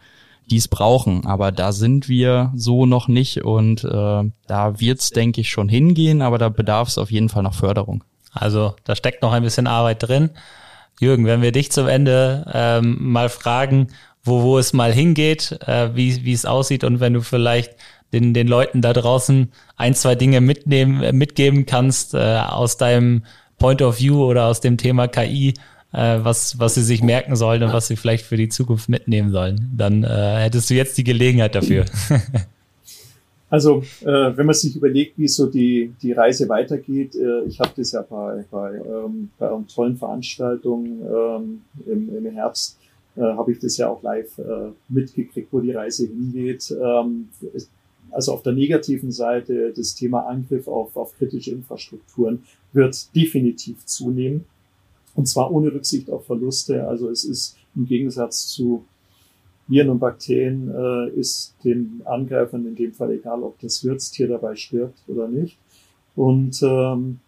die 0.52 0.58
es 0.58 0.68
brauchen. 0.68 1.26
Aber 1.26 1.52
da 1.52 1.72
sind 1.72 2.08
wir 2.08 2.52
so 2.56 2.86
noch 2.86 3.08
nicht 3.08 3.44
und 3.44 3.84
äh, 3.84 4.24
da 4.48 4.80
wird's, 4.80 5.10
denke 5.10 5.42
ich, 5.42 5.50
schon 5.50 5.70
hingehen, 5.70 6.22
aber 6.22 6.38
da 6.38 6.50
bedarf 6.50 6.90
es 6.90 6.98
auf 6.98 7.10
jeden 7.12 7.30
Fall 7.30 7.44
noch 7.44 7.56
Förderung. 7.56 8.04
Also 8.34 8.76
da 8.84 8.96
steckt 8.96 9.22
noch 9.22 9.34
ein 9.34 9.44
bisschen 9.44 9.68
Arbeit 9.68 10.04
drin. 10.08 10.30
Jürgen, 11.00 11.26
wenn 11.26 11.42
wir 11.42 11.52
dich 11.52 11.72
zum 11.72 11.88
Ende 11.88 12.46
ähm, 12.54 12.98
mal 13.00 13.30
fragen, 13.30 13.88
wo, 14.24 14.44
wo 14.44 14.58
es 14.60 14.74
mal 14.74 14.94
hingeht, 14.94 15.58
äh, 15.66 15.96
wie, 15.96 16.24
wie 16.24 16.34
es 16.34 16.46
aussieht 16.46 16.84
und 16.84 17.00
wenn 17.00 17.14
du 17.14 17.22
vielleicht 17.22 17.76
den, 18.14 18.34
den 18.34 18.48
Leuten 18.48 18.82
da 18.82 18.94
draußen 18.94 19.52
ein, 19.78 19.96
zwei 19.96 20.16
Dinge 20.16 20.42
mitnehmen, 20.42 21.02
äh, 21.02 21.14
mitgeben 21.14 21.66
kannst 21.66 22.14
äh, 22.14 22.38
aus 22.38 22.78
deinem 22.78 23.24
Point 23.58 23.82
of 23.82 24.00
View 24.00 24.24
oder 24.24 24.46
aus 24.46 24.60
dem 24.60 24.78
Thema 24.78 25.08
KI, 25.08 25.54
äh, 25.94 26.20
was, 26.22 26.60
was 26.60 26.76
sie 26.76 26.84
sich 26.84 27.02
merken 27.02 27.36
sollen 27.36 27.64
und 27.64 27.74
was 27.74 27.88
sie 27.88 27.96
vielleicht 27.96 28.26
für 28.26 28.38
die 28.38 28.50
Zukunft 28.50 28.90
mitnehmen 28.90 29.32
sollen, 29.32 29.72
dann 29.76 30.04
äh, 30.04 30.08
hättest 30.38 30.70
du 30.70 30.74
jetzt 30.74 30.98
die 30.98 31.04
Gelegenheit 31.04 31.56
dafür. 31.56 31.86
Also, 33.52 33.84
äh, 34.00 34.06
wenn 34.38 34.46
man 34.46 34.56
sich 34.56 34.78
überlegt, 34.78 35.18
wie 35.18 35.28
so 35.28 35.46
die, 35.46 35.94
die 36.02 36.14
Reise 36.14 36.48
weitergeht, 36.48 37.16
äh, 37.16 37.44
ich 37.44 37.60
habe 37.60 37.72
das 37.76 37.92
ja 37.92 38.02
bei, 38.02 38.46
bei, 38.50 38.76
ähm, 38.76 39.30
bei 39.38 39.50
einer 39.50 39.68
tollen 39.68 39.98
Veranstaltung 39.98 40.86
ähm, 40.86 41.62
im, 41.86 42.16
im 42.16 42.34
Herbst 42.34 42.78
äh, 43.18 43.22
habe 43.22 43.52
ich 43.52 43.60
das 43.60 43.76
ja 43.76 43.90
auch 43.90 44.02
live 44.04 44.38
äh, 44.38 44.72
mitgekriegt, 44.88 45.50
wo 45.52 45.60
die 45.60 45.72
Reise 45.72 46.08
hingeht. 46.08 46.74
Ähm, 46.82 47.28
also 48.12 48.32
auf 48.32 48.42
der 48.42 48.54
negativen 48.54 49.12
Seite 49.12 49.74
das 49.76 49.96
Thema 49.96 50.28
Angriff 50.28 50.70
auf, 50.70 50.96
auf 50.96 51.18
kritische 51.18 51.52
Infrastrukturen 51.52 52.44
wird 52.72 53.14
definitiv 53.14 53.86
zunehmen. 53.86 54.46
Und 55.16 55.28
zwar 55.28 55.52
ohne 55.52 55.74
Rücksicht 55.74 56.10
auf 56.10 56.26
Verluste. 56.26 56.88
Also 56.88 57.10
es 57.10 57.24
ist 57.24 57.58
im 57.76 57.86
Gegensatz 57.86 58.48
zu 58.48 58.86
Viren 59.68 59.90
und 59.90 60.00
Bakterien 60.00 60.70
äh, 60.70 61.10
ist 61.12 61.54
den 61.64 62.02
Angreifern 62.06 62.66
in 62.66 62.76
dem 62.76 62.94
Fall 62.94 63.12
egal, 63.12 63.44
ob 63.44 63.60
das 63.60 63.84
Wirtstier 63.84 64.28
dabei 64.28 64.56
stirbt 64.56 65.00
oder 65.08 65.28
nicht. 65.28 65.58
Und 66.16 66.62
ähm, 66.62 67.20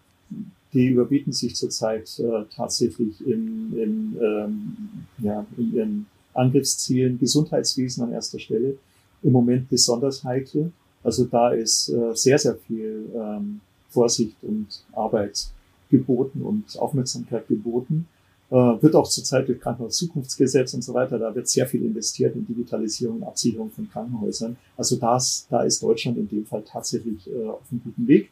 die 0.73 0.87
überbieten 0.87 1.31
sich 1.31 1.55
zurzeit 1.55 2.19
äh, 2.19 2.43
tatsächlich 2.53 3.25
in, 3.25 3.77
in, 3.77 4.17
ähm, 4.21 4.77
ja, 5.19 5.45
in 5.57 5.73
ihren 5.73 6.05
Angriffszielen 6.33 7.19
Gesundheitswesen 7.19 8.03
an 8.03 8.11
erster 8.11 8.39
Stelle. 8.39 8.77
Im 9.21 9.31
Moment 9.31 9.69
besonders 9.69 10.23
heikel. 10.23 10.71
Also 11.03 11.25
da 11.25 11.51
ist 11.51 11.89
äh, 11.89 12.15
sehr, 12.15 12.39
sehr 12.39 12.55
viel 12.55 13.09
ähm, 13.15 13.61
Vorsicht 13.89 14.35
und 14.41 14.83
Arbeit 14.93 15.47
geboten 15.93 16.41
und 16.41 16.77
Aufmerksamkeit 16.79 17.47
geboten. 17.47 18.07
Äh, 18.49 18.55
wird 18.55 18.95
auch 18.95 19.07
zurzeit 19.07 19.47
durch 19.47 19.59
Krankenhauszukunftsgesetz 19.59 20.73
und 20.73 20.83
so 20.83 20.93
weiter, 20.93 21.17
da 21.17 21.33
wird 21.33 21.47
sehr 21.47 21.67
viel 21.67 21.83
investiert 21.83 22.35
in 22.35 22.45
Digitalisierung 22.45 23.17
und 23.17 23.23
Absicherung 23.23 23.69
von 23.71 23.89
Krankenhäusern. 23.89 24.57
Also 24.75 24.95
das, 24.97 25.47
da 25.49 25.63
ist 25.63 25.81
Deutschland 25.81 26.17
in 26.17 26.27
dem 26.27 26.45
Fall 26.45 26.63
tatsächlich 26.63 27.27
äh, 27.27 27.47
auf 27.47 27.61
einem 27.71 27.81
guten 27.83 28.07
Weg. 28.07 28.29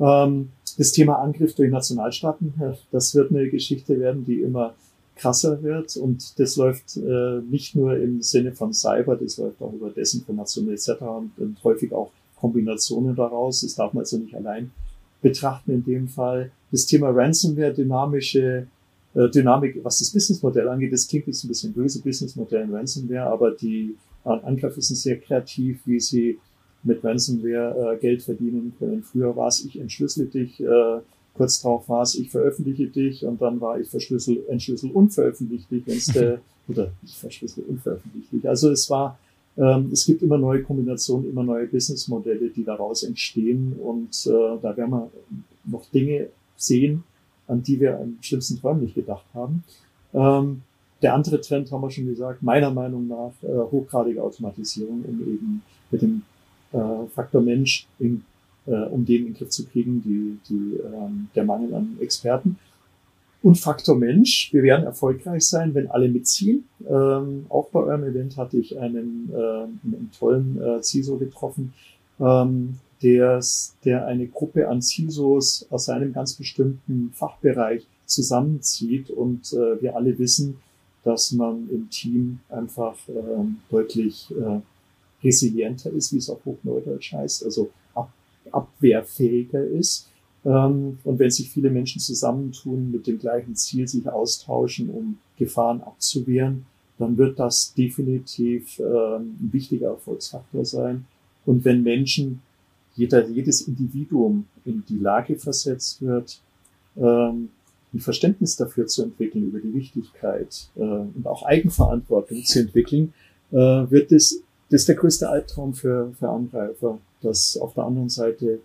Ähm, 0.00 0.50
das 0.76 0.92
Thema 0.92 1.14
Angriff 1.20 1.54
durch 1.54 1.70
Nationalstaaten, 1.70 2.52
das 2.92 3.14
wird 3.14 3.30
eine 3.30 3.48
Geschichte 3.48 3.98
werden, 3.98 4.24
die 4.26 4.42
immer 4.42 4.74
krasser 5.16 5.62
wird 5.62 5.96
und 5.96 6.38
das 6.38 6.56
läuft 6.56 6.98
äh, 6.98 7.40
nicht 7.50 7.74
nur 7.74 7.96
im 7.96 8.20
Sinne 8.20 8.52
von 8.52 8.74
Cyber, 8.74 9.16
das 9.16 9.38
läuft 9.38 9.62
auch 9.62 9.72
über 9.72 9.88
Desinformation 9.88 10.68
etc. 10.70 11.00
Und, 11.00 11.30
und 11.38 11.64
häufig 11.64 11.92
auch 11.94 12.10
Kombinationen 12.38 13.16
daraus. 13.16 13.62
Das 13.62 13.74
darf 13.74 13.94
man 13.94 14.02
also 14.02 14.18
nicht 14.18 14.34
allein 14.34 14.70
betrachten 15.22 15.72
in 15.72 15.84
dem 15.84 16.08
Fall. 16.08 16.50
Das 16.70 16.86
Thema 16.86 17.10
Ransomware, 17.10 17.72
dynamische 17.72 18.66
äh, 19.16 19.28
Dynamik, 19.30 19.82
was 19.82 19.98
das 19.98 20.10
Businessmodell 20.10 20.68
angeht, 20.68 20.92
das 20.92 21.08
klingt 21.08 21.26
jetzt 21.26 21.42
ein 21.44 21.48
bisschen 21.48 21.72
böse, 21.72 22.02
Businessmodell 22.02 22.64
in 22.64 22.74
Ransomware, 22.74 23.26
aber 23.26 23.50
die 23.52 23.96
äh, 24.24 24.28
Angreifer 24.28 24.80
sind 24.82 24.96
sehr 24.96 25.18
kreativ, 25.18 25.80
wie 25.86 26.00
sie 26.00 26.38
mit 26.82 27.02
Ransomware 27.02 27.94
äh, 27.94 27.98
Geld 27.98 28.22
verdienen 28.22 28.74
können. 28.78 29.02
Früher 29.02 29.34
war 29.34 29.48
es, 29.48 29.64
ich 29.64 29.80
entschlüssel 29.80 30.26
dich, 30.26 30.60
äh, 30.60 31.00
kurz 31.34 31.62
darauf 31.62 31.88
war 31.88 32.02
es, 32.02 32.14
ich 32.14 32.30
veröffentliche 32.30 32.88
dich 32.88 33.24
und 33.24 33.40
dann 33.40 33.60
war 33.60 33.80
ich 33.80 33.88
verschlüssel, 33.88 34.44
entschlüssel 34.48 34.90
und 34.90 35.10
veröffentliche 35.10 35.66
dich, 35.70 35.86
wenn's 35.86 36.06
der, 36.06 36.40
oder 36.68 36.92
ich 37.02 37.16
verschlüssel 37.16 37.64
und 37.68 37.80
veröffentliche 37.80 38.36
dich. 38.36 38.48
Also 38.48 38.70
es 38.70 38.90
war, 38.90 39.18
ähm, 39.56 39.90
es 39.92 40.04
gibt 40.04 40.22
immer 40.22 40.38
neue 40.38 40.62
Kombinationen, 40.62 41.30
immer 41.30 41.42
neue 41.42 41.66
Businessmodelle, 41.66 42.50
die 42.50 42.64
daraus 42.64 43.02
entstehen 43.02 43.74
und 43.82 44.26
äh, 44.26 44.60
da 44.60 44.76
werden 44.76 44.90
wir 44.90 45.10
noch 45.64 45.86
Dinge 45.90 46.28
sehen, 46.56 47.04
an 47.46 47.62
die 47.62 47.80
wir 47.80 47.98
im 48.00 48.18
schlimmsten 48.20 48.60
Träumen 48.60 48.82
nicht 48.82 48.94
gedacht 48.94 49.26
haben. 49.34 49.64
Ähm, 50.12 50.62
der 51.02 51.14
andere 51.14 51.40
Trend 51.40 51.70
haben 51.70 51.82
wir 51.82 51.90
schon 51.90 52.06
gesagt, 52.06 52.42
meiner 52.42 52.70
Meinung 52.70 53.06
nach 53.06 53.32
äh, 53.42 53.58
hochgradige 53.70 54.22
Automatisierung, 54.22 55.04
um 55.06 55.20
eben 55.20 55.62
mit 55.90 56.02
dem 56.02 56.22
äh, 56.72 57.06
Faktor 57.14 57.42
Mensch, 57.42 57.86
in, 57.98 58.24
äh, 58.66 58.72
um 58.72 59.04
den 59.04 59.18
in 59.18 59.24
den 59.26 59.34
Griff 59.34 59.50
zu 59.50 59.66
kriegen, 59.66 60.02
die, 60.02 60.38
die, 60.48 60.76
ähm, 60.76 61.28
der 61.34 61.44
Mangel 61.44 61.74
an 61.74 61.96
Experten. 62.00 62.58
Und 63.42 63.58
Faktor 63.58 63.96
Mensch, 63.96 64.52
wir 64.52 64.62
werden 64.62 64.86
erfolgreich 64.86 65.46
sein, 65.46 65.74
wenn 65.74 65.88
alle 65.90 66.08
mitziehen. 66.08 66.64
Ähm, 66.88 67.46
auch 67.48 67.68
bei 67.68 67.80
eurem 67.80 68.04
Event 68.04 68.36
hatte 68.36 68.56
ich 68.56 68.78
einen, 68.78 69.30
äh, 69.32 69.36
einen 69.36 70.10
tollen 70.18 70.60
äh, 70.60 70.82
CISO 70.82 71.16
getroffen, 71.18 71.72
ähm, 72.18 72.76
der, 73.02 73.40
der 73.84 74.06
eine 74.06 74.26
Gruppe 74.26 74.68
an 74.68 74.82
CISOs 74.82 75.66
aus 75.70 75.88
einem 75.88 76.12
ganz 76.12 76.34
bestimmten 76.34 77.12
Fachbereich 77.14 77.86
zusammenzieht. 78.06 79.10
Und 79.10 79.52
äh, 79.52 79.80
wir 79.82 79.96
alle 79.96 80.18
wissen, 80.18 80.58
dass 81.04 81.32
man 81.32 81.68
im 81.70 81.88
Team 81.90 82.40
einfach 82.48 82.96
äh, 83.08 83.12
deutlich 83.70 84.32
äh, 84.32 84.60
resilienter 85.24 85.90
ist, 85.90 86.12
wie 86.12 86.18
es 86.18 86.30
auf 86.30 86.44
Hochneudeutsch 86.44 87.12
heißt, 87.12 87.44
also 87.44 87.70
ab, 87.94 88.12
abwehrfähiger 88.50 89.64
ist. 89.64 90.08
Ähm, 90.44 90.98
und 91.04 91.18
wenn 91.18 91.30
sich 91.30 91.50
viele 91.50 91.70
Menschen 91.70 92.00
zusammentun 92.00 92.90
mit 92.90 93.06
dem 93.06 93.18
gleichen 93.18 93.54
Ziel, 93.56 93.86
sich 93.86 94.08
austauschen, 94.08 94.90
um 94.90 95.18
Gefahren 95.38 95.82
abzuwehren, 95.82 96.66
dann 96.98 97.18
wird 97.18 97.38
das 97.38 97.74
definitiv 97.74 98.78
ähm, 98.78 99.36
ein 99.40 99.50
wichtiger 99.52 99.88
Erfolgsfaktor 99.88 100.64
sein. 100.64 101.04
Und 101.44 101.64
wenn 101.64 101.82
Menschen, 101.82 102.40
jeder, 102.96 103.26
jedes 103.28 103.62
Individuum 103.62 104.46
in 104.64 104.84
die 104.88 104.98
Lage 104.98 105.36
versetzt 105.36 106.02
wird, 106.02 106.40
ähm, 106.96 107.50
ein 107.94 108.00
Verständnis 108.00 108.56
dafür 108.56 108.86
zu 108.86 109.02
entwickeln, 109.02 109.44
über 109.44 109.60
die 109.60 109.72
Wichtigkeit 109.72 110.68
äh, 110.76 110.80
und 110.80 111.26
auch 111.26 111.44
Eigenverantwortung 111.44 112.44
zu 112.44 112.60
entwickeln, 112.60 113.12
äh, 113.52 113.56
wird 113.56 114.12
es 114.12 114.42
das 114.70 114.82
ist 114.82 114.88
der 114.88 114.96
größte 114.96 115.28
Albtraum 115.28 115.74
für, 115.74 116.12
für 116.18 116.28
Angreifer, 116.28 116.98
dass 117.22 117.56
auf 117.56 117.74
der 117.74 117.84
anderen 117.84 118.08
Seite 118.08 118.60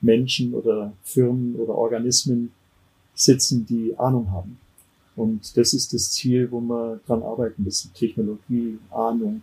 Menschen 0.00 0.54
oder 0.54 0.92
Firmen 1.02 1.56
oder 1.56 1.74
Organismen 1.74 2.52
sitzen, 3.14 3.64
die 3.66 3.98
Ahnung 3.98 4.30
haben. 4.30 4.58
Und 5.16 5.56
das 5.56 5.72
ist 5.72 5.92
das 5.94 6.12
Ziel, 6.12 6.50
wo 6.50 6.60
wir 6.60 7.00
dran 7.06 7.22
arbeiten 7.22 7.64
müssen. 7.64 7.92
Technologie, 7.94 8.78
Ahnung, 8.90 9.42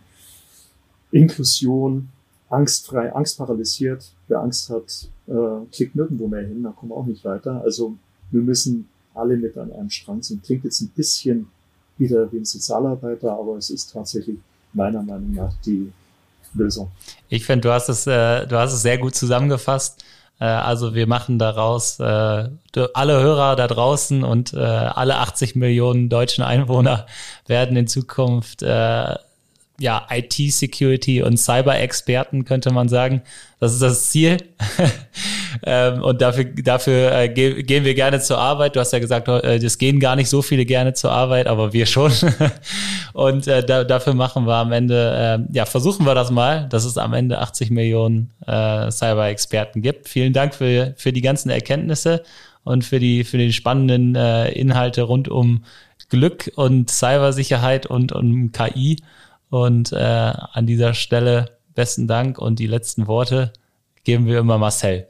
Inklusion, 1.10 2.08
angstfrei, 2.48 3.12
angstparalysiert. 3.12 4.12
Wer 4.28 4.40
Angst 4.40 4.70
hat, 4.70 5.08
äh, 5.26 5.66
klickt 5.72 5.96
nirgendwo 5.96 6.28
mehr 6.28 6.46
hin, 6.46 6.62
da 6.62 6.70
kommen 6.70 6.92
wir 6.92 6.96
auch 6.96 7.06
nicht 7.06 7.24
weiter. 7.24 7.60
Also 7.62 7.96
wir 8.30 8.42
müssen 8.42 8.88
alle 9.14 9.36
mit 9.36 9.56
an 9.56 9.72
einem 9.72 9.90
Strang 9.90 10.22
sind. 10.22 10.42
Klingt 10.44 10.64
jetzt 10.64 10.80
ein 10.80 10.90
bisschen 10.94 11.48
wieder 11.98 12.30
wie 12.32 12.38
ein 12.38 12.44
Sozialarbeiter, 12.44 13.32
aber 13.32 13.56
es 13.56 13.70
ist 13.70 13.92
tatsächlich 13.92 14.38
meiner 14.72 15.02
Meinung 15.02 15.32
nach 15.32 15.52
die 15.64 15.90
Lösung. 16.54 16.90
Ich 17.28 17.44
finde, 17.44 17.68
du 17.68 17.72
hast 17.72 17.88
es, 17.88 18.06
äh, 18.06 18.46
du 18.46 18.56
hast 18.56 18.72
es 18.72 18.82
sehr 18.82 18.98
gut 18.98 19.14
zusammengefasst. 19.14 20.04
Äh, 20.38 20.44
also 20.44 20.94
wir 20.94 21.06
machen 21.06 21.38
daraus 21.38 21.98
äh, 21.98 22.48
alle 22.94 23.20
Hörer 23.20 23.56
da 23.56 23.66
draußen 23.66 24.22
und 24.22 24.52
äh, 24.52 24.58
alle 24.58 25.16
80 25.16 25.56
Millionen 25.56 26.08
deutschen 26.08 26.44
Einwohner 26.44 27.06
werden 27.46 27.76
in 27.76 27.88
Zukunft 27.88 28.62
äh, 28.62 29.14
ja, 29.78 30.06
IT-Security 30.10 31.22
und 31.22 31.36
Cyber-Experten, 31.36 32.44
könnte 32.44 32.72
man 32.72 32.88
sagen. 32.88 33.22
Das 33.60 33.72
ist 33.72 33.82
das 33.82 34.10
Ziel. 34.10 34.38
ähm, 35.64 36.02
und 36.02 36.20
dafür, 36.20 36.44
dafür 36.44 37.12
äh, 37.12 37.28
ge 37.28 37.62
gehen 37.62 37.84
wir 37.84 37.94
gerne 37.94 38.20
zur 38.20 38.38
Arbeit. 38.38 38.76
Du 38.76 38.80
hast 38.80 38.92
ja 38.92 38.98
gesagt, 38.98 39.28
äh, 39.28 39.56
es 39.56 39.78
gehen 39.78 40.00
gar 40.00 40.16
nicht 40.16 40.28
so 40.28 40.42
viele 40.42 40.64
gerne 40.64 40.94
zur 40.94 41.12
Arbeit, 41.12 41.46
aber 41.46 41.72
wir 41.72 41.86
schon. 41.86 42.12
und 43.12 43.46
äh, 43.46 43.64
da, 43.64 43.84
dafür 43.84 44.14
machen 44.14 44.46
wir 44.46 44.54
am 44.54 44.72
Ende, 44.72 45.46
äh, 45.50 45.56
ja, 45.56 45.66
versuchen 45.66 46.06
wir 46.06 46.14
das 46.14 46.30
mal, 46.30 46.68
dass 46.68 46.84
es 46.84 46.98
am 46.98 47.12
Ende 47.12 47.38
80 47.38 47.70
Millionen 47.70 48.32
Cyber-Experten 48.46 49.82
gibt. 49.82 50.08
Vielen 50.08 50.32
Dank 50.32 50.54
für, 50.54 50.94
für 50.96 51.12
die 51.12 51.20
ganzen 51.20 51.50
Erkenntnisse 51.50 52.22
und 52.64 52.84
für 52.84 53.00
die, 53.00 53.24
für 53.24 53.38
die 53.38 53.52
spannenden 53.52 54.14
Inhalte 54.14 55.02
rund 55.02 55.28
um 55.28 55.64
Glück 56.08 56.50
und 56.54 56.90
Cybersicherheit 56.90 57.86
und 57.86 58.12
um 58.12 58.52
KI. 58.52 58.96
Und 59.50 59.92
äh, 59.92 59.96
an 59.96 60.66
dieser 60.66 60.94
Stelle 60.94 61.58
besten 61.74 62.08
Dank 62.08 62.38
und 62.38 62.58
die 62.58 62.66
letzten 62.66 63.06
Worte 63.06 63.52
geben 64.04 64.26
wir 64.26 64.38
immer 64.38 64.58
Marcel. 64.58 65.06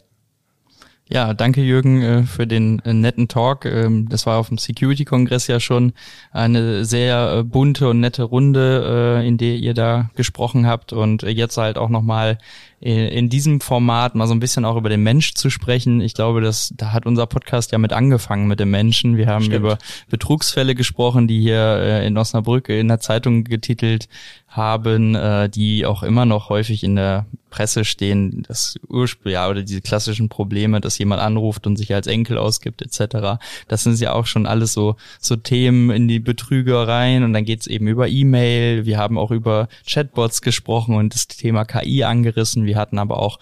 Ja, 1.09 1.34
danke 1.34 1.62
Jürgen 1.62 2.03
äh, 2.03 2.22
für 2.24 2.49
den 2.49 2.80
äh, 2.80 2.93
netten 2.93 3.28
Talk. 3.28 3.64
Ähm, 3.64 4.09
das 4.09 4.26
war 4.26 4.39
auf 4.39 4.49
dem 4.49 4.59
Security-Kongress 4.59 5.47
ja 5.47 5.61
schon 5.61 5.93
eine 6.32 6.84
sehr 6.84 7.37
äh, 7.39 7.43
bunte 7.45 7.89
und 7.89 8.01
nette 8.01 8.24
Runde, 8.24 9.22
in 9.24 9.39
der 9.39 9.55
ihr 9.55 9.72
da 9.72 10.11
gesprochen 10.16 10.66
habt 10.66 10.93
und 10.93 11.22
jetzt 11.22 11.57
halt 11.59 11.78
auch 11.78 11.91
nochmal 11.91 12.39
in 12.81 13.31
diesem 13.31 13.61
Format 13.61 14.14
mal 14.14 14.27
so 14.27 14.35
ein 14.35 14.41
bisschen 14.41 14.64
auch 14.66 14.77
über 14.77 14.91
den 14.91 15.03
Mensch 15.03 15.35
zu 15.35 15.49
sprechen. 15.49 16.01
Ich 16.01 16.12
glaube, 16.12 16.43
dass 16.43 16.74
da 16.77 16.93
hat 16.93 17.07
unser 17.07 17.27
Podcast 17.27 17.72
ja 17.72 17.79
mit 17.79 17.93
angefangen 17.93 18.47
mit 18.49 18.61
dem 18.61 18.70
Menschen. 18.70 19.16
Wir 19.16 19.29
haben 19.29 19.45
Stimmt. 19.45 19.57
über 19.57 19.79
Betrugsfälle 20.11 20.74
gesprochen, 20.74 21.27
die 21.27 21.41
hier 21.41 22.03
in 22.03 22.18
Osnabrück 22.18 22.68
in 22.68 22.89
der 22.89 23.01
Zeitung 23.01 23.45
getitelt 23.45 24.09
haben, 24.57 25.14
äh, 25.14 25.49
die 25.49 25.87
auch 25.87 26.03
immer 26.03 26.24
noch 26.24 26.49
häufig 26.49 26.83
in 26.83 26.97
der 26.97 27.27
Presse 27.51 27.85
stehen, 27.85 28.45
das 28.47 28.74
Ursprung, 28.87 29.33
ja, 29.33 29.49
oder 29.49 29.62
diese 29.62 29.81
klassischen 29.81 30.29
Probleme, 30.29 30.81
dass 30.81 30.99
jemand 30.99 31.22
anruft 31.22 31.66
und 31.66 31.77
sich 31.77 31.95
als 31.95 32.07
Enkel 32.07 32.37
ausgibt, 32.37 32.83
etc. 32.83 33.41
Das 33.66 33.85
sind 33.85 33.99
ja 33.99 34.12
auch 34.12 34.27
schon 34.27 34.47
alles 34.47 34.74
so, 34.74 34.97
so 35.20 35.37
Themen 35.37 35.91
in 35.91 36.07
die 36.07 36.20
Betrügereien 36.20 37.24
und 37.24 37.33
dann 37.33 37.45
geht's 37.45 37.66
eben 37.66 37.87
über 37.87 38.09
E-Mail. 38.09 38.85
Wir 38.85 38.99
haben 38.99 39.16
auch 39.16 39.31
über 39.31 39.68
Chatbots 39.89 40.43
gesprochen 40.43 40.97
und 40.97 41.14
das 41.14 41.29
Thema 41.29 41.64
KI 41.64 42.05
angerissen. 42.05 42.66
Wir 42.67 42.77
hatten 42.77 42.99
aber 42.99 43.19
auch 43.19 43.39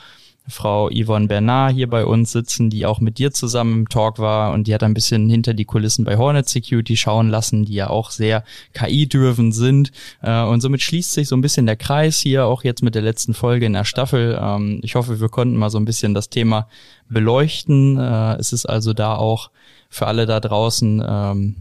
Frau 0.47 0.91
Yvonne 0.91 1.27
Bernard 1.27 1.75
hier 1.75 1.89
bei 1.89 2.05
uns 2.05 2.33
sitzen, 2.33 2.68
die 2.68 2.85
auch 2.85 3.01
mit 3.01 3.16
dir 3.16 3.33
zusammen 3.33 3.72
im 3.72 3.89
Talk 3.89 4.18
war 4.18 4.53
und 4.53 4.66
die 4.66 4.75
hat 4.75 4.83
ein 4.83 4.93
bisschen 4.93 5.29
hinter 5.31 5.55
die 5.55 5.64
Kulissen 5.64 6.05
bei 6.05 6.18
Hornet 6.18 6.49
Security 6.49 6.97
schauen 6.99 7.31
lassen, 7.31 7.64
die 7.64 7.75
ja 7.75 7.89
auch 7.89 8.11
sehr 8.11 8.45
KI-dürfen 8.75 9.53
sind. 9.53 9.91
Äh, 10.20 10.43
und 10.43 10.61
somit 10.61 10.83
schließt 10.83 11.12
sich 11.12 11.29
so 11.29 11.37
ein 11.37 11.41
bisschen 11.41 11.64
der 11.64 11.77
Kreis 11.77 12.18
hier, 12.18 12.45
auch 12.45 12.62
jetzt 12.62 12.83
mit 12.83 12.95
der 12.95 13.03
letzten 13.03 13.33
Folge 13.33 13.64
in 13.64 13.72
der 13.72 13.85
Staffel. 13.85 14.39
Ähm, 14.41 14.81
ich 14.83 14.97
hoffe, 14.97 15.18
wir 15.18 15.31
konnten 15.31 15.57
mal 15.57 15.70
so 15.70 15.79
ein 15.79 15.87
bisschen 15.87 16.12
das 16.12 16.29
Thema 16.29 16.68
beleuchten. 17.09 17.99
Äh, 17.99 18.35
es 18.35 18.53
ist 18.53 18.66
also 18.66 18.93
da 18.93 19.16
auch 19.16 19.51
für 19.89 20.07
alle 20.07 20.27
da 20.27 20.41
draußen 20.41 21.03
ähm, 21.07 21.57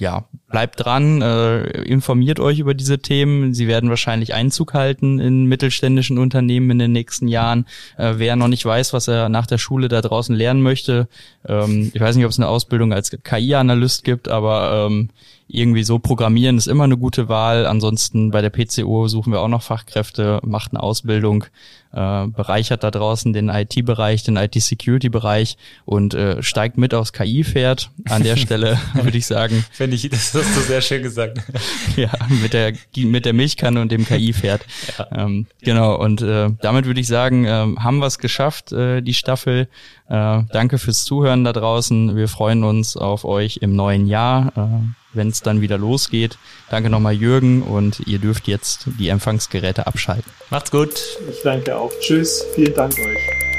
ja, 0.00 0.24
bleibt 0.48 0.84
dran, 0.84 1.22
äh, 1.22 1.82
informiert 1.82 2.40
euch 2.40 2.58
über 2.58 2.74
diese 2.74 2.98
Themen. 2.98 3.54
Sie 3.54 3.68
werden 3.68 3.90
wahrscheinlich 3.90 4.34
Einzug 4.34 4.74
halten 4.74 5.18
in 5.18 5.46
mittelständischen 5.46 6.18
Unternehmen 6.18 6.70
in 6.70 6.78
den 6.78 6.92
nächsten 6.92 7.28
Jahren. 7.28 7.66
Äh, 7.96 8.14
wer 8.16 8.36
noch 8.36 8.48
nicht 8.48 8.64
weiß, 8.64 8.92
was 8.92 9.08
er 9.08 9.28
nach 9.28 9.46
der 9.46 9.58
Schule 9.58 9.88
da 9.88 10.00
draußen 10.00 10.34
lernen 10.34 10.62
möchte, 10.62 11.08
ähm, 11.46 11.90
ich 11.94 12.00
weiß 12.00 12.16
nicht, 12.16 12.24
ob 12.24 12.30
es 12.30 12.38
eine 12.38 12.48
Ausbildung 12.48 12.92
als 12.92 13.10
KI-Analyst 13.10 14.04
gibt, 14.04 14.28
aber 14.28 14.86
ähm, 14.86 15.10
irgendwie 15.48 15.84
so 15.84 15.98
programmieren 15.98 16.58
ist 16.58 16.66
immer 16.66 16.84
eine 16.84 16.96
gute 16.96 17.28
Wahl. 17.28 17.66
Ansonsten 17.66 18.30
bei 18.30 18.42
der 18.42 18.50
PCO 18.50 19.06
suchen 19.06 19.32
wir 19.32 19.40
auch 19.40 19.48
noch 19.48 19.62
Fachkräfte, 19.62 20.40
macht 20.42 20.72
eine 20.72 20.82
Ausbildung, 20.82 21.44
äh, 21.92 22.26
bereichert 22.26 22.82
da 22.82 22.90
draußen 22.90 23.32
den 23.32 23.48
IT-Bereich, 23.48 24.24
den 24.24 24.36
IT-Security-Bereich 24.36 25.56
und 25.84 26.14
äh, 26.14 26.42
steigt 26.42 26.78
mit 26.78 26.94
aufs 26.94 27.12
KI-Pferd. 27.12 27.90
An 28.08 28.24
der 28.24 28.36
Stelle 28.36 28.78
würde 28.94 29.16
ich 29.16 29.26
sagen. 29.26 29.64
Finde 29.70 29.94
ich, 29.94 30.08
das 30.10 30.34
hast 30.34 30.56
du 30.56 30.60
sehr 30.62 30.80
schön 30.80 31.04
gesagt. 31.04 31.38
ja, 31.96 32.10
mit 32.42 32.52
der, 32.52 32.72
mit 32.96 33.24
der 33.24 33.32
Milchkanne 33.32 33.80
und 33.80 33.92
dem 33.92 34.04
KI-Pferd. 34.04 34.66
Ja. 34.98 35.24
Ähm, 35.24 35.46
genau, 35.62 35.96
und 35.96 36.22
äh, 36.22 36.50
damit 36.60 36.86
würde 36.86 37.00
ich 37.00 37.06
sagen, 37.06 37.44
äh, 37.44 37.48
haben 37.48 37.98
wir 37.98 38.06
es 38.06 38.18
geschafft, 38.18 38.72
äh, 38.72 39.00
die 39.00 39.14
Staffel. 39.14 39.68
Äh, 40.08 40.42
danke 40.52 40.78
fürs 40.78 41.04
Zuhören 41.04 41.44
da 41.44 41.52
draußen. 41.52 42.16
Wir 42.16 42.28
freuen 42.28 42.64
uns 42.64 42.96
auf 42.96 43.24
euch 43.24 43.58
im 43.58 43.74
neuen 43.74 44.06
Jahr. 44.06 44.52
Äh, 44.56 45.06
wenn 45.16 45.28
es 45.28 45.42
dann 45.42 45.60
wieder 45.60 45.78
losgeht. 45.78 46.38
Danke 46.70 46.90
nochmal 46.90 47.14
Jürgen 47.14 47.62
und 47.62 48.00
ihr 48.00 48.18
dürft 48.18 48.46
jetzt 48.46 48.86
die 48.98 49.08
Empfangsgeräte 49.08 49.86
abschalten. 49.86 50.30
Macht's 50.50 50.70
gut. 50.70 50.92
Ich 51.30 51.42
danke 51.42 51.76
auch. 51.76 51.92
Tschüss. 52.00 52.44
Vielen 52.54 52.74
Dank 52.74 52.92
euch. 52.98 53.55